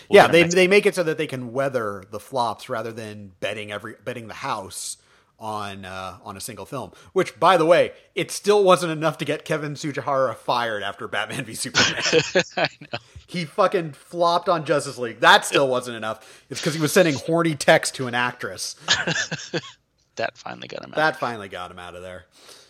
We'll 0.08 0.22
yeah, 0.22 0.26
they 0.26 0.42
they 0.42 0.66
make 0.66 0.86
it 0.86 0.96
so 0.96 1.04
that 1.04 1.18
they 1.18 1.28
can 1.28 1.52
weather 1.52 2.02
the 2.10 2.18
flops 2.18 2.68
rather 2.68 2.90
than 2.90 3.32
betting 3.38 3.70
every 3.70 3.94
betting 4.04 4.26
the 4.26 4.34
house 4.34 4.96
on 5.38 5.84
uh, 5.84 6.18
on 6.24 6.36
a 6.36 6.40
single 6.40 6.66
film. 6.66 6.92
Which, 7.12 7.38
by 7.38 7.56
the 7.56 7.66
way, 7.66 7.92
it 8.14 8.30
still 8.30 8.64
wasn't 8.64 8.92
enough 8.92 9.18
to 9.18 9.24
get 9.24 9.44
Kevin 9.44 9.74
Tsujihara 9.74 10.34
fired 10.36 10.82
after 10.82 11.06
Batman 11.06 11.44
v 11.44 11.54
Superman. 11.54 12.02
I 12.56 12.68
know. 12.80 12.98
He 13.26 13.44
fucking 13.44 13.92
flopped 13.92 14.48
on 14.48 14.64
Justice 14.64 14.98
League. 14.98 15.20
That 15.20 15.44
still 15.44 15.68
wasn't 15.68 15.96
enough. 15.96 16.44
It's 16.50 16.60
because 16.60 16.74
he 16.74 16.80
was 16.80 16.92
sending 16.92 17.14
horny 17.14 17.54
text 17.54 17.94
to 17.96 18.06
an 18.06 18.14
actress. 18.14 18.74
that 20.16 20.36
finally 20.36 20.66
got 20.68 20.82
him. 20.84 20.92
out. 20.92 20.96
That 20.96 21.16
finally 21.16 21.48
got 21.48 21.70
him 21.70 21.78
out 21.78 21.94
of 21.94 22.02
there. 22.02 22.26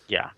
Yeah. 0.08 0.30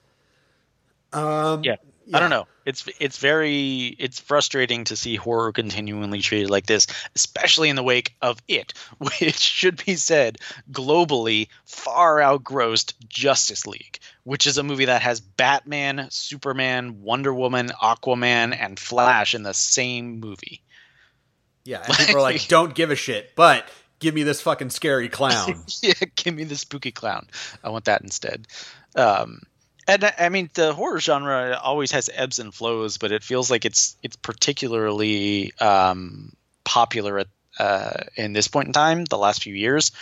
Um, 1.13 1.65
yeah. 1.65 1.77
Yeah. 2.11 2.17
I 2.17 2.21
don't 2.21 2.31
know. 2.31 2.49
It's 2.67 2.89
it's 2.99 3.19
very 3.19 3.95
it's 3.99 4.19
frustrating 4.19 4.83
to 4.85 4.97
see 4.97 5.15
horror 5.15 5.53
continually 5.53 6.21
treated 6.21 6.51
like 6.51 6.67
this, 6.67 6.89
especially 7.15 7.69
in 7.69 7.77
the 7.77 7.85
wake 7.85 8.17
of 8.21 8.43
it, 8.49 8.75
which 8.99 9.39
should 9.39 9.85
be 9.85 9.95
said 9.95 10.39
globally 10.73 11.49
far 11.65 12.21
outgrossed 12.21 12.97
Justice 13.09 13.65
League, 13.65 14.01
which 14.25 14.49
is 14.49 14.59
a 14.59 14.65
movie 14.65 14.87
that 14.87 15.03
has 15.03 15.21
Batman, 15.21 16.09
Superman, 16.11 17.01
Wonder 17.03 17.33
Woman, 17.33 17.69
Aquaman, 17.81 18.57
and 18.59 18.79
Flash 18.79 19.37
in 19.37 19.45
the 19.45 19.55
same 19.55 20.19
movie. 20.19 20.63
Yeah, 21.65 21.83
and 21.87 21.97
people 21.97 22.17
are 22.17 22.23
like, 22.23 22.45
"Don't 22.49 22.75
give 22.75 22.91
a 22.91 22.97
shit," 22.97 23.37
but 23.37 23.69
give 24.01 24.15
me 24.15 24.25
this 24.25 24.41
fucking 24.41 24.71
scary 24.71 25.09
clown. 25.11 25.63
yeah, 25.81 25.93
give 26.17 26.35
me 26.35 26.43
the 26.43 26.57
spooky 26.57 26.91
clown. 26.91 27.29
I 27.63 27.69
want 27.69 27.85
that 27.85 28.03
instead. 28.03 28.49
Um, 28.97 29.43
and 29.87 30.13
I 30.19 30.29
mean, 30.29 30.51
the 30.55 30.73
horror 30.73 31.01
genre 31.01 31.59
always 31.63 31.93
has 31.93 32.11
ebbs 32.13 32.39
and 32.39 32.53
flows, 32.55 32.99
but 32.99 33.13
it 33.13 33.23
feels 33.23 33.51
like 33.51 33.65
it's 33.65 33.97
it's 34.03 34.17
particularly 34.17 35.53
um, 35.61 36.33
popular 36.65 37.19
at 37.19 37.27
uh, 37.59 38.05
in 38.17 38.33
this 38.33 38.49
point 38.49 38.69
in 38.69 38.73
time, 38.73 39.05
the 39.05 39.19
last 39.19 39.43
few 39.43 39.55
years. 39.55 39.93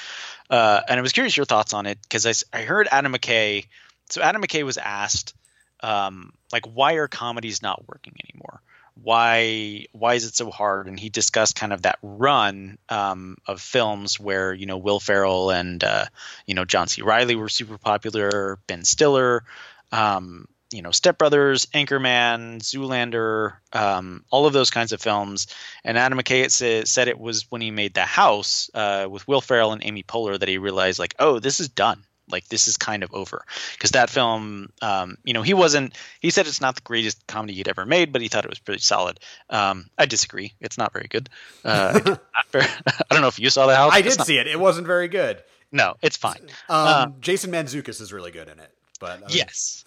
Uh, 0.51 0.81
and 0.89 0.99
I 0.99 1.03
was 1.03 1.13
curious 1.13 1.37
your 1.37 1.47
thoughts 1.47 1.75
on 1.75 1.87
it 1.87 1.99
because 2.03 2.27
I, 2.27 2.59
I 2.59 2.63
heard 2.63 2.89
Adam 2.91 3.13
McKay. 3.13 3.67
So 4.11 4.23
Adam 4.23 4.43
McKay 4.43 4.65
was 4.65 4.79
asked, 4.79 5.35
um, 5.81 6.33
like, 6.53 6.67
why 6.67 6.95
are 6.95 7.09
comedies 7.09 7.63
not 7.63 7.87
working 7.89 8.15
anymore? 8.31 8.61
Why 9.03 9.87
why 9.93 10.15
is 10.15 10.25
it 10.25 10.35
so 10.35 10.51
hard? 10.51 10.87
And 10.87 10.99
he 10.99 11.09
discussed 11.09 11.57
kind 11.57 11.73
of 11.73 11.83
that 11.83 11.99
run 12.03 12.79
um, 12.89 13.37
of 13.47 13.61
films 13.61 14.19
where 14.19 14.53
you 14.53 14.67
know 14.67 14.79
Will 14.79 15.01
Ferrell 15.01 15.51
and 15.51 15.83
uh, 15.83 16.07
you 16.47 16.55
know 16.55 16.65
John 16.65 16.89
C. 16.89 17.03
Reilly 17.03 17.37
were 17.37 17.49
super 17.49 17.79
popular, 17.79 18.59
Ben 18.67 18.85
Stiller, 18.85 19.45
um, 19.93 20.47
you 20.71 20.83
know, 20.83 20.91
Step 20.91 21.19
Brothers, 21.19 21.67
Anchorman, 21.67 22.61
Zoolander, 22.61 23.55
um, 23.73 24.25
all 24.31 24.47
of 24.47 24.53
those 24.53 24.71
kinds 24.71 24.93
of 24.93 25.01
films. 25.01 25.47
And 25.85 25.97
Adam 25.97 26.19
McKay 26.19 26.87
said 26.87 27.09
it 27.09 27.19
was 27.19 27.51
when 27.51 27.63
he 27.63 27.71
made 27.71 27.95
The 27.95 28.05
House 28.05 28.71
uh, 28.75 29.07
with 29.11 29.27
Will 29.27 29.41
Ferrell 29.41 29.73
and 29.73 29.85
Amy 29.85 30.03
Poehler 30.03 30.39
that 30.39 30.49
he 30.49 30.59
realized, 30.59 30.99
like, 30.99 31.15
oh, 31.19 31.39
this 31.39 31.61
is 31.61 31.69
done. 31.69 32.05
Like 32.31 32.49
this 32.49 32.69
is 32.69 32.77
kind 32.77 33.03
of 33.03 33.15
over 33.15 33.45
because 33.73 33.93
that 33.93 34.11
film, 34.11 34.71
um, 34.83 35.19
you 35.25 35.33
know, 35.33 35.43
he 35.43 35.55
wasn't. 35.55 35.95
He 36.21 36.31
said 36.31 36.47
it's 36.47 36.61
not 36.61 36.75
the 36.77 36.83
greatest 36.83 37.27
comedy 37.27 37.55
he'd 37.55 37.69
ever 37.69 37.87
made, 37.87 38.13
but 38.13 38.23
he 38.23 38.29
thought 38.29 38.45
it 38.45 38.51
was 38.51 38.59
pretty 38.59 38.81
solid. 38.81 39.21
Um, 39.51 39.87
I 39.97 40.07
disagree. 40.07 40.53
It's 40.61 40.79
not 40.79 40.93
very 40.93 41.07
good. 41.09 41.29
Uh, 41.65 42.17
I 42.55 43.05
don't 43.11 43.21
know 43.23 43.29
if 43.29 43.39
you 43.39 43.51
saw 43.51 43.67
the 43.67 43.77
house. 43.77 43.93
I 43.95 44.03
did 44.03 44.19
not, 44.19 44.27
see 44.27 44.39
it. 44.39 44.47
It 44.47 44.61
wasn't 44.61 44.87
very 44.87 45.09
good. 45.09 45.43
No, 45.71 45.95
it's 46.03 46.17
fine. 46.17 46.41
Um, 46.43 46.49
uh, 46.69 47.07
Jason 47.21 47.51
Mantzoukas 47.51 48.01
is 48.01 48.13
really 48.13 48.31
good 48.31 48.49
in 48.49 48.59
it. 48.59 48.73
But 49.01 49.23
was... 49.23 49.37
yes, 49.37 49.85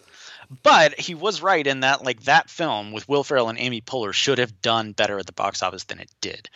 but 0.62 0.98
he 0.98 1.14
was 1.14 1.42
right 1.42 1.66
in 1.66 1.80
that 1.80 2.04
like 2.04 2.22
that 2.24 2.50
film 2.50 2.92
with 2.92 3.08
Will 3.08 3.24
Ferrell 3.24 3.48
and 3.48 3.58
Amy 3.58 3.80
Poehler 3.80 4.12
should 4.12 4.38
have 4.38 4.60
done 4.62 4.92
better 4.92 5.18
at 5.18 5.26
the 5.26 5.32
box 5.32 5.62
office 5.62 5.84
than 5.84 6.00
it 6.00 6.10
did. 6.20 6.48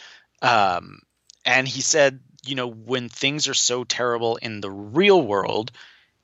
Um, 0.43 1.01
and 1.45 1.67
he 1.67 1.81
said, 1.81 2.21
you 2.47 2.55
know, 2.55 2.69
when 2.69 3.09
things 3.09 3.49
are 3.49 3.55
so 3.55 3.85
terrible 3.85 4.37
in 4.37 4.61
the 4.61 4.71
real 4.71 5.21
world, 5.21 5.73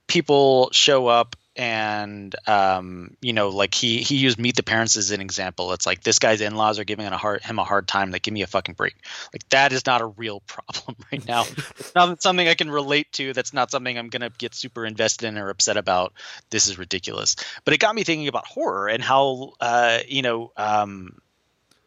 people 0.07 0.71
show 0.73 1.07
up 1.07 1.37
and 1.55 2.35
um, 2.47 3.17
you 3.21 3.33
know, 3.33 3.51
like 3.51 3.75
he 3.75 3.99
he 3.99 4.17
used 4.17 4.39
Meet 4.39 4.57
the 4.57 4.63
Parents 4.63 4.97
as 4.97 5.11
an 5.11 5.21
example. 5.21 5.73
It's 5.73 5.85
like 5.85 6.03
this 6.03 6.19
guy's 6.19 6.41
in-laws 6.41 6.79
are 6.79 6.85
giving 6.85 7.07
a 7.07 7.17
hard, 7.17 7.43
him 7.43 7.59
a 7.59 7.65
hard 7.65 7.87
time. 7.87 8.11
Like, 8.11 8.23
give 8.23 8.33
me 8.33 8.43
a 8.43 8.47
fucking 8.47 8.75
break. 8.75 8.95
Like 9.35 9.47
that 9.51 9.73
is 9.73 9.85
not 9.85 10.01
a 10.01 10.07
real 10.07 10.41
problem 10.47 10.97
right 11.13 11.27
now. 11.27 11.43
it's 11.79 11.95
not 11.95 12.23
something 12.23 12.49
I 12.49 12.55
can 12.55 12.71
relate 12.71 13.13
to. 13.13 13.33
That's 13.33 13.53
not 13.53 13.71
something 13.71 13.99
I'm 13.99 14.09
gonna 14.09 14.31
get 14.31 14.55
super 14.55 14.87
invested 14.87 15.27
in 15.27 15.37
or 15.37 15.51
upset 15.51 15.77
about. 15.77 16.15
This 16.51 16.69
is 16.69 16.79
ridiculous. 16.79 17.37
But 17.65 17.75
it 17.75 17.81
got 17.81 17.95
me 17.95 18.05
thinking 18.05 18.29
about 18.29 18.47
horror 18.47 18.89
and 18.89 19.03
how 19.03 19.53
uh, 19.61 19.99
you 20.09 20.23
know. 20.23 20.53
Um, 20.57 21.19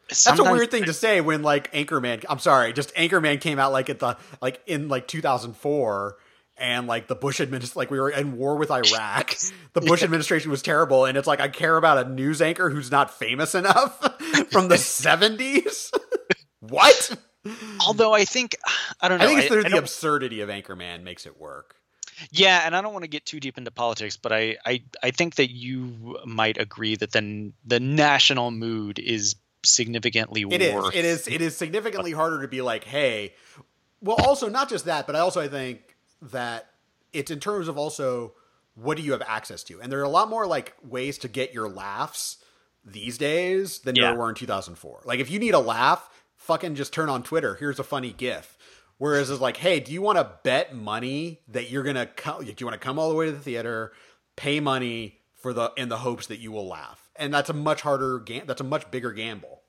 that's 0.08 0.38
a 0.38 0.44
weird 0.44 0.70
thing 0.70 0.84
to 0.84 0.92
say 0.92 1.20
when 1.20 1.42
like 1.42 1.72
Anchorman. 1.72 2.24
I'm 2.28 2.38
sorry, 2.38 2.72
just 2.72 2.94
Anchorman 2.94 3.40
came 3.40 3.58
out 3.58 3.72
like 3.72 3.90
at 3.90 3.98
the 3.98 4.16
like 4.40 4.60
in 4.66 4.88
like 4.88 5.08
2004 5.08 6.16
and 6.58 6.86
like 6.86 7.06
the 7.06 7.14
Bush 7.14 7.40
administration, 7.40 7.78
like 7.78 7.90
we 7.90 8.00
were 8.00 8.10
in 8.10 8.36
war 8.36 8.56
with 8.56 8.70
Iraq. 8.70 9.34
The 9.72 9.82
Bush 9.82 10.02
administration 10.02 10.50
was 10.50 10.62
terrible, 10.62 11.04
and 11.04 11.18
it's 11.18 11.26
like 11.26 11.38
I 11.38 11.48
care 11.48 11.76
about 11.76 11.98
a 12.06 12.08
news 12.08 12.40
anchor 12.40 12.70
who's 12.70 12.90
not 12.90 13.12
famous 13.12 13.54
enough 13.54 14.00
from 14.50 14.68
the 14.68 14.78
seventies. 14.78 15.92
what? 16.60 17.14
Although 17.86 18.14
I 18.14 18.24
think 18.24 18.56
I 19.02 19.08
don't 19.08 19.18
know. 19.18 19.26
I 19.26 19.28
think 19.28 19.52
it's 19.52 19.66
I, 19.66 19.68
the 19.68 19.76
absurdity 19.76 20.40
of 20.40 20.48
Anchorman 20.48 21.02
makes 21.02 21.26
it 21.26 21.38
work. 21.38 21.76
Yeah, 22.30 22.62
and 22.64 22.74
I 22.74 22.80
don't 22.80 22.94
want 22.94 23.02
to 23.02 23.08
get 23.08 23.26
too 23.26 23.38
deep 23.38 23.58
into 23.58 23.70
politics, 23.70 24.16
but 24.16 24.32
I, 24.32 24.56
I, 24.64 24.82
I 25.02 25.10
think 25.10 25.34
that 25.34 25.50
you 25.50 26.18
might 26.24 26.56
agree 26.56 26.96
that 26.96 27.12
the 27.12 27.52
the 27.66 27.80
national 27.80 28.50
mood 28.50 28.98
is 28.98 29.36
significantly 29.68 30.42
it 30.42 30.74
worse. 30.74 30.94
Is. 30.94 30.94
It 30.94 31.04
is. 31.04 31.28
It 31.28 31.40
is 31.40 31.56
significantly 31.56 32.12
harder 32.12 32.42
to 32.42 32.48
be 32.48 32.62
like, 32.62 32.84
hey. 32.84 33.34
Well, 34.00 34.16
also 34.18 34.48
not 34.48 34.68
just 34.68 34.84
that, 34.84 35.06
but 35.06 35.16
I 35.16 35.20
also 35.20 35.40
I 35.40 35.48
think 35.48 35.96
that 36.22 36.70
it's 37.12 37.30
in 37.30 37.40
terms 37.40 37.68
of 37.68 37.78
also 37.78 38.34
what 38.74 38.96
do 38.96 39.02
you 39.02 39.12
have 39.12 39.22
access 39.22 39.62
to, 39.64 39.80
and 39.80 39.90
there 39.90 40.00
are 40.00 40.04
a 40.04 40.08
lot 40.08 40.28
more 40.28 40.46
like 40.46 40.74
ways 40.82 41.18
to 41.18 41.28
get 41.28 41.54
your 41.54 41.68
laughs 41.68 42.38
these 42.84 43.18
days 43.18 43.80
than 43.80 43.96
yeah. 43.96 44.10
there 44.10 44.18
were 44.18 44.28
in 44.28 44.34
2004. 44.34 45.02
Like 45.04 45.18
if 45.18 45.30
you 45.30 45.38
need 45.38 45.54
a 45.54 45.58
laugh, 45.58 46.08
fucking 46.36 46.74
just 46.74 46.92
turn 46.92 47.08
on 47.08 47.22
Twitter. 47.22 47.54
Here's 47.56 47.78
a 47.78 47.84
funny 47.84 48.12
GIF. 48.12 48.56
Whereas 48.98 49.28
it's 49.28 49.40
like, 49.40 49.58
hey, 49.58 49.80
do 49.80 49.92
you 49.92 50.00
want 50.00 50.16
to 50.16 50.30
bet 50.42 50.74
money 50.74 51.40
that 51.48 51.70
you're 51.70 51.82
gonna 51.82 52.06
come? 52.06 52.44
Do 52.44 52.54
you 52.56 52.66
want 52.66 52.80
to 52.80 52.84
come 52.84 52.98
all 52.98 53.10
the 53.10 53.14
way 53.14 53.26
to 53.26 53.32
the 53.32 53.38
theater, 53.38 53.92
pay 54.36 54.60
money 54.60 55.20
for 55.34 55.52
the 55.52 55.72
in 55.76 55.88
the 55.88 55.98
hopes 55.98 56.28
that 56.28 56.38
you 56.38 56.50
will 56.50 56.66
laugh? 56.66 57.05
And 57.18 57.32
that's 57.32 57.50
a 57.50 57.54
much 57.54 57.80
harder 57.80 58.18
game. 58.20 58.44
That's 58.46 58.60
a 58.60 58.64
much 58.64 58.90
bigger 58.90 59.12
gamble. 59.12 59.62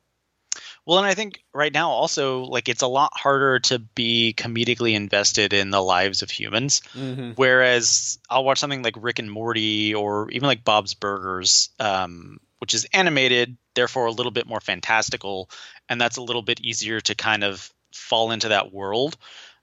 Well, 0.86 1.00
and 1.00 1.06
I 1.08 1.16
think 1.16 1.44
right 1.54 1.74
now 1.74 1.90
also 1.90 2.44
like 2.44 2.70
it's 2.70 2.82
a 2.82 2.88
lot 2.88 3.12
harder 3.14 3.60
to 3.60 3.80
be 3.80 4.34
comedically 4.38 4.94
invested 4.94 5.52
in 5.52 5.70
the 5.70 5.82
lives 5.82 6.22
of 6.22 6.30
humans. 6.32 6.82
Mm-hmm. 6.94 7.32
Whereas 7.36 8.20
I'll 8.30 8.46
watch 8.46 8.60
something 8.60 8.84
like 8.84 8.96
Rick 8.98 9.20
and 9.20 9.30
Morty 9.30 9.94
or 9.94 10.32
even 10.32 10.48
like 10.48 10.64
Bob's 10.64 10.94
Burgers, 10.94 11.70
um, 11.80 12.40
which 12.60 12.74
is 12.74 12.86
animated, 12.94 13.58
therefore 13.76 14.06
a 14.06 14.12
little 14.12 14.32
bit 14.32 14.48
more 14.48 14.62
fantastical, 14.62 15.50
and 15.90 16.00
that's 16.00 16.16
a 16.18 16.22
little 16.24 16.42
bit 16.42 16.62
easier 16.62 17.02
to 17.02 17.16
kind 17.16 17.44
of 17.44 17.70
fall 17.94 18.32
into 18.32 18.48
that 18.50 18.74
world. 18.74 19.18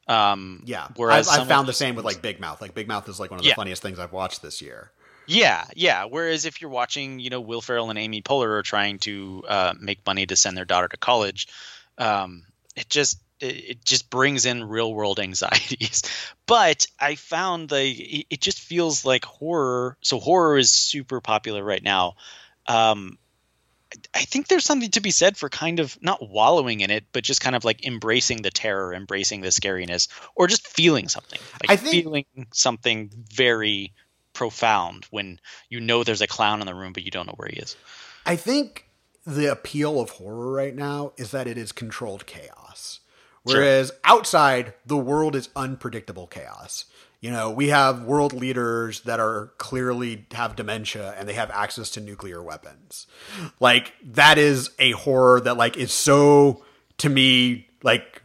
Um, 0.06 0.62
Yeah. 0.66 0.88
Whereas 0.96 1.28
I've, 1.28 1.40
I've 1.42 1.48
found 1.48 1.66
the 1.66 1.72
same 1.72 1.94
with 1.94 2.04
like 2.04 2.20
Big 2.20 2.38
Mouth. 2.38 2.60
Like 2.60 2.74
Big 2.74 2.86
Mouth 2.86 3.08
is 3.08 3.18
like 3.18 3.30
one 3.30 3.40
of 3.40 3.44
the 3.44 3.48
Yeah. 3.48 3.54
funniest 3.54 3.80
things 3.80 3.98
I've 3.98 4.12
watched 4.12 4.42
this 4.42 4.60
year. 4.60 4.92
Yeah, 5.26 5.64
yeah. 5.74 6.04
Whereas 6.04 6.44
if 6.44 6.60
you're 6.60 6.70
watching, 6.70 7.18
you 7.18 7.30
know, 7.30 7.40
Will 7.40 7.60
Ferrell 7.60 7.90
and 7.90 7.98
Amy 7.98 8.22
Poehler 8.22 8.58
are 8.58 8.62
trying 8.62 8.98
to 9.00 9.44
uh, 9.48 9.74
make 9.78 10.04
money 10.06 10.26
to 10.26 10.36
send 10.36 10.56
their 10.56 10.64
daughter 10.64 10.88
to 10.88 10.96
college, 10.96 11.48
um, 11.98 12.44
it 12.76 12.88
just 12.88 13.20
it, 13.40 13.84
just 13.84 14.10
brings 14.10 14.46
in 14.46 14.64
real 14.64 14.92
world 14.92 15.20
anxieties. 15.20 16.02
But 16.46 16.86
I 17.00 17.14
found 17.14 17.70
the 17.70 17.84
it 17.84 18.26
it 18.30 18.40
just 18.40 18.60
feels 18.60 19.04
like 19.04 19.24
horror. 19.24 19.96
So 20.02 20.18
horror 20.18 20.58
is 20.58 20.70
super 20.70 21.20
popular 21.20 21.62
right 21.62 21.82
now. 21.82 22.14
Um, 22.66 23.18
I 24.12 24.20
think 24.20 24.48
there's 24.48 24.64
something 24.64 24.90
to 24.92 25.00
be 25.00 25.12
said 25.12 25.36
for 25.36 25.48
kind 25.48 25.78
of 25.78 25.96
not 26.02 26.28
wallowing 26.28 26.80
in 26.80 26.90
it, 26.90 27.04
but 27.12 27.22
just 27.22 27.40
kind 27.40 27.54
of 27.54 27.64
like 27.64 27.86
embracing 27.86 28.42
the 28.42 28.50
terror, 28.50 28.92
embracing 28.92 29.40
the 29.40 29.48
scariness, 29.48 30.08
or 30.34 30.48
just 30.48 30.66
feeling 30.66 31.08
something. 31.08 31.38
Like 31.62 31.70
I 31.70 31.76
think- 31.76 32.02
feeling 32.02 32.26
something 32.52 33.10
very 33.32 33.92
profound 34.34 35.06
when 35.10 35.40
you 35.70 35.80
know 35.80 36.04
there's 36.04 36.20
a 36.20 36.26
clown 36.26 36.60
in 36.60 36.66
the 36.66 36.74
room, 36.74 36.92
but 36.92 37.04
you 37.04 37.10
don't 37.10 37.26
know 37.26 37.34
where 37.36 37.48
he 37.48 37.58
is. 37.58 37.76
I 38.26 38.36
think 38.36 38.86
the 39.26 39.50
appeal 39.50 40.00
of 40.00 40.10
horror 40.10 40.52
right 40.52 40.74
now 40.74 41.12
is 41.16 41.30
that 41.30 41.46
it 41.46 41.56
is 41.56 41.72
controlled 41.72 42.26
chaos. 42.26 43.00
Sure. 43.46 43.60
Whereas 43.60 43.92
outside, 44.04 44.74
the 44.86 44.96
world 44.96 45.36
is 45.36 45.48
unpredictable 45.54 46.26
chaos. 46.26 46.86
You 47.20 47.30
know, 47.30 47.50
we 47.50 47.68
have 47.68 48.02
world 48.02 48.34
leaders 48.34 49.00
that 49.02 49.18
are 49.18 49.52
clearly 49.56 50.26
have 50.32 50.56
dementia 50.56 51.14
and 51.18 51.26
they 51.26 51.32
have 51.32 51.50
access 51.50 51.88
to 51.90 52.00
nuclear 52.00 52.42
weapons. 52.42 53.06
Like 53.60 53.94
that 54.02 54.36
is 54.36 54.70
a 54.78 54.90
horror 54.92 55.40
that 55.40 55.56
like 55.56 55.78
is 55.78 55.90
so 55.90 56.64
to 56.98 57.08
me 57.08 57.68
like 57.82 58.22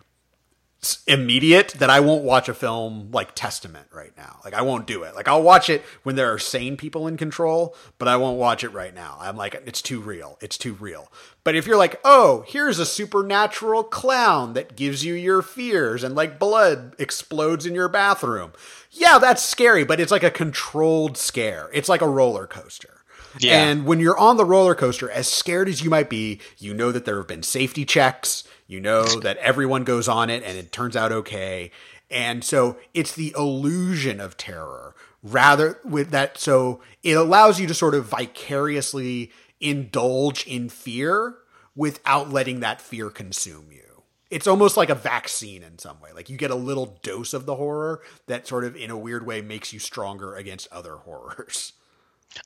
immediate 1.08 1.70
that 1.80 1.90
I 1.90 2.00
won't 2.00 2.24
watch 2.24 2.48
a 2.48 2.54
film 2.54 3.10
like 3.12 3.36
Testament 3.36 3.88
right 3.92 4.14
now. 4.16 4.40
Like 4.46 4.54
I 4.54 4.62
won't 4.62 4.88
do 4.88 5.04
it. 5.04 5.14
Like 5.14 5.28
I'll 5.28 5.44
watch 5.44 5.70
it 5.70 5.84
when 6.04 6.16
there 6.16 6.34
are 6.34 6.40
sane 6.40 6.78
people 6.78 7.06
in 7.06 7.18
control, 7.18 7.76
but 7.98 8.08
I 8.08 8.16
won't 8.16 8.38
watch 8.38 8.64
it 8.64 8.70
right 8.70 8.94
now. 8.94 9.18
I'm 9.20 9.36
like 9.36 9.62
it's 9.66 9.82
too 9.82 10.00
real. 10.00 10.38
It's 10.42 10.58
too 10.58 10.74
real. 10.74 11.12
But 11.44 11.56
if 11.56 11.68
you're 11.68 11.78
like, 11.78 12.00
"Oh, 12.06 12.46
here's 12.48 12.80
a 12.80 12.86
supernatural 12.86 13.84
clown 13.84 14.54
that 14.54 14.78
gives 14.78 15.04
you 15.04 15.16
your 15.16 15.42
fears 15.42 16.04
and 16.04 16.16
like 16.16 16.40
blood 16.40 16.96
explodes 16.98 17.66
in 17.66 17.76
your 17.76 17.90
bathroom." 17.90 18.54
Yeah, 18.92 19.20
that's 19.20 19.44
scary, 19.44 19.84
but 19.84 20.00
it's 20.00 20.12
like 20.12 20.24
a 20.24 20.32
controlled 20.32 21.18
scare. 21.18 21.70
It's 21.74 21.90
like 21.90 22.02
a 22.02 22.10
roller 22.10 22.48
coaster. 22.48 23.00
Yeah. 23.38 23.64
And 23.64 23.86
when 23.86 24.00
you're 24.00 24.18
on 24.18 24.38
the 24.38 24.46
roller 24.46 24.76
coaster, 24.76 25.10
as 25.12 25.28
scared 25.28 25.70
as 25.70 25.84
you 25.84 25.90
might 25.90 26.10
be, 26.10 26.40
you 26.58 26.74
know 26.74 26.92
that 26.92 27.06
there 27.06 27.18
have 27.18 27.28
been 27.28 27.44
safety 27.44 27.86
checks. 27.86 28.44
You 28.70 28.80
know 28.80 29.04
that 29.22 29.38
everyone 29.38 29.84
goes 29.84 30.08
on 30.08 30.30
it 30.30 30.44
and 30.44 30.56
it 30.56 30.72
turns 30.72 30.96
out 30.96 31.12
okay. 31.12 31.72
And 32.12 32.44
so 32.44 32.78
it's 32.94 33.14
the 33.14 33.34
illusion 33.36 34.20
of 34.20 34.38
terror 34.38 34.94
rather 35.24 35.80
with 35.84 36.12
that. 36.12 36.38
So 36.38 36.80
it 37.02 37.18
allows 37.18 37.60
you 37.60 37.66
to 37.66 37.74
sort 37.74 37.96
of 37.96 38.06
vicariously 38.06 39.32
indulge 39.60 40.46
in 40.46 40.70
fear 40.70 41.36
without 41.76 42.30
letting 42.30 42.60
that 42.60 42.80
fear 42.80 43.10
consume 43.10 43.72
you. 43.72 44.04
It's 44.30 44.46
almost 44.46 44.78
like 44.78 44.92
a 44.92 44.96
vaccine 44.96 45.64
in 45.64 45.80
some 45.80 46.00
way. 46.00 46.12
Like 46.14 46.30
you 46.30 46.38
get 46.38 46.52
a 46.52 46.56
little 46.56 47.00
dose 47.02 47.34
of 47.34 47.48
the 47.48 47.56
horror 47.56 48.02
that 48.28 48.48
sort 48.48 48.66
of 48.66 48.76
in 48.76 48.92
a 48.92 48.98
weird 48.98 49.26
way 49.26 49.42
makes 49.42 49.74
you 49.74 49.80
stronger 49.80 50.36
against 50.36 50.72
other 50.72 50.98
horrors. 50.98 51.74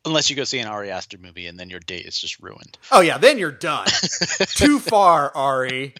Unless 0.05 0.29
you 0.29 0.37
go 0.37 0.45
see 0.45 0.59
an 0.59 0.67
Ari 0.67 0.89
Aster 0.89 1.17
movie 1.17 1.47
and 1.47 1.59
then 1.59 1.69
your 1.69 1.81
date 1.81 2.05
is 2.05 2.17
just 2.17 2.39
ruined. 2.39 2.77
Oh 2.93 3.01
yeah, 3.01 3.17
then 3.17 3.37
you're 3.37 3.51
done. 3.51 3.87
Too 4.47 4.79
far, 4.79 5.35
Ari. 5.35 5.95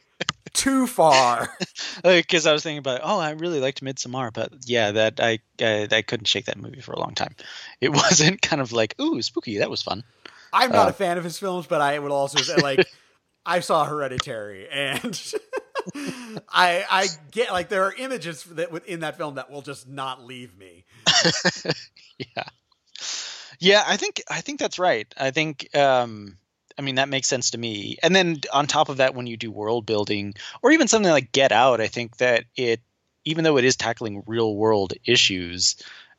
Too 0.54 0.88
far. 0.88 1.50
Because 2.04 2.46
I 2.48 2.54
was 2.54 2.64
thinking 2.64 2.80
about, 2.80 3.02
oh, 3.04 3.20
I 3.20 3.32
really 3.32 3.60
liked 3.60 3.82
Midsommar, 3.84 4.32
but 4.34 4.52
yeah, 4.66 4.92
that 4.92 5.20
I, 5.20 5.40
I 5.62 5.88
I 5.92 6.02
couldn't 6.02 6.26
shake 6.26 6.46
that 6.46 6.58
movie 6.58 6.82
for 6.82 6.92
a 6.94 7.00
long 7.00 7.14
time. 7.16 7.36
It 7.82 7.90
wasn't 7.94 8.42
kind 8.42 8.62
of 8.62 8.72
like, 8.72 9.00
ooh, 9.00 9.22
spooky. 9.22 9.58
That 9.60 9.70
was 9.70 9.82
fun. 9.82 10.04
I'm 10.52 10.72
not 10.72 10.88
Uh. 10.88 10.90
a 10.90 10.94
fan 10.94 11.18
of 11.18 11.24
his 11.24 11.38
films, 11.40 11.66
but 11.68 11.82
I 11.82 11.98
would 12.00 12.12
also 12.12 12.42
say 12.42 12.56
like 12.58 12.88
I 13.46 13.60
saw 13.62 13.86
Hereditary 13.86 14.68
and 14.70 15.34
I 16.50 16.86
I 16.90 17.08
get 17.32 17.52
like 17.52 17.70
there 17.70 17.84
are 17.86 17.94
images 17.98 18.44
that 18.44 18.72
within 18.72 19.02
that 19.02 19.18
film 19.18 19.36
that 19.36 19.50
will 19.50 19.62
just 19.62 19.88
not 19.88 20.24
leave 20.24 20.58
me. 20.58 20.86
yeah 22.18 22.44
yeah 23.60 23.84
i 23.88 23.98
think 23.98 24.22
i 24.30 24.42
think 24.42 24.60
that's 24.60 24.80
right 24.80 25.14
i 25.18 25.32
think 25.32 25.74
um 25.76 26.38
i 26.78 26.82
mean 26.82 26.96
that 26.96 27.10
makes 27.10 27.28
sense 27.28 27.52
to 27.52 27.58
me 27.58 27.98
and 28.04 28.16
then 28.16 28.40
on 28.52 28.68
top 28.68 28.90
of 28.90 28.98
that 28.98 29.16
when 29.16 29.28
you 29.28 29.38
do 29.38 29.52
world 29.52 29.86
building 29.86 30.34
or 30.62 30.72
even 30.72 30.88
something 30.88 31.12
like 31.12 31.32
get 31.32 31.52
out 31.52 31.82
i 31.82 31.88
think 31.88 32.18
that 32.18 32.44
it 32.56 32.82
even 33.26 33.44
though 33.44 33.58
it 33.58 33.66
is 33.66 33.76
tackling 33.76 34.24
real 34.28 34.56
world 34.56 34.94
issues 35.06 35.76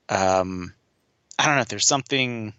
um 0.08 0.72
i 1.38 1.46
don't 1.46 1.56
know 1.56 1.64
there's 1.64 1.86
something 1.86 2.52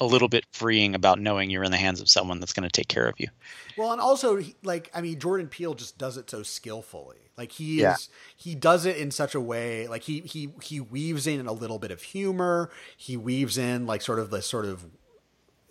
a 0.00 0.06
little 0.06 0.28
bit 0.28 0.44
freeing 0.52 0.94
about 0.94 1.20
knowing 1.20 1.50
you're 1.50 1.64
in 1.64 1.70
the 1.70 1.76
hands 1.76 2.00
of 2.00 2.08
someone 2.08 2.40
that's 2.40 2.52
going 2.52 2.68
to 2.68 2.72
take 2.72 2.88
care 2.88 3.06
of 3.06 3.14
you 3.18 3.28
Well, 3.76 3.92
and 3.92 4.00
also 4.00 4.40
like 4.62 4.90
I 4.94 5.00
mean 5.00 5.18
Jordan 5.18 5.48
Peele 5.48 5.74
just 5.74 5.96
does 5.98 6.16
it 6.16 6.28
so 6.28 6.42
skillfully. 6.42 7.16
Like 7.38 7.52
he 7.52 7.80
Yeah. 7.80 7.92
is 7.92 8.08
he 8.36 8.54
does 8.54 8.84
it 8.84 8.96
in 8.96 9.10
such 9.10 9.34
a 9.34 9.40
way 9.40 9.88
like 9.88 10.02
he 10.02 10.20
he 10.20 10.50
he 10.62 10.80
weaves 10.80 11.26
in 11.26 11.46
a 11.46 11.52
little 11.52 11.78
bit 11.78 11.90
of 11.90 12.02
humor. 12.02 12.70
He 12.96 13.16
weaves 13.16 13.56
in 13.56 13.86
like 13.86 14.02
sort 14.02 14.18
of 14.18 14.30
the 14.30 14.42
sort 14.42 14.66
of 14.66 14.84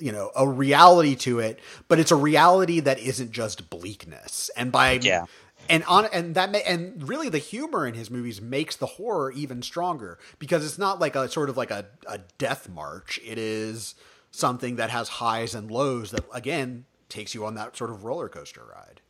you 0.01 0.11
know 0.11 0.31
a 0.35 0.47
reality 0.47 1.15
to 1.17 1.39
it, 1.39 1.59
but 1.87 1.99
it's 1.99 2.11
a 2.11 2.15
reality 2.15 2.79
that 2.81 2.99
isn't 2.99 3.31
just 3.31 3.69
bleakness. 3.69 4.49
And 4.57 4.71
by 4.71 4.93
Yeah. 5.01 5.25
and 5.69 5.83
on 5.85 6.05
and 6.11 6.35
that 6.35 6.51
may, 6.51 6.63
and 6.63 7.07
really 7.07 7.29
the 7.29 7.37
humor 7.37 7.85
in 7.87 7.93
his 7.93 8.09
movies 8.09 8.41
makes 8.41 8.75
the 8.75 8.85
horror 8.87 9.31
even 9.31 9.61
stronger 9.61 10.17
because 10.39 10.65
it's 10.65 10.77
not 10.77 10.99
like 10.99 11.15
a 11.15 11.29
sort 11.29 11.49
of 11.49 11.57
like 11.57 11.71
a, 11.71 11.85
a 12.07 12.19
death 12.37 12.67
march. 12.67 13.19
It 13.25 13.37
is 13.37 13.95
something 14.31 14.77
that 14.77 14.89
has 14.89 15.07
highs 15.09 15.53
and 15.53 15.69
lows 15.69 16.11
that 16.11 16.23
again 16.33 16.85
takes 17.09 17.33
you 17.35 17.45
on 17.45 17.55
that 17.55 17.75
sort 17.75 17.89
of 17.89 18.05
roller 18.05 18.29
coaster 18.29 18.63
ride. 18.73 19.01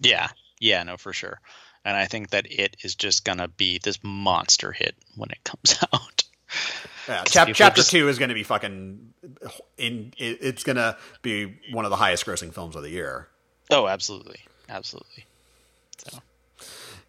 yeah 0.00 0.28
yeah 0.60 0.82
no 0.82 0.96
for 0.96 1.12
sure 1.12 1.38
and 1.84 1.94
i 1.94 2.06
think 2.06 2.30
that 2.30 2.46
it 2.50 2.74
is 2.82 2.94
just 2.94 3.22
to 3.26 3.48
be 3.48 3.78
this 3.84 3.98
monster 4.02 4.72
hit 4.72 4.94
when 5.16 5.28
it 5.30 5.44
comes 5.44 5.78
out 5.92 6.24
Yeah, 7.08 7.24
chap- 7.24 7.48
chapter 7.54 7.80
just- 7.80 7.90
two 7.90 8.08
is 8.08 8.18
going 8.18 8.28
to 8.28 8.34
be 8.34 8.42
fucking 8.44 9.12
in. 9.78 10.12
It's 10.18 10.62
going 10.62 10.76
to 10.76 10.96
be 11.22 11.58
one 11.72 11.84
of 11.84 11.90
the 11.90 11.96
highest 11.96 12.24
grossing 12.26 12.52
films 12.54 12.76
of 12.76 12.82
the 12.82 12.90
year. 12.90 13.28
oh 13.70 13.86
absolutely 13.88 14.40
absolutely 14.68 15.26
so 15.98 16.18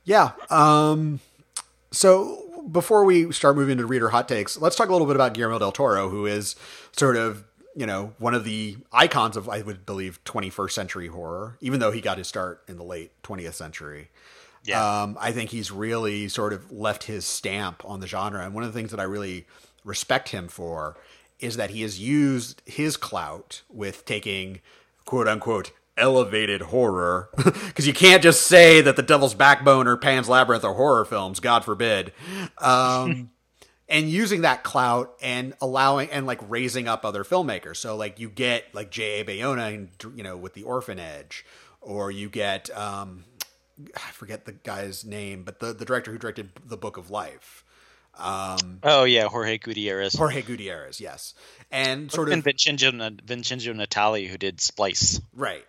Yeah. 0.06 0.32
Um, 0.50 1.20
so 1.91 2.66
before 2.72 3.06
we 3.06 3.32
start 3.32 3.56
moving 3.56 3.78
to 3.78 3.86
reader 3.86 4.10
hot 4.10 4.28
takes, 4.28 4.58
let's 4.58 4.76
talk 4.76 4.89
a 4.89 4.91
little 4.91 5.08
bit 5.08 5.16
about 5.16 5.34
Guillermo 5.34 5.60
del 5.60 5.72
Toro, 5.72 6.10
who 6.10 6.26
is 6.26 6.56
sort 6.91 7.16
of 7.16 7.44
you 7.76 7.86
know 7.86 8.14
one 8.20 8.34
of 8.34 8.44
the 8.46 8.78
icons 8.91 9.38
of 9.38 9.48
I 9.50 9.62
would 9.62 9.86
believe 9.86 10.24
21st 10.26 10.72
century 10.72 11.08
horror, 11.08 11.58
even 11.62 11.80
though 11.80 11.91
he 11.91 12.02
got 12.02 12.18
his 12.18 12.28
start 12.28 12.64
in 12.68 12.78
the 12.78 12.84
late 12.84 13.12
20th 13.24 13.54
century. 13.54 14.10
Yeah 14.64 15.01
Um, 15.03 15.18
I 15.20 15.32
think 15.32 15.49
he's 15.49 15.72
really 15.72 16.28
sort 16.30 16.53
of 16.53 16.72
left 16.72 17.03
his 17.03 17.26
stamp 17.26 17.84
on 17.86 17.99
the 17.99 18.07
genre. 18.07 18.43
And 18.43 18.53
one 18.53 18.64
of 18.64 18.72
the 18.74 18.78
things 18.78 18.91
that 18.91 18.99
I 18.99 19.03
really 19.03 19.45
respect 19.84 20.30
him 20.30 20.47
for 20.47 20.97
is 21.39 21.57
that 21.57 21.72
he 21.72 21.82
has 21.82 21.99
used 21.99 22.61
his 22.66 22.95
clout 22.95 23.64
with 23.70 24.05
taking 24.05 24.61
quote 25.05 25.28
unquote 25.28 25.72
elevated 25.97 26.61
horror. 26.61 27.30
Because 27.74 27.88
you 27.88 27.93
can't 27.93 28.22
just 28.22 28.45
say 28.45 28.82
that 28.82 28.95
The 28.95 29.01
Devil's 29.01 29.34
Backbone 29.34 29.88
or 29.88 29.97
Pan's 29.97 30.30
Labyrinth 30.30 30.64
are 30.64 30.76
horror 30.76 31.05
films, 31.05 31.39
God 31.39 31.66
forbid. 31.66 32.14
Um, 32.59 33.32
and 33.89 34.09
using 34.09 34.41
that 34.41 34.64
clout 34.64 35.16
and 35.22 35.53
allowing 35.59 36.09
and 36.11 36.28
like 36.28 36.39
raising 36.47 36.88
up 36.88 37.03
other 37.03 37.24
filmmakers. 37.24 37.78
So 37.78 37.95
like 37.95 38.20
you 38.20 38.30
get 38.30 38.66
like 38.74 38.91
J.A. 38.91 39.26
Bayona, 39.26 39.74
and, 39.74 39.89
you 40.16 40.24
know, 40.24 40.38
with 40.38 40.53
The 40.53 40.64
Orphanage, 40.64 41.45
or 41.82 42.11
you 42.11 42.30
get 42.30 42.70
um, 42.78 43.24
I 43.95 44.11
forget 44.11 44.45
the 44.45 44.51
guy's 44.53 45.03
name, 45.05 45.43
but 45.43 45.59
the 45.59 45.74
the 45.74 45.86
director 45.86 46.11
who 46.11 46.17
directed 46.17 46.51
The 46.65 46.78
Book 46.78 46.97
of 46.97 47.09
Life, 47.09 47.63
um, 48.17 48.80
Oh 48.84 49.03
yeah, 49.03 49.28
Jorge 49.28 49.57
Gutierrez. 49.57 50.13
Jorge 50.13 50.41
Gutierrez, 50.41 50.99
yes, 51.01 51.34
and 51.71 52.11
sort 52.11 52.30
and 52.30 52.39
of 52.39 52.43
Vincenzo, 52.43 52.91
Vincenzo 53.26 53.74
Natali, 53.74 54.28
who 54.28 54.38
did 54.38 54.61
Splice. 54.61 55.19
right, 55.36 55.65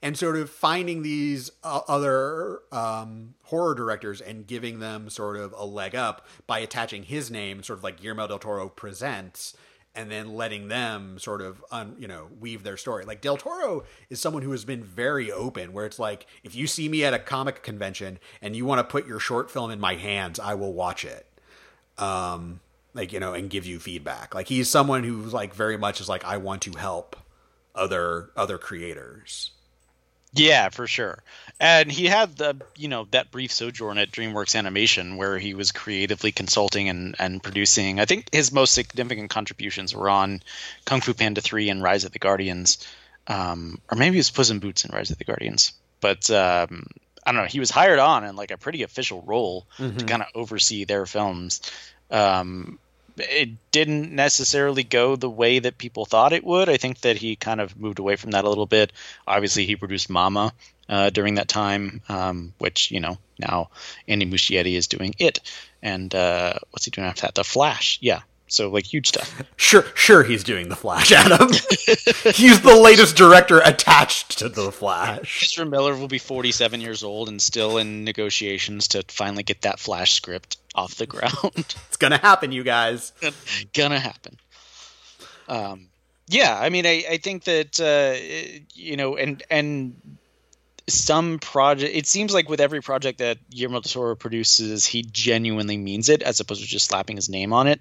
and 0.00 0.16
sort 0.16 0.36
of 0.36 0.48
finding 0.50 1.02
these 1.02 1.50
uh, 1.64 1.80
other 1.88 2.60
um, 2.70 3.34
horror 3.44 3.74
directors 3.74 4.20
and 4.20 4.46
giving 4.46 4.78
them 4.78 5.10
sort 5.10 5.36
of 5.36 5.52
a 5.56 5.64
leg 5.64 5.96
up 5.96 6.26
by 6.46 6.60
attaching 6.60 7.02
his 7.02 7.30
name, 7.30 7.62
sort 7.64 7.78
of 7.80 7.84
like 7.84 8.00
Guillermo 8.00 8.28
del 8.28 8.38
Toro 8.38 8.68
presents, 8.68 9.56
and 9.98 10.12
then 10.12 10.32
letting 10.32 10.68
them 10.68 11.18
sort 11.18 11.42
of 11.42 11.62
un, 11.72 11.96
you 11.98 12.06
know 12.06 12.28
weave 12.38 12.62
their 12.62 12.76
story. 12.76 13.04
Like 13.04 13.20
Del 13.20 13.36
Toro 13.36 13.82
is 14.08 14.20
someone 14.20 14.44
who 14.44 14.52
has 14.52 14.64
been 14.64 14.84
very 14.84 15.32
open, 15.32 15.72
where 15.72 15.84
it's 15.84 15.98
like 15.98 16.26
if 16.44 16.54
you 16.54 16.68
see 16.68 16.88
me 16.88 17.04
at 17.04 17.12
a 17.12 17.18
comic 17.18 17.64
convention 17.64 18.20
and 18.40 18.54
you 18.54 18.64
want 18.64 18.78
to 18.78 18.84
put 18.84 19.08
your 19.08 19.18
short 19.18 19.50
film 19.50 19.72
in 19.72 19.80
my 19.80 19.96
hands, 19.96 20.38
I 20.38 20.54
will 20.54 20.72
watch 20.72 21.04
it. 21.04 21.26
Um, 21.98 22.60
like 22.94 23.12
you 23.12 23.18
know, 23.18 23.34
and 23.34 23.50
give 23.50 23.66
you 23.66 23.80
feedback. 23.80 24.36
Like 24.36 24.46
he's 24.46 24.70
someone 24.70 25.02
who's 25.02 25.32
like 25.32 25.52
very 25.52 25.76
much 25.76 26.00
is 26.00 26.08
like 26.08 26.24
I 26.24 26.36
want 26.36 26.62
to 26.62 26.78
help 26.78 27.16
other 27.74 28.30
other 28.36 28.56
creators. 28.56 29.50
Yeah, 30.32 30.68
for 30.68 30.86
sure. 30.86 31.22
And 31.60 31.90
he 31.90 32.06
had 32.06 32.36
the 32.36 32.56
you 32.76 32.88
know 32.88 33.06
that 33.10 33.30
brief 33.30 33.50
sojourn 33.50 33.98
at 33.98 34.12
DreamWorks 34.12 34.56
Animation 34.56 35.16
where 35.16 35.38
he 35.38 35.54
was 35.54 35.72
creatively 35.72 36.32
consulting 36.32 36.88
and 36.88 37.16
and 37.18 37.42
producing. 37.42 37.98
I 37.98 38.04
think 38.04 38.32
his 38.32 38.52
most 38.52 38.74
significant 38.74 39.30
contributions 39.30 39.94
were 39.94 40.08
on 40.08 40.42
Kung 40.84 41.00
Fu 41.00 41.14
Panda 41.14 41.40
three 41.40 41.68
and 41.68 41.82
Rise 41.82 42.04
of 42.04 42.12
the 42.12 42.18
Guardians, 42.18 42.86
um, 43.26 43.80
or 43.90 43.96
maybe 43.96 44.16
it 44.16 44.20
was 44.20 44.30
Puss 44.30 44.50
in 44.50 44.60
Boots 44.60 44.84
and 44.84 44.94
Rise 44.94 45.10
of 45.10 45.18
the 45.18 45.24
Guardians. 45.24 45.72
But 46.00 46.30
um, 46.30 46.86
I 47.26 47.32
don't 47.32 47.42
know. 47.42 47.48
He 47.48 47.60
was 47.60 47.70
hired 47.70 47.98
on 47.98 48.24
in 48.24 48.36
like 48.36 48.50
a 48.50 48.58
pretty 48.58 48.82
official 48.82 49.22
role 49.22 49.66
mm-hmm. 49.78 49.96
to 49.96 50.04
kind 50.04 50.22
of 50.22 50.28
oversee 50.34 50.84
their 50.84 51.06
films. 51.06 51.60
Um, 52.10 52.78
it 53.18 53.70
didn't 53.70 54.12
necessarily 54.12 54.82
go 54.82 55.16
the 55.16 55.30
way 55.30 55.58
that 55.58 55.78
people 55.78 56.04
thought 56.04 56.32
it 56.32 56.44
would. 56.44 56.68
I 56.68 56.76
think 56.76 57.00
that 57.00 57.16
he 57.16 57.36
kind 57.36 57.60
of 57.60 57.78
moved 57.78 57.98
away 57.98 58.16
from 58.16 58.32
that 58.32 58.44
a 58.44 58.48
little 58.48 58.66
bit. 58.66 58.92
Obviously, 59.26 59.66
he 59.66 59.76
produced 59.76 60.10
Mama 60.10 60.52
uh, 60.88 61.10
during 61.10 61.34
that 61.34 61.48
time, 61.48 62.02
um, 62.08 62.52
which 62.58 62.90
you 62.90 63.00
know 63.00 63.18
now 63.38 63.70
Andy 64.06 64.26
Muschietti 64.26 64.74
is 64.74 64.86
doing 64.86 65.14
it, 65.18 65.40
and 65.82 66.14
uh, 66.14 66.54
what's 66.70 66.84
he 66.84 66.90
doing 66.90 67.06
after 67.06 67.22
that? 67.22 67.34
The 67.34 67.44
Flash, 67.44 67.98
yeah. 68.00 68.20
So 68.50 68.70
like 68.70 68.86
huge 68.86 69.08
stuff. 69.08 69.42
Sure, 69.58 69.84
sure, 69.94 70.22
he's 70.22 70.44
doing 70.44 70.70
the 70.70 70.76
Flash, 70.76 71.12
Adam. 71.12 71.50
he's 72.32 72.62
the 72.62 72.80
latest 72.82 73.16
director 73.16 73.58
attached 73.58 74.38
to 74.38 74.48
the 74.48 74.72
Flash. 74.72 75.42
Ezra 75.42 75.66
Miller 75.66 75.94
will 75.94 76.08
be 76.08 76.18
47 76.18 76.80
years 76.80 77.02
old 77.02 77.28
and 77.28 77.42
still 77.42 77.76
in 77.76 78.04
negotiations 78.04 78.88
to 78.88 79.04
finally 79.08 79.42
get 79.42 79.62
that 79.62 79.78
Flash 79.78 80.12
script 80.12 80.56
off 80.78 80.94
the 80.94 81.06
ground. 81.06 81.34
it's 81.56 81.96
gonna 81.96 82.18
happen, 82.18 82.52
you 82.52 82.62
guys. 82.62 83.12
gonna 83.74 83.98
happen. 83.98 84.36
Um, 85.48 85.88
yeah, 86.28 86.58
I 86.58 86.68
mean, 86.68 86.86
I, 86.86 87.04
I 87.10 87.16
think 87.18 87.44
that 87.44 87.80
uh, 87.80 88.18
you 88.74 88.96
know, 88.96 89.16
and 89.16 89.42
and 89.50 90.18
some 90.88 91.38
project. 91.38 91.94
It 91.94 92.06
seems 92.06 92.32
like 92.32 92.48
with 92.48 92.60
every 92.60 92.80
project 92.80 93.18
that 93.18 93.38
Guillermo 93.50 93.80
del 93.80 93.90
Toro 93.90 94.14
produces, 94.14 94.86
he 94.86 95.02
genuinely 95.02 95.76
means 95.76 96.08
it, 96.08 96.22
as 96.22 96.40
opposed 96.40 96.62
to 96.62 96.66
just 96.66 96.86
slapping 96.86 97.16
his 97.16 97.28
name 97.28 97.52
on 97.52 97.66
it. 97.66 97.80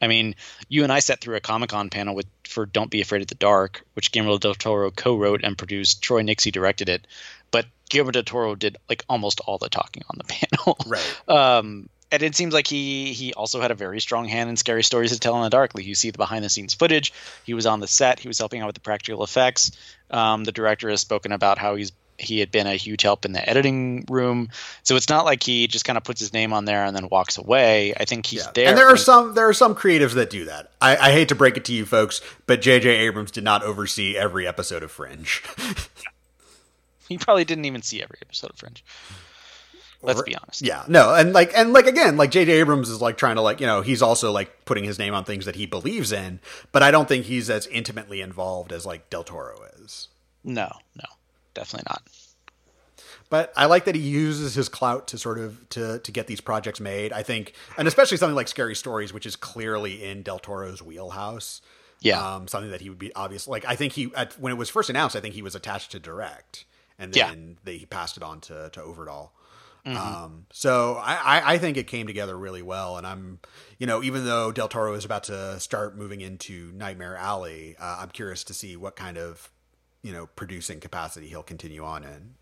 I 0.00 0.06
mean, 0.06 0.36
you 0.68 0.84
and 0.84 0.92
I 0.92 1.00
sat 1.00 1.20
through 1.20 1.36
a 1.36 1.40
Comic 1.40 1.70
Con 1.70 1.90
panel 1.90 2.14
with 2.14 2.26
for 2.44 2.66
"Don't 2.66 2.90
Be 2.90 3.00
Afraid 3.00 3.22
of 3.22 3.28
the 3.28 3.34
Dark," 3.34 3.84
which 3.94 4.12
Guillermo 4.12 4.38
del 4.38 4.54
Toro 4.54 4.90
co-wrote 4.90 5.42
and 5.42 5.58
produced. 5.58 6.02
Troy 6.02 6.22
Nixey 6.22 6.52
directed 6.52 6.88
it, 6.88 7.06
but 7.50 7.66
Guillermo 7.90 8.12
del 8.12 8.22
Toro 8.22 8.54
did 8.54 8.76
like 8.88 9.04
almost 9.08 9.40
all 9.40 9.58
the 9.58 9.68
talking 9.68 10.04
on 10.08 10.18
the 10.18 10.24
panel. 10.64 10.78
Right. 10.86 11.28
Um, 11.28 11.88
and 12.10 12.22
it 12.22 12.34
seems 12.34 12.54
like 12.54 12.66
he 12.66 13.12
he 13.12 13.34
also 13.34 13.60
had 13.60 13.70
a 13.70 13.74
very 13.74 14.00
strong 14.00 14.26
hand 14.26 14.48
in 14.50 14.56
scary 14.56 14.82
stories 14.82 15.12
to 15.12 15.18
tell 15.18 15.36
in 15.36 15.42
the 15.42 15.50
dark. 15.50 15.74
Like 15.74 15.86
you 15.86 15.94
see 15.94 16.10
the 16.10 16.18
behind 16.18 16.44
the 16.44 16.48
scenes 16.48 16.74
footage. 16.74 17.12
He 17.44 17.54
was 17.54 17.66
on 17.66 17.80
the 17.80 17.86
set. 17.86 18.18
He 18.18 18.28
was 18.28 18.38
helping 18.38 18.62
out 18.62 18.66
with 18.66 18.74
the 18.74 18.80
practical 18.80 19.22
effects. 19.22 19.72
Um, 20.10 20.44
the 20.44 20.52
director 20.52 20.88
has 20.88 21.00
spoken 21.00 21.32
about 21.32 21.58
how 21.58 21.74
he's 21.74 21.92
he 22.18 22.40
had 22.40 22.50
been 22.50 22.66
a 22.66 22.74
huge 22.74 23.02
help 23.02 23.24
in 23.24 23.32
the 23.32 23.48
editing 23.48 24.04
room. 24.08 24.48
So 24.82 24.96
it's 24.96 25.08
not 25.08 25.24
like 25.24 25.42
he 25.42 25.68
just 25.68 25.84
kind 25.84 25.96
of 25.96 26.02
puts 26.02 26.20
his 26.20 26.32
name 26.32 26.52
on 26.52 26.64
there 26.64 26.84
and 26.84 26.94
then 26.94 27.08
walks 27.08 27.38
away. 27.38 27.94
I 27.96 28.04
think 28.04 28.26
he's 28.26 28.44
yeah. 28.44 28.50
there. 28.54 28.68
And 28.68 28.76
there 28.76 28.88
are 28.88 28.96
some 28.96 29.34
there 29.34 29.48
are 29.48 29.54
some 29.54 29.74
creatives 29.74 30.14
that 30.14 30.30
do 30.30 30.44
that. 30.46 30.72
I, 30.80 30.96
I 30.96 31.12
hate 31.12 31.28
to 31.28 31.34
break 31.34 31.56
it 31.56 31.64
to 31.66 31.72
you 31.72 31.86
folks, 31.86 32.20
but 32.46 32.60
J.J. 32.60 32.88
Abrams 32.88 33.30
did 33.30 33.44
not 33.44 33.62
oversee 33.62 34.16
every 34.16 34.46
episode 34.46 34.82
of 34.82 34.90
Fringe. 34.90 35.42
he 37.08 37.18
probably 37.18 37.44
didn't 37.44 37.66
even 37.66 37.82
see 37.82 38.02
every 38.02 38.18
episode 38.20 38.50
of 38.50 38.56
Fringe. 38.56 38.82
Let's 40.00 40.22
be 40.22 40.36
honest. 40.36 40.62
Yeah, 40.62 40.84
no, 40.86 41.12
and 41.12 41.32
like 41.32 41.52
and 41.56 41.72
like 41.72 41.86
again, 41.86 42.16
like 42.16 42.30
J.J. 42.30 42.52
Abrams 42.52 42.88
is 42.88 43.00
like 43.00 43.18
trying 43.18 43.34
to 43.34 43.42
like 43.42 43.60
you 43.60 43.66
know 43.66 43.80
he's 43.80 44.00
also 44.00 44.30
like 44.30 44.64
putting 44.64 44.84
his 44.84 44.98
name 44.98 45.12
on 45.12 45.24
things 45.24 45.44
that 45.44 45.56
he 45.56 45.66
believes 45.66 46.12
in, 46.12 46.38
but 46.70 46.84
I 46.84 46.92
don't 46.92 47.08
think 47.08 47.24
he's 47.24 47.50
as 47.50 47.66
intimately 47.66 48.20
involved 48.20 48.72
as 48.72 48.86
like 48.86 49.10
Del 49.10 49.24
Toro 49.24 49.58
is. 49.80 50.08
No, 50.44 50.70
no, 50.94 51.04
definitely 51.52 51.86
not. 51.90 52.02
But 53.30 53.52
I 53.56 53.66
like 53.66 53.84
that 53.84 53.94
he 53.94 54.00
uses 54.00 54.54
his 54.54 54.68
clout 54.68 55.08
to 55.08 55.18
sort 55.18 55.38
of 55.38 55.68
to 55.70 55.98
to 55.98 56.12
get 56.12 56.28
these 56.28 56.40
projects 56.40 56.78
made. 56.78 57.12
I 57.12 57.24
think, 57.24 57.54
and 57.76 57.88
especially 57.88 58.16
something 58.18 58.36
like 58.36 58.48
Scary 58.48 58.76
Stories, 58.76 59.12
which 59.12 59.26
is 59.26 59.34
clearly 59.34 60.04
in 60.04 60.22
Del 60.22 60.38
Toro's 60.38 60.80
wheelhouse. 60.80 61.60
Yeah, 62.00 62.36
um, 62.36 62.46
something 62.46 62.70
that 62.70 62.80
he 62.80 62.88
would 62.88 63.00
be 63.00 63.12
obvious. 63.14 63.48
Like 63.48 63.64
I 63.66 63.74
think 63.74 63.94
he 63.94 64.12
at, 64.16 64.38
when 64.38 64.52
it 64.52 64.56
was 64.56 64.70
first 64.70 64.88
announced, 64.88 65.16
I 65.16 65.20
think 65.20 65.34
he 65.34 65.42
was 65.42 65.56
attached 65.56 65.90
to 65.90 65.98
direct, 65.98 66.64
and 66.98 67.12
then 67.12 67.48
yeah. 67.48 67.54
they, 67.64 67.76
he 67.78 67.86
passed 67.86 68.16
it 68.16 68.22
on 68.22 68.40
to 68.42 68.70
to 68.72 68.80
Øvredal. 68.80 69.30
Mm-hmm. 69.88 70.24
Um, 70.24 70.46
so 70.52 71.00
I, 71.02 71.54
I 71.54 71.58
think 71.58 71.76
it 71.76 71.86
came 71.86 72.06
together 72.06 72.36
really 72.36 72.62
well, 72.62 72.98
and 72.98 73.06
I'm, 73.06 73.38
you 73.78 73.86
know, 73.86 74.02
even 74.02 74.24
though 74.24 74.52
Del 74.52 74.68
Toro 74.68 74.94
is 74.94 75.04
about 75.04 75.24
to 75.24 75.58
start 75.60 75.96
moving 75.96 76.20
into 76.20 76.70
Nightmare 76.74 77.16
Alley, 77.16 77.76
uh, 77.80 77.98
I'm 78.00 78.10
curious 78.10 78.44
to 78.44 78.54
see 78.54 78.76
what 78.76 78.96
kind 78.96 79.16
of, 79.16 79.50
you 80.02 80.12
know, 80.12 80.26
producing 80.26 80.80
capacity 80.80 81.28
he'll 81.28 81.42
continue 81.42 81.84
on 81.84 82.04
in. 82.04 82.34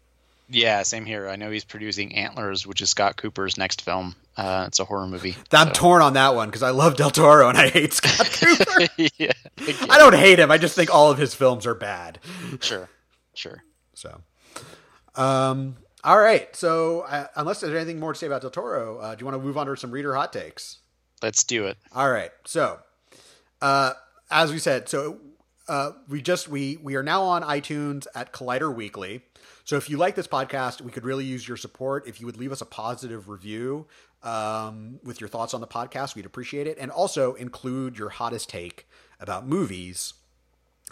Yeah, 0.48 0.82
same 0.82 1.04
here. 1.04 1.28
I 1.28 1.36
know 1.36 1.50
he's 1.50 1.64
producing 1.64 2.14
Antlers, 2.14 2.66
which 2.66 2.80
is 2.80 2.90
Scott 2.90 3.16
Cooper's 3.16 3.58
next 3.58 3.82
film. 3.82 4.14
Uh, 4.36 4.64
it's 4.68 4.78
a 4.78 4.84
horror 4.84 5.06
movie. 5.06 5.36
I'm 5.52 5.68
so. 5.68 5.72
torn 5.72 6.02
on 6.02 6.14
that 6.14 6.34
one 6.34 6.48
because 6.48 6.62
I 6.62 6.70
love 6.70 6.96
Del 6.96 7.10
Toro 7.10 7.48
and 7.48 7.58
I 7.58 7.68
hate 7.68 7.92
Scott 7.92 8.30
Cooper. 8.32 8.86
yeah, 9.18 9.32
I 9.88 9.98
don't 9.98 10.14
hate 10.14 10.38
him. 10.38 10.50
I 10.50 10.58
just 10.58 10.76
think 10.76 10.94
all 10.94 11.10
of 11.10 11.18
his 11.18 11.34
films 11.34 11.66
are 11.66 11.74
bad. 11.74 12.20
Sure, 12.60 12.88
sure. 13.34 13.64
So, 13.94 14.20
um, 15.16 15.76
all 16.06 16.18
right. 16.18 16.54
So, 16.54 17.00
uh, 17.00 17.26
unless 17.36 17.60
there's 17.60 17.74
anything 17.74 18.00
more 18.00 18.12
to 18.12 18.18
say 18.18 18.26
about 18.26 18.40
Del 18.40 18.50
Toro, 18.50 18.98
uh, 18.98 19.14
do 19.14 19.20
you 19.20 19.26
want 19.26 19.38
to 19.38 19.44
move 19.44 19.58
on 19.58 19.66
to 19.66 19.76
some 19.76 19.90
reader 19.90 20.14
hot 20.14 20.32
takes? 20.32 20.78
Let's 21.22 21.44
do 21.44 21.66
it. 21.66 21.76
All 21.92 22.10
right. 22.10 22.30
So, 22.46 22.78
uh, 23.60 23.92
as 24.30 24.52
we 24.52 24.58
said, 24.58 24.88
so 24.88 25.18
uh, 25.68 25.92
we 26.08 26.22
just 26.22 26.48
we 26.48 26.78
we 26.82 26.94
are 26.94 27.02
now 27.02 27.22
on 27.22 27.42
iTunes 27.42 28.06
at 28.14 28.32
Collider 28.32 28.74
Weekly. 28.74 29.22
So 29.64 29.76
if 29.76 29.90
you 29.90 29.96
like 29.96 30.14
this 30.14 30.28
podcast, 30.28 30.80
we 30.80 30.92
could 30.92 31.04
really 31.04 31.24
use 31.24 31.46
your 31.48 31.56
support. 31.56 32.06
If 32.06 32.20
you 32.20 32.26
would 32.26 32.36
leave 32.36 32.52
us 32.52 32.60
a 32.60 32.66
positive 32.66 33.28
review 33.28 33.86
um, 34.22 35.00
with 35.02 35.20
your 35.20 35.28
thoughts 35.28 35.54
on 35.54 35.60
the 35.60 35.66
podcast, 35.66 36.14
we'd 36.14 36.24
appreciate 36.24 36.68
it. 36.68 36.78
And 36.78 36.92
also 36.92 37.34
include 37.34 37.98
your 37.98 38.10
hottest 38.10 38.48
take 38.48 38.86
about 39.18 39.44
movies. 39.44 40.14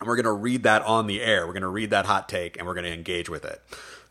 And 0.00 0.08
we're 0.08 0.16
going 0.16 0.24
to 0.24 0.32
read 0.32 0.64
that 0.64 0.82
on 0.82 1.06
the 1.06 1.22
air. 1.22 1.46
We're 1.46 1.52
going 1.52 1.62
to 1.62 1.68
read 1.68 1.90
that 1.90 2.06
hot 2.06 2.28
take 2.28 2.58
and 2.58 2.66
we're 2.66 2.74
going 2.74 2.84
to 2.86 2.92
engage 2.92 3.28
with 3.28 3.44
it. 3.44 3.62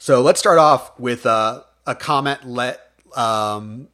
So 0.04 0.22
let's 0.22 0.38
start 0.38 0.60
off 0.60 1.00
with 1.00 1.26
uh, 1.26 1.62
a 1.88 1.96
comment 1.96 2.46
let 2.46 2.92
um, 3.16 3.88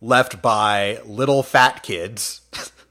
left 0.00 0.40
by 0.40 1.00
little 1.04 1.42
fat 1.42 1.82
kids, 1.82 2.40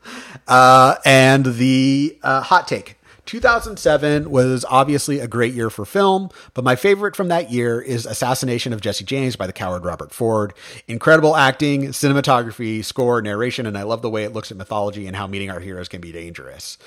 uh, 0.47 0.97
and 1.03 1.43
the 1.43 2.20
uh, 2.22 2.41
hot 2.41 2.68
take. 2.68 2.99
2007 3.26 4.30
was 4.30 4.64
obviously 4.70 5.18
a 5.18 5.28
great 5.28 5.56
year 5.56 5.72
for 5.72 5.84
film, 5.84 6.30
but 6.53 6.64
my 6.64 6.76
favorite 6.76 7.16
from 7.16 7.30
that 7.30 7.51
year 7.51 7.82
is 7.82 8.06
Assassination 8.06 8.72
of 8.72 8.82
Jesse 8.82 9.03
James 9.03 9.36
by 9.36 9.47
the 9.47 9.51
coward 9.51 9.84
Robert 9.84 10.14
Ford. 10.14 10.53
Incredible 10.88 11.36
acting, 11.36 11.86
cinematography, 11.86 12.86
score, 12.86 13.20
narration, 13.20 13.66
and 13.66 13.76
I 13.76 13.82
love 13.82 14.03
the 14.03 14.12
way 14.12 14.26
it 14.26 14.32
looks 14.32 14.51
at 14.51 14.58
mythology 14.58 15.08
and 15.08 15.16
how 15.16 15.26
meeting 15.26 15.49
our 15.49 15.60
heroes 15.60 15.88
can 15.88 16.01
be 16.01 16.12
dangerous. 16.12 16.78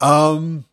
Um, 0.00 0.64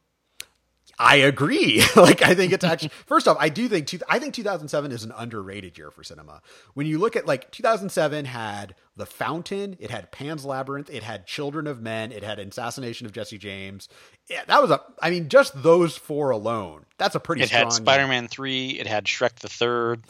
I 1.02 1.16
agree. 1.16 1.84
like 1.95 2.22
I 2.22 2.36
think 2.36 2.54
it's 2.54 2.64
actually 2.64 2.91
first 3.08 3.28
off, 3.28 3.36
I 3.39 3.49
do 3.49 3.68
think 3.68 3.88
two, 3.88 3.99
I 4.08 4.20
think 4.20 4.36
2007 4.36 4.91
is 4.91 5.04
an 5.04 5.12
underrated 5.18 5.78
year 5.78 5.89
for 5.89 6.04
cinema. 6.04 6.41
When 6.76 6.86
you 6.86 6.99
look 6.99 7.16
at 7.16 7.26
like 7.26 7.52
2007 7.52 8.26
had 8.26 8.76
The 8.95 9.08
Fountain, 9.08 9.78
it 9.80 9.89
had 9.89 10.12
Pan's 10.12 10.45
Labyrinth, 10.45 10.91
it 10.91 11.02
had 11.02 11.26
Children 11.26 11.66
of 11.66 11.82
Men, 11.82 12.12
it 12.12 12.24
had 12.24 12.38
Assassination 12.38 13.08
of 13.08 13.14
Jesse 13.14 13.39
James. 13.39 13.89
Yeah, 14.30 14.43
that 14.45 14.62
was 14.62 14.70
a. 14.70 14.82
I 15.02 15.10
mean, 15.10 15.28
just 15.28 15.62
those 15.64 15.97
four 15.97 16.30
alone. 16.30 16.86
That's 16.99 17.16
a 17.16 17.20
pretty. 17.20 17.41
It 17.41 17.49
had 17.49 17.74
Spider-Man 17.74 18.28
three. 18.28 18.70
It 18.80 18.86
had 18.86 19.06
Shrek 19.06 19.36
the 19.39 19.49
Third. 19.49 20.04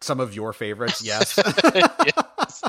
Some 0.00 0.20
of 0.20 0.34
your 0.34 0.52
favorites, 0.52 1.04
yes. 1.04 1.38
yes. 1.74 2.62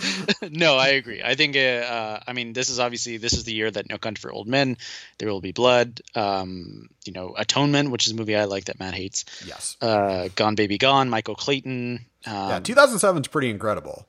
no, 0.50 0.76
I 0.76 0.88
agree. 0.88 1.22
I 1.22 1.34
think, 1.34 1.56
uh, 1.56 1.58
uh, 1.58 2.20
I 2.26 2.32
mean, 2.32 2.52
this 2.52 2.68
is 2.68 2.78
obviously 2.80 3.16
this 3.16 3.32
is 3.32 3.44
the 3.44 3.52
year 3.52 3.70
that 3.70 3.88
No 3.88 3.98
Country 3.98 4.20
for 4.20 4.32
Old 4.32 4.46
Men, 4.48 4.76
There 5.18 5.28
Will 5.28 5.40
Be 5.40 5.52
Blood, 5.52 6.00
um, 6.14 6.88
you 7.04 7.12
know, 7.12 7.34
Atonement, 7.36 7.90
which 7.90 8.06
is 8.06 8.12
a 8.12 8.16
movie 8.16 8.36
I 8.36 8.44
like 8.44 8.66
that 8.66 8.78
Matt 8.78 8.94
hates. 8.94 9.24
Yes. 9.46 9.76
Uh, 9.80 10.28
Gone 10.34 10.54
Baby 10.54 10.78
Gone, 10.78 11.10
Michael 11.10 11.34
Clayton. 11.34 12.04
Um, 12.26 12.48
yeah, 12.48 12.60
2007 12.60 13.22
is 13.22 13.28
pretty 13.28 13.50
incredible. 13.50 14.06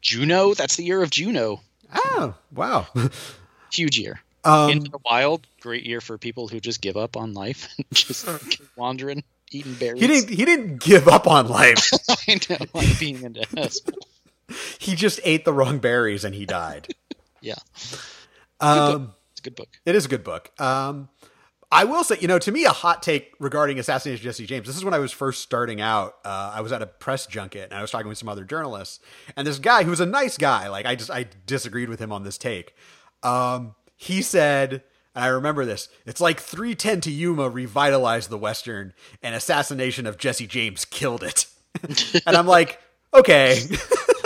Juno, 0.00 0.54
that's 0.54 0.76
the 0.76 0.84
year 0.84 1.02
of 1.02 1.10
Juno. 1.10 1.60
Oh, 1.94 2.34
wow. 2.52 2.86
Huge 3.72 3.98
year. 3.98 4.20
Um, 4.44 4.70
Into 4.70 4.90
the 4.90 4.98
Wild, 5.04 5.46
great 5.60 5.84
year 5.84 6.00
for 6.00 6.16
people 6.16 6.48
who 6.48 6.60
just 6.60 6.80
give 6.80 6.96
up 6.96 7.16
on 7.16 7.34
life 7.34 7.74
and 7.78 7.86
just 7.92 8.26
keep 8.48 8.68
wandering, 8.76 9.24
eating 9.50 9.74
berries. 9.74 10.00
he 10.00 10.06
didn't. 10.06 10.28
He 10.30 10.44
didn't 10.44 10.80
give 10.80 11.08
up 11.08 11.26
on 11.26 11.48
life. 11.48 11.90
I 12.28 12.38
know, 12.48 12.56
like 12.72 12.98
being 13.00 13.22
into. 13.22 13.44
he 14.78 14.94
just 14.94 15.20
ate 15.24 15.44
the 15.44 15.52
wrong 15.52 15.78
berries 15.78 16.24
and 16.24 16.34
he 16.34 16.46
died. 16.46 16.88
Yeah, 17.40 17.54
Um, 18.58 19.14
it's 19.30 19.40
a 19.40 19.44
good 19.44 19.54
book. 19.54 19.68
It 19.86 19.94
is 19.94 20.06
a 20.06 20.08
good 20.08 20.24
book. 20.24 20.50
Um, 20.60 21.08
I 21.70 21.84
will 21.84 22.02
say, 22.02 22.16
you 22.20 22.26
know, 22.26 22.40
to 22.40 22.50
me, 22.50 22.64
a 22.64 22.70
hot 22.70 23.00
take 23.00 23.32
regarding 23.38 23.78
Assassination 23.78 24.20
of 24.20 24.24
Jesse 24.24 24.44
James. 24.44 24.66
This 24.66 24.76
is 24.76 24.84
when 24.84 24.92
I 24.92 24.98
was 24.98 25.12
first 25.12 25.40
starting 25.42 25.80
out. 25.80 26.14
Uh, 26.24 26.52
I 26.54 26.62
was 26.62 26.72
at 26.72 26.82
a 26.82 26.86
press 26.86 27.28
junket 27.28 27.64
and 27.70 27.74
I 27.74 27.80
was 27.80 27.92
talking 27.92 28.08
with 28.08 28.18
some 28.18 28.28
other 28.28 28.42
journalists, 28.42 28.98
and 29.36 29.46
this 29.46 29.60
guy 29.60 29.84
who 29.84 29.90
was 29.90 30.00
a 30.00 30.06
nice 30.06 30.36
guy, 30.36 30.68
like 30.68 30.84
I 30.84 30.96
just 30.96 31.12
I 31.12 31.26
disagreed 31.46 31.88
with 31.88 32.00
him 32.00 32.10
on 32.10 32.24
this 32.24 32.38
take. 32.38 32.74
Um, 33.22 33.76
he 33.94 34.20
said, 34.20 34.82
and 35.14 35.24
I 35.24 35.28
remember 35.28 35.64
this. 35.64 35.88
It's 36.06 36.20
like 36.20 36.40
3:10 36.40 37.02
to 37.02 37.10
Yuma 37.12 37.48
revitalized 37.48 38.30
the 38.30 38.38
Western, 38.38 38.94
and 39.22 39.34
Assassination 39.36 40.06
of 40.06 40.18
Jesse 40.18 40.48
James 40.48 40.84
killed 40.84 41.22
it. 41.22 41.46
and 42.26 42.36
I'm 42.36 42.46
like, 42.48 42.80
okay. 43.14 43.62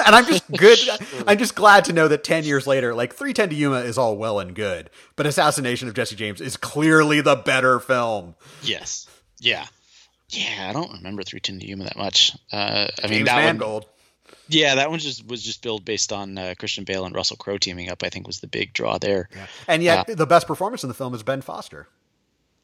And 0.06 0.14
I'm 0.14 0.26
just 0.26 0.50
good. 0.50 0.78
I'm 1.26 1.38
just 1.38 1.54
glad 1.54 1.84
to 1.86 1.92
know 1.92 2.08
that 2.08 2.24
10 2.24 2.44
years 2.44 2.66
later, 2.66 2.94
like 2.94 3.14
3:10 3.16 3.50
to 3.50 3.54
Yuma 3.54 3.80
is 3.80 3.98
all 3.98 4.16
well 4.16 4.40
and 4.40 4.54
good, 4.54 4.90
but 5.16 5.26
Assassination 5.26 5.88
of 5.88 5.94
Jesse 5.94 6.16
James 6.16 6.40
is 6.40 6.56
clearly 6.56 7.20
the 7.20 7.36
better 7.36 7.80
film. 7.80 8.34
Yes. 8.62 9.06
Yeah. 9.38 9.66
Yeah, 10.30 10.68
I 10.70 10.72
don't 10.72 10.92
remember 10.92 11.22
3:10 11.22 11.60
to 11.60 11.66
Yuma 11.66 11.84
that 11.84 11.96
much. 11.96 12.32
Uh, 12.52 12.88
I 13.02 13.06
mean, 13.06 13.18
James 13.18 13.26
that 13.26 13.34
one, 13.36 13.44
Mangold. 13.44 13.86
yeah, 14.48 14.76
that 14.76 14.90
one 14.90 14.98
just 14.98 15.26
was 15.26 15.42
just 15.42 15.62
built 15.62 15.84
based 15.84 16.12
on 16.12 16.38
uh, 16.38 16.54
Christian 16.58 16.84
Bale 16.84 17.04
and 17.04 17.14
Russell 17.14 17.36
Crowe 17.36 17.58
teaming 17.58 17.90
up. 17.90 18.02
I 18.02 18.08
think 18.08 18.26
was 18.26 18.40
the 18.40 18.46
big 18.46 18.72
draw 18.72 18.98
there. 18.98 19.28
Yeah. 19.34 19.46
And 19.68 19.82
yet, 19.82 20.06
the 20.06 20.26
best 20.26 20.46
performance 20.46 20.82
in 20.82 20.88
the 20.88 20.94
film 20.94 21.14
is 21.14 21.22
Ben 21.22 21.42
Foster. 21.42 21.86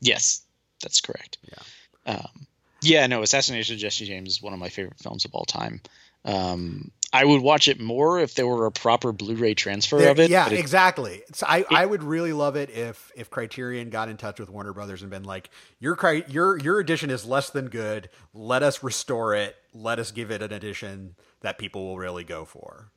Yes, 0.01 0.43
that's 0.83 1.01
correct. 1.01 1.39
Yeah. 1.43 2.15
Um, 2.15 2.47
yeah, 2.81 3.07
no, 3.07 3.23
Assassination 3.23 3.75
of 3.75 3.81
Jesse 3.81 4.07
James 4.07 4.31
is 4.31 4.43
one 4.43 4.53
of 4.53 4.59
my 4.59 4.69
favorite 4.69 4.99
films 4.99 5.25
of 5.25 5.35
all 5.35 5.45
time. 5.45 5.81
Um, 6.25 6.91
I 7.11 7.25
would 7.25 7.41
watch 7.41 7.69
it 7.69 7.81
more 7.81 8.21
if 8.21 8.35
there 8.35 8.47
were 8.47 8.67
a 8.67 8.71
proper 8.73 9.13
Blu-ray 9.13 9.55
transfer 9.55 9.99
There- 9.99 10.11
of 10.11 10.21
it. 10.21 10.31
yeah, 10.31 10.47
it- 10.49 10.59
exactly. 10.59 11.23
So 11.33 11.47
I, 11.49 11.65
I 11.71 11.87
would 11.87 12.03
really 12.03 12.35
love 12.35 12.55
it 12.57 12.69
if 12.71 13.11
if 13.17 13.31
Criterion 13.31 13.89
got 13.89 14.09
in 14.11 14.19
touch 14.19 14.39
with 14.39 14.51
Warner 14.51 14.75
Brothers 14.75 15.01
and 15.01 15.11
been 15.11 15.25
like, 15.25 15.49
your 15.81 15.97
your 16.29 16.59
your 16.59 16.79
edition 16.81 17.09
is 17.11 17.25
less 17.25 17.49
than 17.51 17.69
good. 17.69 18.11
Let 18.35 18.63
us 18.63 18.83
restore 18.83 19.35
it. 19.35 19.57
Let 19.73 19.99
us 19.99 20.11
give 20.11 20.31
it 20.31 20.43
an 20.43 20.53
edition 20.53 21.15
that 21.41 21.57
people 21.59 21.87
will 21.87 21.99
really 21.99 22.25
go 22.25 22.45
for. 22.45 22.91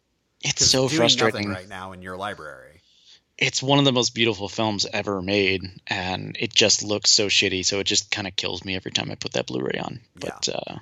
It's 0.44 0.66
so 0.66 0.88
frustrating. 0.90 1.48
right 1.50 1.70
now 1.70 1.92
in 1.94 2.02
your 2.02 2.18
library. 2.18 2.82
It's 3.38 3.64
one 3.64 3.80
of 3.80 3.86
the 3.86 3.92
most 3.92 4.14
beautiful 4.14 4.50
films 4.50 4.86
ever 4.92 5.22
made, 5.22 5.64
and 5.88 6.36
it 6.40 6.54
just 6.54 6.84
looks 6.84 7.10
so 7.12 7.28
shitty. 7.28 7.66
So 7.66 7.80
it 7.80 7.86
just 7.86 8.12
kind 8.12 8.28
of 8.28 8.36
kills 8.36 8.66
me 8.66 8.76
every 8.76 8.92
time 8.92 9.10
I 9.10 9.16
put 9.16 9.34
that 9.34 9.48
Blu-ray 9.48 9.80
on. 9.80 10.00
But 10.16 10.50
uh, 10.50 10.78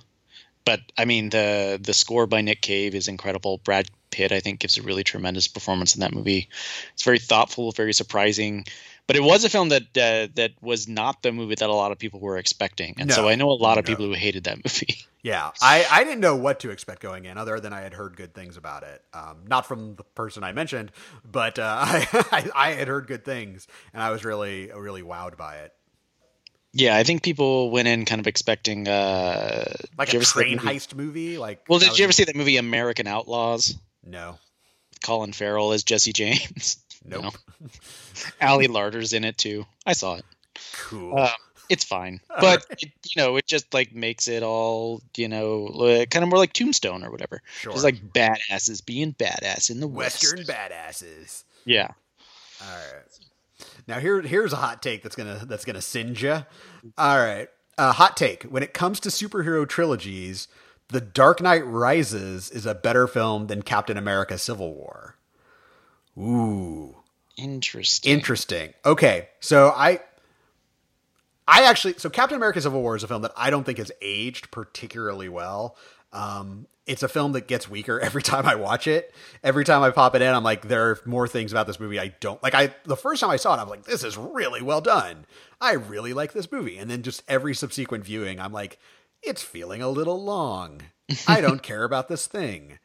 but 0.69 0.81
I 0.99 1.05
mean 1.05 1.29
the 1.29 1.79
the 1.81 1.93
score 1.93 2.27
by 2.27 2.41
Nick 2.41 2.61
Cave 2.61 2.93
is 2.93 3.07
incredible. 3.07 3.57
Brad 3.57 3.89
Pitt 4.11 4.31
I 4.31 4.39
think 4.39 4.59
gives 4.59 4.77
a 4.77 4.83
really 4.83 5.03
tremendous 5.03 5.47
performance 5.47 5.95
in 5.95 6.01
that 6.01 6.13
movie. 6.13 6.47
It's 6.93 7.01
very 7.01 7.17
thoughtful, 7.17 7.71
very 7.71 7.91
surprising. 7.91 8.65
But 9.07 9.15
it 9.15 9.23
was 9.23 9.43
a 9.43 9.49
film 9.49 9.69
that 9.69 9.81
uh, 9.97 10.31
that 10.35 10.51
was 10.61 10.87
not 10.87 11.23
the 11.23 11.31
movie 11.31 11.55
that 11.55 11.67
a 11.67 11.73
lot 11.73 11.91
of 11.91 11.97
people 11.97 12.19
were 12.19 12.37
expecting, 12.37 12.93
and 12.99 13.11
so 13.11 13.27
I 13.27 13.33
know 13.33 13.49
a 13.49 13.53
lot 13.53 13.79
of 13.79 13.85
people 13.85 14.05
who 14.05 14.13
hated 14.13 14.43
that 14.43 14.57
movie. 14.63 14.99
Yeah, 15.23 15.49
I, 15.59 15.85
I 15.89 16.03
didn't 16.03 16.21
know 16.21 16.35
what 16.35 16.59
to 16.59 16.69
expect 16.69 17.01
going 17.01 17.25
in, 17.25 17.35
other 17.35 17.59
than 17.59 17.73
I 17.73 17.81
had 17.81 17.95
heard 17.95 18.15
good 18.15 18.35
things 18.35 18.55
about 18.55 18.83
it. 18.83 19.03
Um, 19.11 19.45
not 19.47 19.65
from 19.65 19.95
the 19.95 20.03
person 20.03 20.43
I 20.43 20.51
mentioned, 20.51 20.91
but 21.29 21.57
uh, 21.57 21.77
I, 21.81 22.07
I 22.31 22.49
I 22.53 22.71
had 22.73 22.87
heard 22.87 23.07
good 23.07 23.25
things, 23.25 23.67
and 23.95 24.03
I 24.03 24.11
was 24.11 24.23
really 24.23 24.69
really 24.71 25.01
wowed 25.01 25.35
by 25.35 25.55
it. 25.55 25.73
Yeah, 26.73 26.95
I 26.95 27.03
think 27.03 27.23
people 27.23 27.71
went 27.71 27.87
in 27.87 28.05
kind 28.05 28.21
of 28.21 28.27
expecting 28.27 28.87
uh, 28.87 29.73
Like 29.97 30.13
a 30.13 30.19
train 30.19 30.59
heist 30.59 30.93
movie. 30.95 31.37
Like, 31.37 31.63
Well, 31.67 31.79
did 31.79 31.97
you 31.97 32.03
ever 32.03 32.11
see 32.13 32.25
that 32.25 32.35
movie 32.35 32.57
American 32.57 33.07
Outlaws? 33.07 33.75
No, 34.05 34.37
Colin 35.03 35.33
Farrell 35.33 35.71
as 35.71 35.83
Jesse 35.83 36.13
James. 36.13 36.77
nope. 37.05 37.33
No. 38.41 38.47
Ali 38.47 38.67
Larter's 38.67 39.13
in 39.13 39.23
it 39.23 39.37
too. 39.37 39.65
I 39.85 39.93
saw 39.93 40.15
it. 40.15 40.25
Cool. 40.75 41.17
Uh, 41.17 41.31
it's 41.69 41.83
fine, 41.85 42.19
but 42.41 42.65
it, 42.71 42.91
you 43.05 43.21
know, 43.21 43.37
it 43.37 43.45
just 43.47 43.73
like 43.73 43.93
makes 43.93 44.27
it 44.27 44.43
all 44.43 45.01
you 45.15 45.27
know, 45.29 45.69
kind 46.09 46.23
of 46.23 46.29
more 46.29 46.37
like 46.39 46.51
Tombstone 46.53 47.03
or 47.03 47.11
whatever. 47.11 47.41
sure. 47.61 47.71
Just 47.71 47.83
like 47.83 48.01
badasses 48.13 48.85
being 48.85 49.13
badass 49.13 49.69
in 49.69 49.79
the 49.79 49.87
Western 49.87 50.39
West. 50.39 50.49
badasses. 50.49 51.43
Yeah. 51.65 51.91
All 52.61 52.67
right. 52.77 53.19
Now 53.89 53.99
here 53.99 54.21
here's 54.21 54.53
a 54.53 54.57
hot 54.57 54.83
take 54.83 55.01
that's 55.01 55.15
gonna 55.15 55.41
that's 55.45 55.65
gonna 55.65 55.81
singe 55.81 56.23
you. 56.23 56.45
All 56.97 57.17
right, 57.17 57.47
uh, 57.77 57.91
hot 57.91 58.15
take. 58.15 58.43
When 58.43 58.61
it 58.61 58.71
comes 58.73 58.99
to 59.01 59.09
superhero 59.09 59.67
trilogies, 59.67 60.47
The 60.89 61.01
Dark 61.01 61.41
Knight 61.41 61.65
Rises 61.65 62.51
is 62.51 62.67
a 62.67 62.75
better 62.75 63.07
film 63.07 63.47
than 63.47 63.63
Captain 63.63 63.97
America: 63.97 64.37
Civil 64.37 64.75
War. 64.75 65.15
Ooh, 66.15 66.97
Interesting. 67.35 68.11
interesting. 68.13 68.73
Okay, 68.85 69.29
so 69.39 69.69
I. 69.75 70.01
I 71.51 71.63
actually, 71.63 71.95
so 71.97 72.11
Captain 72.11 72.35
America: 72.37 72.61
Civil 72.61 72.81
War 72.83 72.95
is 72.95 73.01
a 73.03 73.07
film 73.07 73.23
that 73.23 73.31
I 73.35 73.49
don't 73.49 73.63
think 73.63 73.79
has 73.79 73.91
aged 74.03 74.51
particularly 74.51 75.29
well. 75.29 75.75
Um, 76.11 76.67
it's 76.85 77.03
a 77.03 77.07
film 77.07 77.33
that 77.33 77.47
gets 77.47 77.69
weaker 77.69 77.99
every 78.01 78.23
time 78.23 78.45
I 78.45 78.55
watch 78.55 78.87
it. 78.87 79.13
Every 79.43 79.63
time 79.63 79.83
I 79.83 79.91
pop 79.91 80.15
it 80.15 80.21
in, 80.21 80.33
I'm 80.33 80.43
like, 80.43 80.67
there 80.67 80.89
are 80.89 80.99
more 81.05 81.27
things 81.27 81.51
about 81.51 81.67
this 81.67 81.79
movie 81.79 81.99
I 81.99 82.15
don't 82.19 82.41
like. 82.41 82.55
I 82.55 82.73
the 82.85 82.97
first 82.97 83.21
time 83.21 83.29
I 83.29 83.37
saw 83.37 83.55
it, 83.55 83.61
I'm 83.61 83.69
like, 83.69 83.83
this 83.83 84.03
is 84.03 84.17
really 84.17 84.61
well 84.61 84.81
done. 84.81 85.25
I 85.61 85.73
really 85.73 86.13
like 86.13 86.33
this 86.33 86.51
movie. 86.51 86.77
And 86.77 86.89
then 86.89 87.03
just 87.03 87.23
every 87.27 87.53
subsequent 87.53 88.05
viewing, 88.05 88.39
I'm 88.39 88.51
like, 88.53 88.79
it's 89.21 89.43
feeling 89.43 89.81
a 89.81 89.89
little 89.89 90.21
long. 90.23 90.81
I 91.27 91.41
don't 91.41 91.61
care 91.61 91.83
about 91.83 92.07
this 92.09 92.27
thing. 92.27 92.79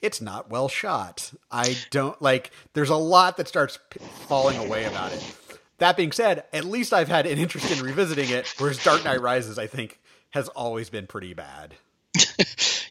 It's 0.00 0.20
not 0.20 0.50
well 0.50 0.68
shot. 0.68 1.32
I 1.50 1.76
don't 1.90 2.20
like. 2.20 2.50
There's 2.74 2.90
a 2.90 2.96
lot 2.96 3.36
that 3.36 3.46
starts 3.48 3.78
p- 3.90 4.00
falling 4.26 4.58
away 4.58 4.84
about 4.84 5.12
it. 5.12 5.36
That 5.78 5.96
being 5.96 6.12
said, 6.12 6.44
at 6.52 6.64
least 6.64 6.92
I've 6.92 7.08
had 7.08 7.26
an 7.26 7.38
interest 7.38 7.70
in 7.70 7.84
revisiting 7.84 8.30
it. 8.30 8.52
Whereas 8.58 8.82
Dark 8.82 9.04
Knight 9.04 9.20
Rises, 9.20 9.58
I 9.58 9.66
think, 9.68 10.00
has 10.30 10.48
always 10.48 10.90
been 10.90 11.06
pretty 11.06 11.34
bad. 11.34 11.74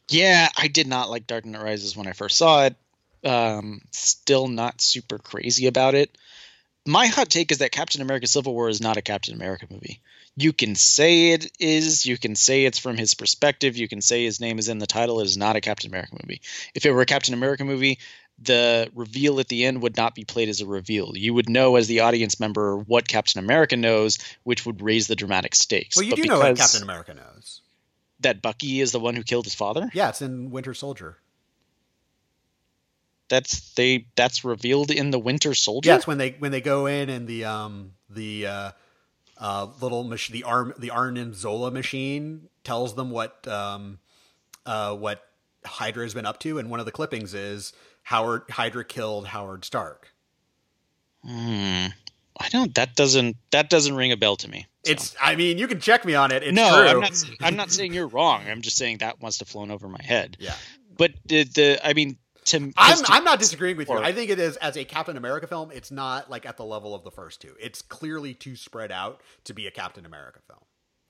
Yeah, 0.10 0.50
I 0.58 0.68
did 0.68 0.88
not 0.88 1.10
like 1.10 1.28
Dark 1.28 1.46
Knight 1.46 1.62
Rises 1.62 1.96
when 1.96 2.08
I 2.08 2.14
first 2.14 2.38
saw 2.38 2.66
it. 2.66 2.76
Um, 3.24 3.82
still 3.92 4.48
not 4.48 4.82
super 4.82 5.20
crazy 5.20 5.68
about 5.68 5.96
it. 5.96 6.18
My 6.88 7.06
hot 7.06 7.30
take 7.30 7.52
is 7.52 7.60
that 7.60 7.72
Captain 7.72 8.02
America: 8.02 8.28
Civil 8.28 8.54
War 8.54 8.70
is 8.70 8.82
not 8.82 8.98
a 8.98 9.02
Captain 9.02 9.36
America 9.36 9.68
movie. 9.70 10.02
You 10.36 10.54
can 10.54 10.76
say 10.76 11.32
it 11.32 11.52
is. 11.60 12.06
You 12.06 12.18
can 12.18 12.36
say 12.36 12.66
it's 12.66 12.80
from 12.80 12.98
his 12.98 13.14
perspective. 13.14 13.78
You 13.78 13.88
can 13.88 14.02
say 14.02 14.24
his 14.24 14.40
name 14.40 14.58
is 14.58 14.70
in 14.70 14.80
the 14.80 14.88
title. 14.88 15.20
It 15.20 15.26
is 15.26 15.38
not 15.38 15.56
a 15.56 15.62
Captain 15.62 15.92
America 15.92 16.18
movie. 16.24 16.42
If 16.74 16.86
it 16.86 16.92
were 16.92 17.02
a 17.02 17.06
Captain 17.06 17.34
America 17.34 17.64
movie, 17.64 18.00
the 18.40 18.90
reveal 18.96 19.40
at 19.40 19.50
the 19.50 19.66
end 19.66 19.82
would 19.84 19.98
not 19.98 20.16
be 20.16 20.26
played 20.26 20.50
as 20.50 20.62
a 20.62 20.66
reveal. 20.66 21.12
You 21.16 21.34
would 21.34 21.50
know 21.50 21.76
as 21.76 21.88
the 21.88 22.00
audience 22.00 22.40
member 22.40 22.78
what 22.78 23.08
Captain 23.08 23.44
America 23.44 23.78
knows, 23.78 24.18
which 24.44 24.66
would 24.66 24.82
raise 24.82 25.08
the 25.08 25.16
dramatic 25.16 25.54
stakes. 25.54 25.98
Well, 25.98 26.06
you 26.06 26.12
But 26.12 26.22
do 26.22 26.28
know 26.28 26.40
what 26.40 26.58
Captain 26.58 26.82
America 26.82 27.14
knows. 27.14 27.61
That 28.22 28.42
Bucky 28.42 28.82
is 28.82 28.92
the 28.92 29.00
one 29.00 29.16
who 29.16 29.24
killed 29.24 29.46
his 29.46 29.56
father. 29.56 29.90
Yeah, 29.94 30.10
it's 30.10 30.22
in 30.22 30.52
Winter 30.52 30.74
Soldier. 30.74 31.18
That's 33.30 33.74
they. 33.76 34.08
That's 34.16 34.44
revealed 34.44 34.92
in 34.92 35.12
the 35.12 35.20
Winter 35.20 35.54
Soldier. 35.54 35.90
Yeah, 35.90 35.96
it's 35.96 36.06
when 36.08 36.18
they 36.18 36.32
when 36.40 36.52
they 36.52 36.62
go 36.62 36.86
in 36.86 37.10
and 37.10 37.28
the 37.28 37.46
um 37.46 37.94
the 38.10 38.46
uh, 38.48 38.72
uh 39.38 39.68
little 39.80 40.04
mach- 40.04 40.28
the 40.28 40.44
arm 40.44 40.74
the 40.78 40.90
Arnim 40.90 41.34
Zola 41.34 41.72
machine 41.72 42.50
tells 42.64 42.96
them 42.96 43.10
what 43.10 43.48
um 43.48 44.00
uh 44.66 44.96
what 44.96 45.24
Hydra 45.66 46.04
has 46.04 46.14
been 46.14 46.26
up 46.26 46.40
to, 46.42 46.60
and 46.60 46.70
one 46.70 46.80
of 46.80 46.86
the 46.86 46.92
clippings 46.92 47.34
is 47.34 47.72
Howard 48.04 48.44
Hydra 48.50 48.84
killed 48.84 49.28
Howard 49.28 49.64
Stark. 49.64 50.14
Hmm. 51.26 51.88
I 52.40 52.50
don't. 52.50 52.74
That 52.76 52.96
doesn't. 52.96 53.38
That 53.52 53.70
doesn't 53.70 53.96
ring 53.96 54.12
a 54.12 54.18
bell 54.18 54.36
to 54.38 54.50
me. 54.50 54.66
So. 54.86 54.92
It's 54.92 55.16
I 55.22 55.36
mean 55.36 55.58
you 55.58 55.68
can 55.68 55.80
check 55.80 56.06
me 56.06 56.16
on 56.16 56.32
it. 56.32 56.44
It's 56.44 56.56
no. 56.56 56.70
true. 56.70 56.88
I'm 56.88 57.00
not. 57.00 57.24
I'm 57.42 57.56
not 57.56 57.72
saying 57.72 57.94
you're 57.94 58.08
wrong. 58.08 58.44
I'm 58.48 58.62
just 58.62 58.78
saying 58.78 59.00
that 59.00 59.22
must 59.22 59.40
have 59.40 59.48
flown 59.48 59.72
over 59.72 59.88
my 59.88 60.02
head. 60.02 60.38
Yeah, 60.40 60.56
But 60.98 61.12
the. 61.26 61.44
the 61.44 61.80
I 61.84 61.94
mean, 61.94 62.18
to. 62.46 62.72
I'm 62.78 62.98
to- 62.98 63.06
I'm 63.12 63.24
not 63.24 63.40
disagreeing 63.40 63.78
with 63.78 63.90
you. 63.90 63.98
I 63.98 64.12
think 64.14 64.30
it 64.30 64.40
is 64.40 64.58
as 64.58 64.78
a 64.78 64.86
Captain 64.86 65.18
America 65.18 65.48
film. 65.48 65.72
It's 65.72 65.92
not 65.92 66.30
like 66.30 66.46
at 66.46 66.58
the 66.58 66.66
level 66.66 66.96
of 66.96 67.04
the 67.04 67.12
first 67.12 67.42
two. 67.42 67.54
It's 67.60 67.82
clearly 67.82 68.34
too 68.34 68.56
spread 68.56 68.92
out 68.92 69.22
to 69.46 69.54
be 69.54 69.68
a 69.68 69.72
Captain 69.72 70.06
America 70.06 70.40
film. 70.48 70.62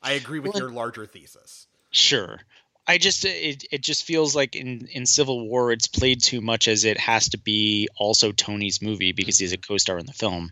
I 0.02 0.14
agree 0.14 0.40
with 0.40 0.54
Well, 0.54 0.64
your 0.64 0.72
larger 0.72 1.06
thesis. 1.06 1.68
Sure. 1.92 2.40
I 2.88 2.98
just 2.98 3.24
it, 3.26 3.64
it 3.72 3.84
just 3.84 4.04
feels 4.04 4.36
like 4.36 4.56
in 4.56 4.88
in 4.92 5.06
Civil 5.06 5.48
War 5.48 5.72
it's 5.72 5.88
played 5.88 6.22
too 6.24 6.42
much 6.42 6.68
as 6.68 6.84
it 6.84 6.98
has 7.00 7.30
to 7.30 7.38
be 7.38 7.88
also 7.96 8.32
Tony's 8.32 8.82
movie 8.82 9.12
because 9.12 9.38
he's 9.38 9.54
a 9.54 9.58
co-star 9.58 10.00
in 10.00 10.08
the 10.08 10.14
film. 10.14 10.52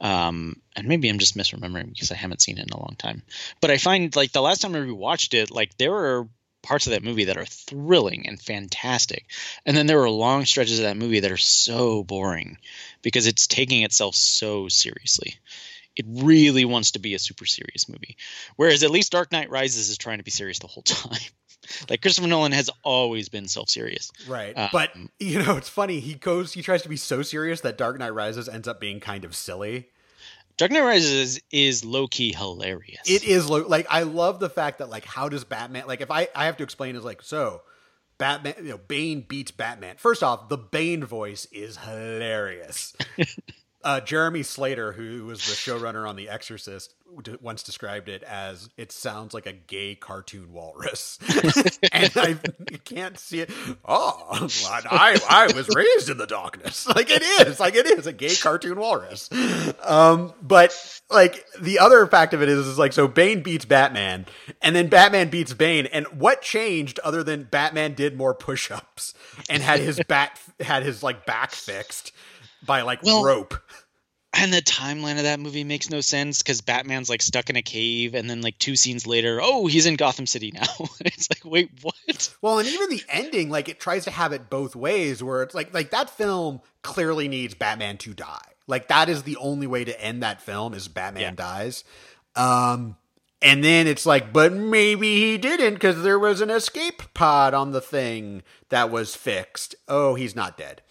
Um, 0.00 0.60
and 0.76 0.86
maybe 0.86 1.08
I'm 1.08 1.18
just 1.18 1.36
misremembering 1.36 1.92
because 1.92 2.12
I 2.12 2.16
haven't 2.16 2.42
seen 2.42 2.58
it 2.58 2.68
in 2.68 2.72
a 2.72 2.80
long 2.80 2.94
time. 2.98 3.22
But 3.60 3.70
I 3.70 3.78
find 3.78 4.14
like 4.14 4.32
the 4.32 4.42
last 4.42 4.62
time 4.62 4.74
I 4.74 4.78
rewatched 4.78 5.34
it, 5.34 5.50
like 5.50 5.76
there 5.76 5.94
are 5.94 6.28
parts 6.62 6.86
of 6.86 6.92
that 6.92 7.04
movie 7.04 7.24
that 7.24 7.36
are 7.36 7.46
thrilling 7.46 8.26
and 8.28 8.40
fantastic, 8.40 9.26
and 9.64 9.76
then 9.76 9.86
there 9.86 10.02
are 10.02 10.10
long 10.10 10.44
stretches 10.44 10.78
of 10.78 10.84
that 10.84 10.96
movie 10.96 11.20
that 11.20 11.32
are 11.32 11.36
so 11.36 12.04
boring. 12.04 12.58
because 13.02 13.26
it's 13.26 13.46
taking 13.46 13.82
itself 13.82 14.14
so 14.14 14.68
seriously. 14.68 15.38
It 15.98 16.06
really 16.08 16.64
wants 16.64 16.92
to 16.92 17.00
be 17.00 17.14
a 17.14 17.18
super 17.18 17.44
serious 17.44 17.88
movie. 17.88 18.16
Whereas 18.54 18.84
at 18.84 18.90
least 18.90 19.10
Dark 19.10 19.32
Knight 19.32 19.50
Rises 19.50 19.90
is 19.90 19.98
trying 19.98 20.18
to 20.18 20.24
be 20.24 20.30
serious 20.30 20.60
the 20.60 20.68
whole 20.68 20.82
time. 20.84 21.18
like 21.90 22.00
Christopher 22.00 22.28
Nolan 22.28 22.52
has 22.52 22.70
always 22.84 23.28
been 23.28 23.48
self-serious. 23.48 24.12
Right. 24.28 24.56
Um, 24.56 24.68
but 24.72 24.92
you 25.18 25.42
know, 25.42 25.56
it's 25.56 25.68
funny. 25.68 25.98
He 25.98 26.14
goes 26.14 26.52
he 26.52 26.62
tries 26.62 26.82
to 26.82 26.88
be 26.88 26.96
so 26.96 27.22
serious 27.22 27.62
that 27.62 27.76
Dark 27.76 27.98
Knight 27.98 28.14
Rises 28.14 28.48
ends 28.48 28.68
up 28.68 28.80
being 28.80 29.00
kind 29.00 29.24
of 29.24 29.34
silly. 29.34 29.88
Dark 30.56 30.70
Knight 30.70 30.84
Rises 30.84 31.12
is, 31.12 31.40
is 31.50 31.84
low 31.84 32.06
key 32.06 32.32
hilarious. 32.32 33.02
It 33.04 33.24
is 33.24 33.50
low, 33.50 33.66
like 33.66 33.86
I 33.90 34.04
love 34.04 34.38
the 34.38 34.50
fact 34.50 34.78
that 34.78 34.90
like 34.90 35.04
how 35.04 35.28
does 35.28 35.42
Batman 35.42 35.88
like 35.88 36.00
if 36.00 36.12
I 36.12 36.28
I 36.34 36.46
have 36.46 36.56
to 36.58 36.62
explain 36.64 36.94
is 36.94 37.04
like 37.04 37.22
so 37.22 37.62
Batman 38.18 38.54
you 38.58 38.70
know 38.70 38.78
Bane 38.78 39.24
beats 39.28 39.50
Batman. 39.50 39.96
First 39.98 40.22
off, 40.22 40.48
the 40.48 40.58
Bane 40.58 41.04
voice 41.04 41.46
is 41.50 41.76
hilarious. 41.78 42.94
uh, 43.84 44.00
Jeremy 44.00 44.42
Slater, 44.42 44.92
who 44.92 45.26
was 45.26 45.38
the 45.46 45.52
showrunner 45.52 46.08
on 46.08 46.16
The 46.16 46.28
Exorcist, 46.28 46.94
once 47.40 47.62
described 47.62 48.08
it 48.08 48.22
as 48.22 48.68
it 48.76 48.92
sounds 48.92 49.32
like 49.32 49.46
a 49.46 49.52
gay 49.52 49.94
cartoon 49.94 50.52
walrus, 50.52 51.18
and 51.92 52.12
I 52.16 52.36
can't 52.84 53.18
see 53.18 53.40
it. 53.40 53.50
Oh, 53.84 54.48
I 54.90 55.18
I 55.28 55.52
was 55.54 55.68
raised 55.74 56.10
in 56.10 56.18
the 56.18 56.26
darkness. 56.26 56.86
Like 56.98 57.10
it 57.10 57.22
is, 57.22 57.60
like 57.60 57.76
it 57.76 57.86
is 57.86 58.06
a 58.08 58.12
gay 58.12 58.34
cartoon 58.34 58.78
walrus. 58.78 59.30
Um, 59.84 60.32
but 60.42 61.00
like 61.10 61.44
the 61.60 61.78
other 61.78 62.04
fact 62.06 62.34
of 62.34 62.42
it 62.42 62.48
is, 62.48 62.66
is 62.66 62.78
like 62.78 62.92
so 62.92 63.06
Bane 63.06 63.42
beats 63.42 63.64
Batman, 63.64 64.26
and 64.60 64.74
then 64.74 64.88
Batman 64.88 65.28
beats 65.28 65.54
Bane, 65.54 65.86
and 65.86 66.06
what 66.08 66.42
changed 66.42 66.98
other 67.04 67.22
than 67.22 67.44
Batman 67.44 67.94
did 67.94 68.16
more 68.16 68.34
push-ups 68.34 69.14
and 69.48 69.62
had 69.62 69.80
his 69.80 70.00
bat 70.08 70.40
had 70.60 70.82
his 70.82 71.02
like 71.02 71.24
back 71.24 71.52
fixed 71.52 72.12
by 72.64 72.82
like 72.82 73.02
well, 73.02 73.22
rope 73.22 73.54
and 74.34 74.52
the 74.52 74.62
timeline 74.62 75.16
of 75.16 75.24
that 75.24 75.40
movie 75.40 75.64
makes 75.64 75.90
no 75.90 76.00
sense 76.00 76.42
because 76.42 76.60
Batman's 76.60 77.08
like 77.08 77.22
stuck 77.22 77.50
in 77.50 77.56
a 77.56 77.62
cave, 77.62 78.14
and 78.14 78.28
then 78.28 78.40
like 78.40 78.58
two 78.58 78.76
scenes 78.76 79.06
later, 79.06 79.40
oh, 79.42 79.66
he's 79.66 79.86
in 79.86 79.96
Gotham 79.96 80.26
City 80.26 80.52
now. 80.52 80.66
it's 81.00 81.28
like, 81.30 81.44
wait, 81.44 81.70
what? 81.82 82.34
Well, 82.42 82.58
and 82.58 82.68
even 82.68 82.90
the 82.90 83.02
ending, 83.08 83.50
like 83.50 83.68
it 83.68 83.80
tries 83.80 84.04
to 84.04 84.10
have 84.10 84.32
it 84.32 84.50
both 84.50 84.76
ways, 84.76 85.22
where 85.22 85.42
it's 85.42 85.54
like, 85.54 85.72
like 85.72 85.90
that 85.90 86.10
film 86.10 86.60
clearly 86.82 87.26
needs 87.26 87.54
Batman 87.54 87.98
to 87.98 88.14
die. 88.14 88.52
Like 88.66 88.88
that 88.88 89.08
is 89.08 89.22
the 89.22 89.36
only 89.38 89.66
way 89.66 89.84
to 89.84 90.00
end 90.00 90.22
that 90.22 90.42
film 90.42 90.74
is 90.74 90.88
Batman 90.88 91.22
yeah. 91.22 91.30
dies. 91.32 91.84
Um, 92.36 92.96
and 93.40 93.64
then 93.64 93.86
it's 93.86 94.04
like, 94.04 94.32
but 94.32 94.52
maybe 94.52 95.16
he 95.16 95.38
didn't 95.38 95.74
because 95.74 96.02
there 96.02 96.18
was 96.18 96.40
an 96.40 96.50
escape 96.50 97.02
pod 97.14 97.54
on 97.54 97.72
the 97.72 97.80
thing 97.80 98.42
that 98.68 98.90
was 98.90 99.16
fixed. 99.16 99.74
Oh, 99.88 100.16
he's 100.16 100.36
not 100.36 100.58
dead 100.58 100.82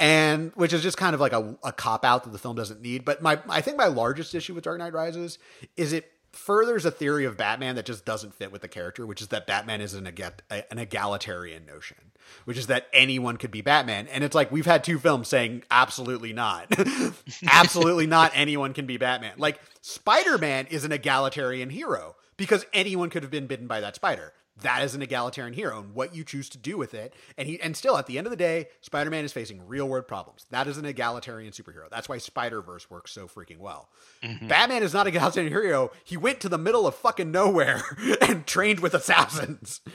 and 0.00 0.50
which 0.54 0.72
is 0.72 0.82
just 0.82 0.96
kind 0.96 1.14
of 1.14 1.20
like 1.20 1.34
a, 1.34 1.56
a 1.62 1.72
cop 1.72 2.04
out 2.04 2.24
that 2.24 2.30
the 2.30 2.38
film 2.38 2.56
doesn't 2.56 2.80
need. 2.80 3.04
But 3.04 3.22
my 3.22 3.38
I 3.48 3.60
think 3.60 3.76
my 3.76 3.86
largest 3.86 4.34
issue 4.34 4.54
with 4.54 4.64
Dark 4.64 4.78
Knight 4.78 4.94
Rises 4.94 5.38
is 5.76 5.92
it 5.92 6.10
furthers 6.32 6.84
a 6.84 6.90
theory 6.90 7.24
of 7.24 7.36
Batman 7.36 7.74
that 7.74 7.84
just 7.84 8.04
doesn't 8.04 8.34
fit 8.34 8.50
with 8.50 8.62
the 8.62 8.68
character, 8.68 9.04
which 9.04 9.20
is 9.20 9.28
that 9.28 9.46
Batman 9.46 9.80
is 9.80 9.94
an, 9.94 10.06
an 10.06 10.78
egalitarian 10.78 11.66
notion, 11.66 11.98
which 12.44 12.56
is 12.56 12.68
that 12.68 12.86
anyone 12.92 13.36
could 13.36 13.50
be 13.50 13.60
Batman. 13.60 14.06
And 14.08 14.24
it's 14.24 14.34
like 14.34 14.50
we've 14.50 14.64
had 14.64 14.84
two 14.84 14.98
films 14.98 15.28
saying 15.28 15.64
absolutely 15.70 16.32
not, 16.32 16.72
absolutely 17.46 18.06
not 18.06 18.32
anyone 18.34 18.72
can 18.72 18.86
be 18.86 18.96
Batman. 18.96 19.34
Like 19.36 19.60
Spider 19.82 20.38
Man 20.38 20.66
is 20.66 20.84
an 20.84 20.92
egalitarian 20.92 21.68
hero 21.68 22.16
because 22.38 22.64
anyone 22.72 23.10
could 23.10 23.22
have 23.22 23.30
been 23.30 23.46
bitten 23.46 23.66
by 23.66 23.80
that 23.80 23.96
spider 23.96 24.32
that 24.62 24.82
is 24.82 24.94
an 24.94 25.02
egalitarian 25.02 25.54
hero 25.54 25.80
and 25.80 25.94
what 25.94 26.14
you 26.14 26.24
choose 26.24 26.48
to 26.50 26.58
do 26.58 26.76
with 26.76 26.94
it. 26.94 27.14
And 27.36 27.48
he 27.48 27.60
and 27.60 27.76
still 27.76 27.96
at 27.96 28.06
the 28.06 28.18
end 28.18 28.26
of 28.26 28.30
the 28.30 28.36
day, 28.36 28.68
Spider-Man 28.80 29.24
is 29.24 29.32
facing 29.32 29.66
real 29.66 29.88
world 29.88 30.08
problems. 30.08 30.46
That 30.50 30.66
is 30.66 30.78
an 30.78 30.84
egalitarian 30.84 31.52
superhero. 31.52 31.88
That's 31.90 32.08
why 32.08 32.18
Spider-Verse 32.18 32.90
works 32.90 33.12
so 33.12 33.26
freaking 33.26 33.58
well. 33.58 33.88
Mm-hmm. 34.22 34.48
Batman 34.48 34.82
is 34.82 34.92
not 34.92 35.06
a 35.06 35.10
egalitarian 35.10 35.52
hero. 35.52 35.90
He 36.04 36.16
went 36.16 36.40
to 36.40 36.48
the 36.48 36.58
middle 36.58 36.86
of 36.86 36.94
fucking 36.94 37.30
nowhere 37.30 37.82
and 38.20 38.46
trained 38.46 38.80
with 38.80 38.94
assassins. 38.94 39.80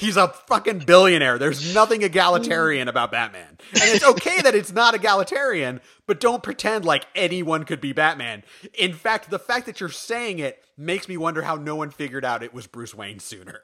He's 0.00 0.16
a 0.16 0.28
fucking 0.28 0.80
billionaire. 0.80 1.38
There's 1.38 1.74
nothing 1.74 2.02
egalitarian 2.02 2.88
about 2.88 3.12
Batman. 3.12 3.58
And 3.72 3.82
it's 3.84 4.04
okay 4.04 4.40
that 4.40 4.54
it's 4.54 4.72
not 4.72 4.94
egalitarian, 4.94 5.80
but 6.06 6.20
don't 6.20 6.42
pretend 6.42 6.84
like 6.84 7.06
anyone 7.14 7.64
could 7.64 7.80
be 7.80 7.92
Batman. 7.92 8.44
In 8.74 8.94
fact, 8.94 9.30
the 9.30 9.38
fact 9.38 9.66
that 9.66 9.80
you're 9.80 9.88
saying 9.88 10.38
it 10.38 10.62
makes 10.76 11.08
me 11.08 11.16
wonder 11.16 11.42
how 11.42 11.56
no 11.56 11.76
one 11.76 11.90
figured 11.90 12.24
out 12.24 12.42
it 12.42 12.54
was 12.54 12.66
Bruce 12.66 12.94
Wayne 12.94 13.18
sooner. 13.18 13.60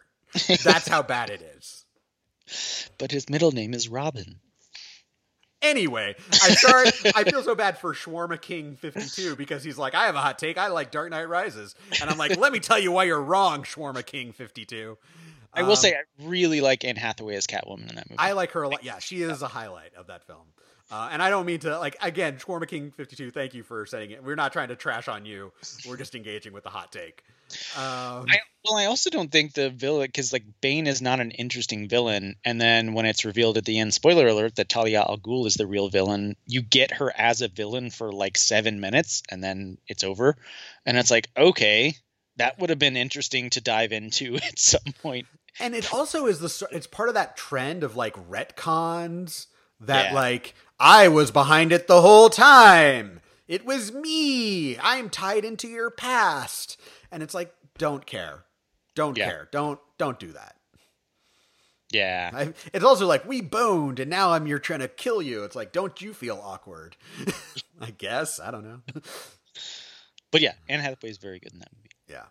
That's 0.63 0.89
how 0.89 1.03
bad 1.03 1.31
it 1.31 1.43
is. 1.57 1.85
But 2.99 3.11
his 3.11 3.29
middle 3.29 3.53
name 3.53 3.75
is 3.75 3.89
Robin. 3.89 4.41
Anyway, 5.61 6.15
I 6.31 6.51
start. 6.51 6.93
I 7.17 7.25
feel 7.25 7.43
so 7.43 7.57
bad 7.57 7.79
for 7.79 7.93
Shawarma 7.93 8.41
King 8.41 8.77
fifty 8.77 9.09
two 9.09 9.35
because 9.35 9.65
he's 9.65 9.77
like, 9.77 9.93
I 9.93 10.07
have 10.07 10.15
a 10.15 10.21
hot 10.21 10.39
take. 10.39 10.57
I 10.57 10.69
like 10.69 10.93
Dark 10.93 11.11
Knight 11.11 11.29
Rises, 11.29 11.75
and 12.01 12.09
I'm 12.09 12.17
like, 12.17 12.37
let 12.37 12.53
me 12.53 12.61
tell 12.61 12.79
you 12.79 12.93
why 12.93 13.05
you're 13.05 13.21
wrong, 13.21 13.65
Shawarma 13.65 14.07
King 14.07 14.31
fifty 14.31 14.65
two. 14.65 14.99
I 15.59 15.63
will 15.63 15.71
um, 15.71 15.77
say 15.77 15.95
I 15.95 16.03
really 16.25 16.61
like 16.61 16.85
Anne 16.85 16.97
Hathaway 16.97 17.37
as 17.37 17.47
Catwoman 17.47 17.91
in 17.91 17.97
that 17.97 18.09
movie. 18.09 18.19
I 18.19 18.33
like 18.33 18.53
her 18.53 18.63
a 18.63 18.69
lot. 18.69 18.85
Yeah, 18.85 18.99
she 18.99 19.23
is 19.23 19.43
a 19.43 19.49
highlight 19.49 19.95
of 19.95 20.07
that 20.07 20.27
film. 20.27 20.47
Uh, 20.91 21.11
and 21.13 21.23
I 21.23 21.29
don't 21.29 21.45
mean 21.45 21.61
to 21.61 21.79
like 21.79 21.97
again, 22.01 22.39
Shawarma 22.39 22.67
King 22.67 22.91
fifty 22.91 23.15
two. 23.15 23.31
Thank 23.31 23.53
you 23.53 23.63
for 23.63 23.85
saying 23.85 24.11
it. 24.11 24.25
We're 24.25 24.37
not 24.37 24.53
trying 24.53 24.69
to 24.69 24.77
trash 24.77 25.07
on 25.07 25.27
you. 25.27 25.53
We're 25.87 25.99
just 25.99 26.15
engaging 26.15 26.55
with 26.55 26.65
the 26.65 26.71
hot 26.71 26.93
take. 26.93 27.23
Um, 27.77 28.27
I, 28.29 28.39
well, 28.65 28.77
I 28.77 28.87
also 28.87 29.11
don't 29.11 29.31
think 29.31 29.53
the 29.53 29.69
villain 29.69 30.07
because 30.07 30.33
like 30.33 30.45
Bane 30.63 30.87
is 30.87 31.03
not 31.03 31.21
an 31.21 31.31
interesting 31.33 31.89
villain, 31.89 32.37
and 32.43 32.59
then 32.59 32.95
when 32.95 33.05
it's 33.05 33.27
revealed 33.27 33.59
at 33.59 33.67
the 33.67 33.79
end, 33.79 33.93
spoiler 33.93 34.29
alert, 34.29 34.57
that 34.57 34.71
Talia 34.71 35.01
al 35.01 35.19
Ghul 35.19 35.47
is 35.47 35.55
the 35.55 35.67
real 35.67 35.91
villain, 35.91 36.37
you 36.47 36.63
get 36.63 36.93
her 36.93 37.13
as 37.15 37.43
a 37.43 37.49
villain 37.49 37.91
for 37.91 38.11
like 38.11 38.39
seven 38.39 38.81
minutes, 38.81 39.23
and 39.31 39.45
then 39.45 39.77
it's 39.89 40.05
over, 40.05 40.37
and 40.87 40.97
it's 40.97 41.11
like 41.11 41.29
okay, 41.37 41.97
that 42.39 42.59
would 42.59 42.71
have 42.71 42.79
been 42.79 42.97
interesting 42.97 43.51
to 43.51 43.61
dive 43.61 43.93
into 43.93 44.37
at 44.43 44.59
some 44.59 44.93
point. 45.03 45.27
And 45.61 45.75
it 45.75 45.93
also 45.93 46.27
is 46.27 46.41
the 46.41 46.69
it's 46.71 46.87
part 46.87 47.09
of 47.09 47.15
that 47.15 47.37
trend 47.37 47.83
of 47.83 47.97
like 47.97 48.15
retcons 48.29 49.47
that 49.81 50.11
yeah. 50.11 50.15
like 50.15 50.55
I 50.79 51.09
was 51.09 51.31
behind 51.31 51.73
it 51.73 51.87
the 51.87 52.01
whole 52.01 52.31
time. 52.31 53.21
It 53.47 53.65
was 53.65 53.93
me. 53.93 54.79
I'm 54.79 55.09
tied 55.09 55.45
into 55.45 55.69
your 55.69 55.91
past. 55.91 56.79
And 57.11 57.23
it's 57.23 57.35
like, 57.35 57.53
don't 57.79 58.05
care. 58.05 58.45
Don't 58.95 59.17
yeah. 59.17 59.29
care. 59.29 59.49
Don't 59.51 59.81
don't 59.97 60.19
do 60.19 60.33
that. 60.33 60.57
Yeah. 61.91 62.31
I, 62.35 62.53
it's 62.75 62.85
also 62.85 63.07
like 63.07 63.27
we 63.27 63.41
boned 63.41 63.99
and 63.99 64.11
now 64.11 64.33
I'm 64.33 64.45
here 64.45 64.59
trying 64.59 64.81
to 64.81 64.89
kill 64.89 65.23
you. 65.23 65.45
It's 65.45 65.57
like, 65.57 65.73
don't 65.73 66.01
you 66.03 66.13
feel 66.13 66.41
awkward? 66.43 66.97
I 67.81 67.91
guess. 67.91 68.39
I 68.39 68.51
don't 68.51 68.65
know. 68.65 68.81
but 70.31 70.41
yeah, 70.43 70.53
Anne 70.69 70.81
Hathaway 70.81 71.11
is 71.11 71.19
very 71.19 71.39
good 71.39 71.53
in 71.53 71.61
that 71.61 71.71
movie. 71.75 71.91
Yeah. 72.07 72.25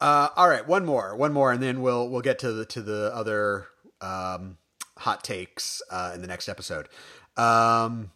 Uh, 0.00 0.28
all 0.36 0.48
right, 0.48 0.66
one 0.66 0.84
more, 0.84 1.16
one 1.16 1.32
more, 1.32 1.52
and 1.52 1.62
then 1.62 1.80
we'll 1.80 2.08
we'll 2.08 2.20
get 2.20 2.38
to 2.40 2.52
the 2.52 2.66
to 2.66 2.82
the 2.82 3.10
other 3.14 3.66
um, 4.00 4.58
hot 4.98 5.24
takes 5.24 5.80
uh, 5.90 6.12
in 6.14 6.20
the 6.20 6.26
next 6.26 6.48
episode. 6.48 6.88
Um, 7.36 8.10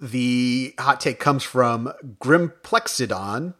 the 0.00 0.74
hot 0.78 1.00
take 1.00 1.18
comes 1.18 1.42
from 1.42 1.92
Grimplexidon. 2.20 3.54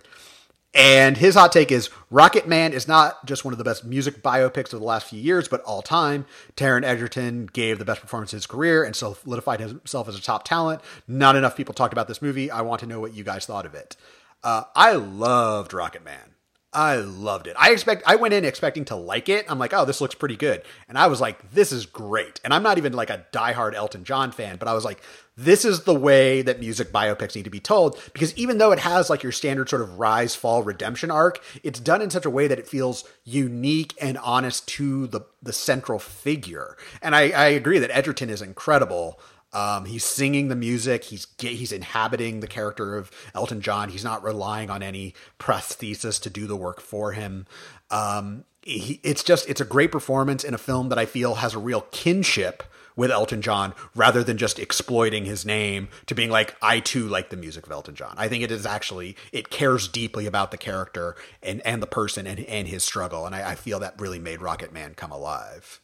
And 0.75 1.17
his 1.17 1.35
hot 1.35 1.51
take 1.51 1.73
is 1.73 1.89
Rocketman 2.13 2.73
is 2.73 2.87
not 2.87 3.25
just 3.25 3.45
one 3.45 3.55
of 3.55 3.59
the 3.59 3.65
best 3.65 3.85
music 3.85 4.23
biopics 4.23 4.73
of 4.73 4.81
the 4.81 4.87
last 4.87 5.09
few 5.09 5.19
years, 5.19 5.49
but 5.49 5.63
all 5.63 5.81
time. 5.81 6.27
Taron 6.57 6.85
Egerton 6.85 7.47
gave 7.47 7.79
the 7.79 7.87
best 7.87 8.03
performance 8.03 8.33
of 8.33 8.37
his 8.37 8.47
career 8.47 8.85
and 8.85 8.95
solidified 8.95 9.61
himself 9.61 10.09
as 10.09 10.17
a 10.17 10.23
top 10.23 10.45
talent. 10.45 10.83
Not 11.09 11.37
enough 11.37 11.57
people 11.57 11.73
talked 11.75 11.95
about 11.95 12.07
this 12.07 12.21
movie. 12.21 12.51
I 12.51 12.61
want 12.61 12.81
to 12.81 12.87
know 12.87 13.01
what 13.01 13.15
you 13.15 13.25
guys 13.25 13.47
thought 13.47 13.65
of 13.65 13.75
it. 13.75 13.97
Uh, 14.45 14.65
I 14.77 14.93
loved 14.93 15.73
Rocketman. 15.73 16.35
I 16.73 16.97
loved 16.97 17.47
it. 17.47 17.57
I 17.59 17.71
expect 17.71 18.03
I 18.07 18.17
went 18.17 18.35
in 18.35 18.45
expecting 18.45 18.85
to 18.87 18.97
like 18.97 19.31
it. 19.31 19.47
I'm 19.49 19.59
like, 19.59 19.73
oh, 19.73 19.87
this 19.87 20.03
looks 20.03 20.15
pretty 20.15 20.37
good. 20.37 20.63
And 20.87 20.99
I 20.99 21.07
was 21.07 21.19
like, 21.19 21.51
this 21.53 21.73
is 21.73 21.87
great. 21.87 22.41
And 22.45 22.53
I'm 22.53 22.63
not 22.63 22.77
even 22.77 22.93
like 22.93 23.09
a 23.09 23.25
diehard 23.33 23.75
Elton 23.75 24.05
John 24.05 24.33
fan, 24.33 24.59
but 24.59 24.69
I 24.69 24.75
was 24.75 24.85
like, 24.85 25.01
this 25.35 25.65
is 25.65 25.85
the 25.85 25.95
way 25.95 26.43
that 26.43 26.61
music 26.61 26.93
biopics 26.93 27.35
need 27.35 27.45
to 27.45 27.51
be 27.51 27.61
told. 27.61 27.99
Because 28.13 28.37
even 28.37 28.59
though 28.59 28.73
it 28.73 28.81
has 28.81 29.09
like 29.09 29.23
your 29.23 29.33
standard 29.33 29.71
sort 29.71 29.81
of 29.81 29.99
rise, 29.99 30.35
fall, 30.35 30.63
redemption 30.63 31.11
arc, 31.11 31.43
it's 31.63 31.81
done 31.81 32.03
in 32.03 32.11
such 32.11 32.27
a 32.27 32.31
way 32.31 32.47
that 32.47 32.59
it 32.59 32.69
feels 32.69 33.05
unique 33.25 33.95
and 33.99 34.19
honest 34.19 34.69
to 34.69 35.07
the 35.07 35.23
the 35.41 35.53
central 35.55 35.99
figure. 35.99 36.77
And 37.01 37.17
I, 37.17 37.31
I 37.31 37.47
agree 37.47 37.79
that 37.79 37.97
Egerton 37.97 38.29
is 38.29 38.43
incredible. 38.43 39.19
Um, 39.53 39.87
he's 39.87 40.05
singing 40.05 40.49
the 40.49 40.57
music. 40.57 41.05
He's 41.05 41.27
he's 41.39 41.73
inhabiting 41.73 42.41
the 42.41 42.47
character 42.47 42.97
of 42.97 43.11
Elton 43.35 43.61
John. 43.61 43.89
He's 43.89 44.05
not 44.05 44.23
relying 44.23 44.71
on 44.71 44.83
any 44.83 45.15
prosthesis 45.39 46.21
to 46.23 46.31
do 46.31 46.47
the 46.47 46.57
work 46.57 46.81
for 46.81 47.13
him. 47.13 47.47
Um, 47.91 48.45
he, 48.63 49.01
it's 49.03 49.25
just 49.25 49.49
it's 49.49 49.61
a 49.61 49.65
great 49.65 49.91
performance 49.91 50.45
in 50.45 50.53
a 50.53 50.59
film 50.59 50.91
that 50.91 50.99
I 50.99 51.07
feel 51.07 51.37
has 51.37 51.55
a 51.55 51.59
real 51.59 51.83
kinship 51.91 52.63
with 52.95 53.13
Elton 53.13 53.41
John, 53.41 53.75
rather 53.95 54.25
than 54.25 54.37
just 54.37 54.59
exploiting 54.59 55.25
his 55.25 55.47
name 55.47 55.89
to 56.07 56.17
being 56.17 56.31
like 56.31 56.57
I 56.61 56.81
too 56.81 57.07
like 57.07 57.31
the 57.31 57.37
music 57.37 57.65
of 57.65 57.73
Elton 57.73 57.95
John. 57.95 58.15
I 58.19 58.29
think 58.29 58.43
it 58.43 58.51
is 58.51 58.67
actually 58.67 59.17
it 59.33 59.51
cares 59.51 59.87
deeply 59.87 60.27
about 60.27 60.51
the 60.51 60.59
character 60.59 61.15
and 61.43 61.63
and 61.65 61.81
the 61.81 61.87
person 61.87 62.27
and 62.27 62.41
and 62.41 62.69
his 62.69 62.85
struggle, 62.85 63.25
and 63.25 63.35
I, 63.35 63.53
I 63.53 63.55
feel 63.55 63.79
that 63.79 64.01
really 64.01 64.19
made 64.19 64.41
Rocketman 64.41 64.97
come 64.97 65.13
alive. 65.13 65.81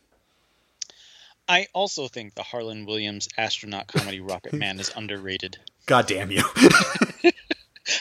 I 1.49 1.67
also 1.75 2.09
think 2.09 2.35
the 2.35 2.43
Harland 2.43 2.87
Williams 2.87 3.29
astronaut 3.37 3.89
comedy 3.89 4.21
Rocket 4.23 4.55
Man 4.55 4.81
is 4.81 4.91
underrated. 4.97 5.59
God 5.87 6.07
damn 6.07 6.31
you. 6.31 6.43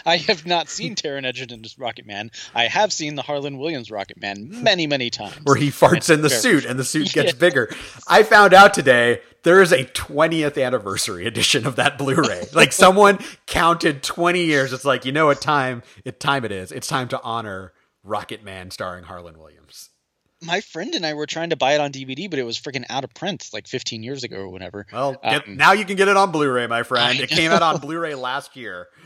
I 0.06 0.16
have 0.16 0.46
not 0.46 0.70
seen 0.70 0.96
Taron 0.96 1.26
Egerton's 1.26 1.76
Rocketman. 1.76 2.30
I 2.56 2.68
have 2.68 2.94
seen 2.94 3.16
the 3.16 3.22
Harland 3.22 3.60
Williams 3.60 3.91
Rocket 3.91 4.22
Man 4.22 4.64
many, 4.64 4.88
many 4.88 5.10
times. 5.10 5.36
Where 5.44 5.58
he 5.58 5.70
farts 5.70 6.10
in 6.10 6.22
the 6.22 6.30
suit 6.30 6.64
and 6.64 6.80
the 6.80 6.86
suit 6.86 7.12
gets 7.14 7.34
yeah. 7.34 7.39
bigger. 7.39 7.70
I 8.08 8.24
found 8.24 8.54
out 8.54 8.74
today 8.74 9.20
there 9.44 9.62
is 9.62 9.74
a 9.74 9.84
20th 9.84 10.64
anniversary 10.64 11.26
edition 11.28 11.68
of 11.68 11.76
that 11.76 11.98
Blu-ray. 11.98 12.48
like 12.54 12.72
someone 12.72 13.20
counted 13.46 14.04
20 14.04 14.46
years. 14.46 14.72
It's 14.72 14.86
like, 14.86 15.04
you 15.04 15.12
know 15.12 15.26
what 15.26 15.41
time 15.41 15.84
it 16.06 16.20
time 16.20 16.46
it 16.46 16.54
is. 16.54 16.72
It's 16.72 16.88
time 16.88 17.10
to 17.10 17.22
honor 17.22 17.74
Rocket 18.04 18.41
Man 18.41 18.72
starring 18.72 19.04
Harland 19.04 19.36
Williams 19.36 19.89
my 20.44 20.62
friend 20.62 20.96
and 20.96 21.06
I 21.06 21.14
were 21.14 21.26
trying 21.26 21.50
to 21.52 21.56
buy 21.56 21.74
it 21.74 21.82
on 21.82 21.91
DVD, 21.91 22.30
but 22.30 22.39
it 22.39 22.44
was 22.44 22.60
freaking 22.60 22.86
out 22.89 23.04
of 23.04 23.14
print 23.14 23.50
like 23.54 23.68
15 23.68 24.04
years 24.04 24.24
ago 24.24 24.38
or 24.38 24.50
whatever. 24.50 24.86
Well, 24.91 25.14
get, 25.24 25.48
um, 25.48 25.58
now 25.58 25.74
you 25.74 25.86
can 25.86 25.96
get 25.96 26.08
it 26.08 26.18
on 26.18 26.32
Blu-ray, 26.32 26.68
my 26.68 26.84
friend. 26.84 27.20
It 27.20 27.30
came 27.30 27.52
out 27.52 27.62
on 27.62 27.80
Blu-ray 27.80 28.16
last 28.16 28.56
year. 28.56 28.88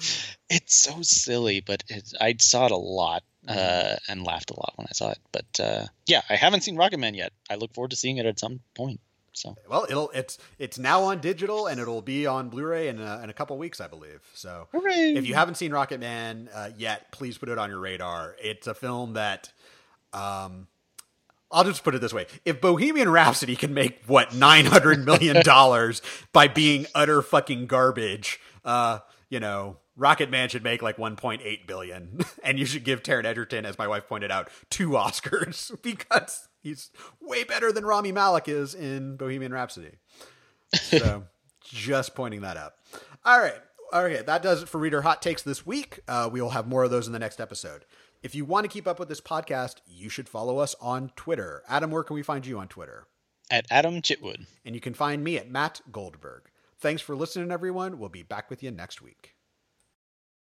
It's 0.49 0.77
so 0.77 1.01
silly, 1.01 1.59
but 1.59 1.83
it, 1.89 2.13
I 2.21 2.33
saw 2.39 2.67
it 2.67 2.71
a 2.71 2.77
lot 2.77 3.23
uh, 3.49 3.97
and 4.07 4.23
laughed 4.23 4.49
a 4.49 4.53
lot 4.53 4.71
when 4.77 4.87
I 4.89 4.93
saw 4.93 5.11
it. 5.11 5.19
But 5.33 5.59
uh, 5.59 5.87
yeah, 6.05 6.21
I 6.29 6.37
haven't 6.37 6.61
seen 6.61 6.77
Rocketman 6.77 7.17
yet. 7.17 7.33
I 7.49 7.55
look 7.55 7.73
forward 7.73 7.91
to 7.91 7.97
seeing 7.97 8.15
it 8.15 8.25
at 8.25 8.39
some 8.39 8.61
point. 8.73 9.01
So 9.33 9.57
well, 9.69 9.85
it'll 9.89 10.09
it's 10.11 10.37
it's 10.57 10.79
now 10.79 11.03
on 11.03 11.19
digital 11.19 11.67
and 11.67 11.81
it'll 11.81 12.01
be 12.01 12.25
on 12.25 12.47
Blu-ray 12.47 12.87
in 12.87 13.01
a, 13.01 13.19
in 13.23 13.29
a 13.29 13.33
couple 13.33 13.57
weeks, 13.57 13.81
I 13.81 13.87
believe. 13.87 14.21
So 14.33 14.69
Hooray. 14.71 15.15
if 15.15 15.27
you 15.27 15.35
haven't 15.35 15.55
seen 15.55 15.71
Rocketman 15.71 16.47
uh, 16.53 16.69
yet, 16.77 17.11
please 17.11 17.37
put 17.37 17.49
it 17.49 17.57
on 17.57 17.69
your 17.69 17.79
radar. 17.79 18.37
It's 18.41 18.67
a 18.67 18.73
film 18.73 19.13
that. 19.13 19.51
Um, 20.13 20.67
I'll 21.51 21.63
just 21.63 21.83
put 21.83 21.95
it 21.95 22.01
this 22.01 22.13
way: 22.13 22.27
if 22.45 22.59
Bohemian 22.59 23.09
Rhapsody 23.09 23.55
can 23.55 23.73
make 23.73 24.03
what 24.05 24.33
nine 24.33 24.65
hundred 24.65 25.05
million 25.05 25.43
dollars 25.43 26.01
by 26.33 26.47
being 26.47 26.85
utter 26.93 27.21
fucking 27.21 27.67
garbage, 27.67 28.39
uh, 28.65 28.99
you 29.29 29.39
know, 29.39 29.77
Rocketman 29.97 30.49
should 30.49 30.63
make 30.63 30.81
like 30.81 30.97
one 30.97 31.15
point 31.15 31.41
eight 31.43 31.67
billion, 31.67 32.19
and 32.43 32.59
you 32.59 32.65
should 32.65 32.83
give 32.83 33.01
Taron 33.01 33.25
Egerton, 33.25 33.65
as 33.65 33.77
my 33.77 33.87
wife 33.87 34.07
pointed 34.07 34.31
out, 34.31 34.49
two 34.69 34.89
Oscars 34.89 35.71
because 35.81 36.47
he's 36.61 36.91
way 37.21 37.43
better 37.43 37.71
than 37.71 37.85
Rami 37.85 38.11
Malek 38.11 38.47
is 38.47 38.75
in 38.75 39.17
Bohemian 39.17 39.53
Rhapsody. 39.53 39.91
So, 40.73 41.23
just 41.63 42.13
pointing 42.13 42.41
that 42.41 42.57
out. 42.57 42.73
All 43.25 43.39
right. 43.39 43.55
Okay, 43.93 44.21
that 44.21 44.41
does 44.41 44.63
it 44.63 44.69
for 44.69 44.79
Reader 44.79 45.01
Hot 45.03 45.21
Takes 45.21 45.43
this 45.43 45.65
week. 45.65 46.01
Uh, 46.09 46.29
we 46.29 46.41
will 46.41 46.49
have 46.49 46.67
more 46.67 46.83
of 46.83 46.91
those 46.91 47.07
in 47.07 47.13
the 47.13 47.19
next 47.19 47.39
episode. 47.39 47.85
If 48.23 48.33
you 48.33 48.45
want 48.45 48.63
to 48.63 48.69
keep 48.69 48.87
up 48.87 48.99
with 48.99 49.09
this 49.09 49.21
podcast, 49.21 49.75
you 49.85 50.09
should 50.09 50.27
follow 50.27 50.57
us 50.57 50.75
on 50.81 51.11
Twitter. 51.15 51.63
Adam, 51.67 51.91
where 51.91 52.03
can 52.03 52.15
we 52.15 52.23
find 52.23 52.45
you 52.45 52.59
on 52.59 52.67
Twitter? 52.67 53.07
At 53.51 53.67
Adam 53.69 54.01
Chitwood. 54.01 54.47
And 54.65 54.75
you 54.75 54.81
can 54.81 54.93
find 54.93 55.23
me 55.23 55.37
at 55.37 55.49
Matt 55.49 55.81
Goldberg. 55.91 56.49
Thanks 56.79 57.01
for 57.01 57.15
listening, 57.15 57.51
everyone. 57.51 57.99
We'll 57.99 58.09
be 58.09 58.23
back 58.23 58.49
with 58.49 58.61
you 58.61 58.71
next 58.71 59.01
week. 59.01 59.36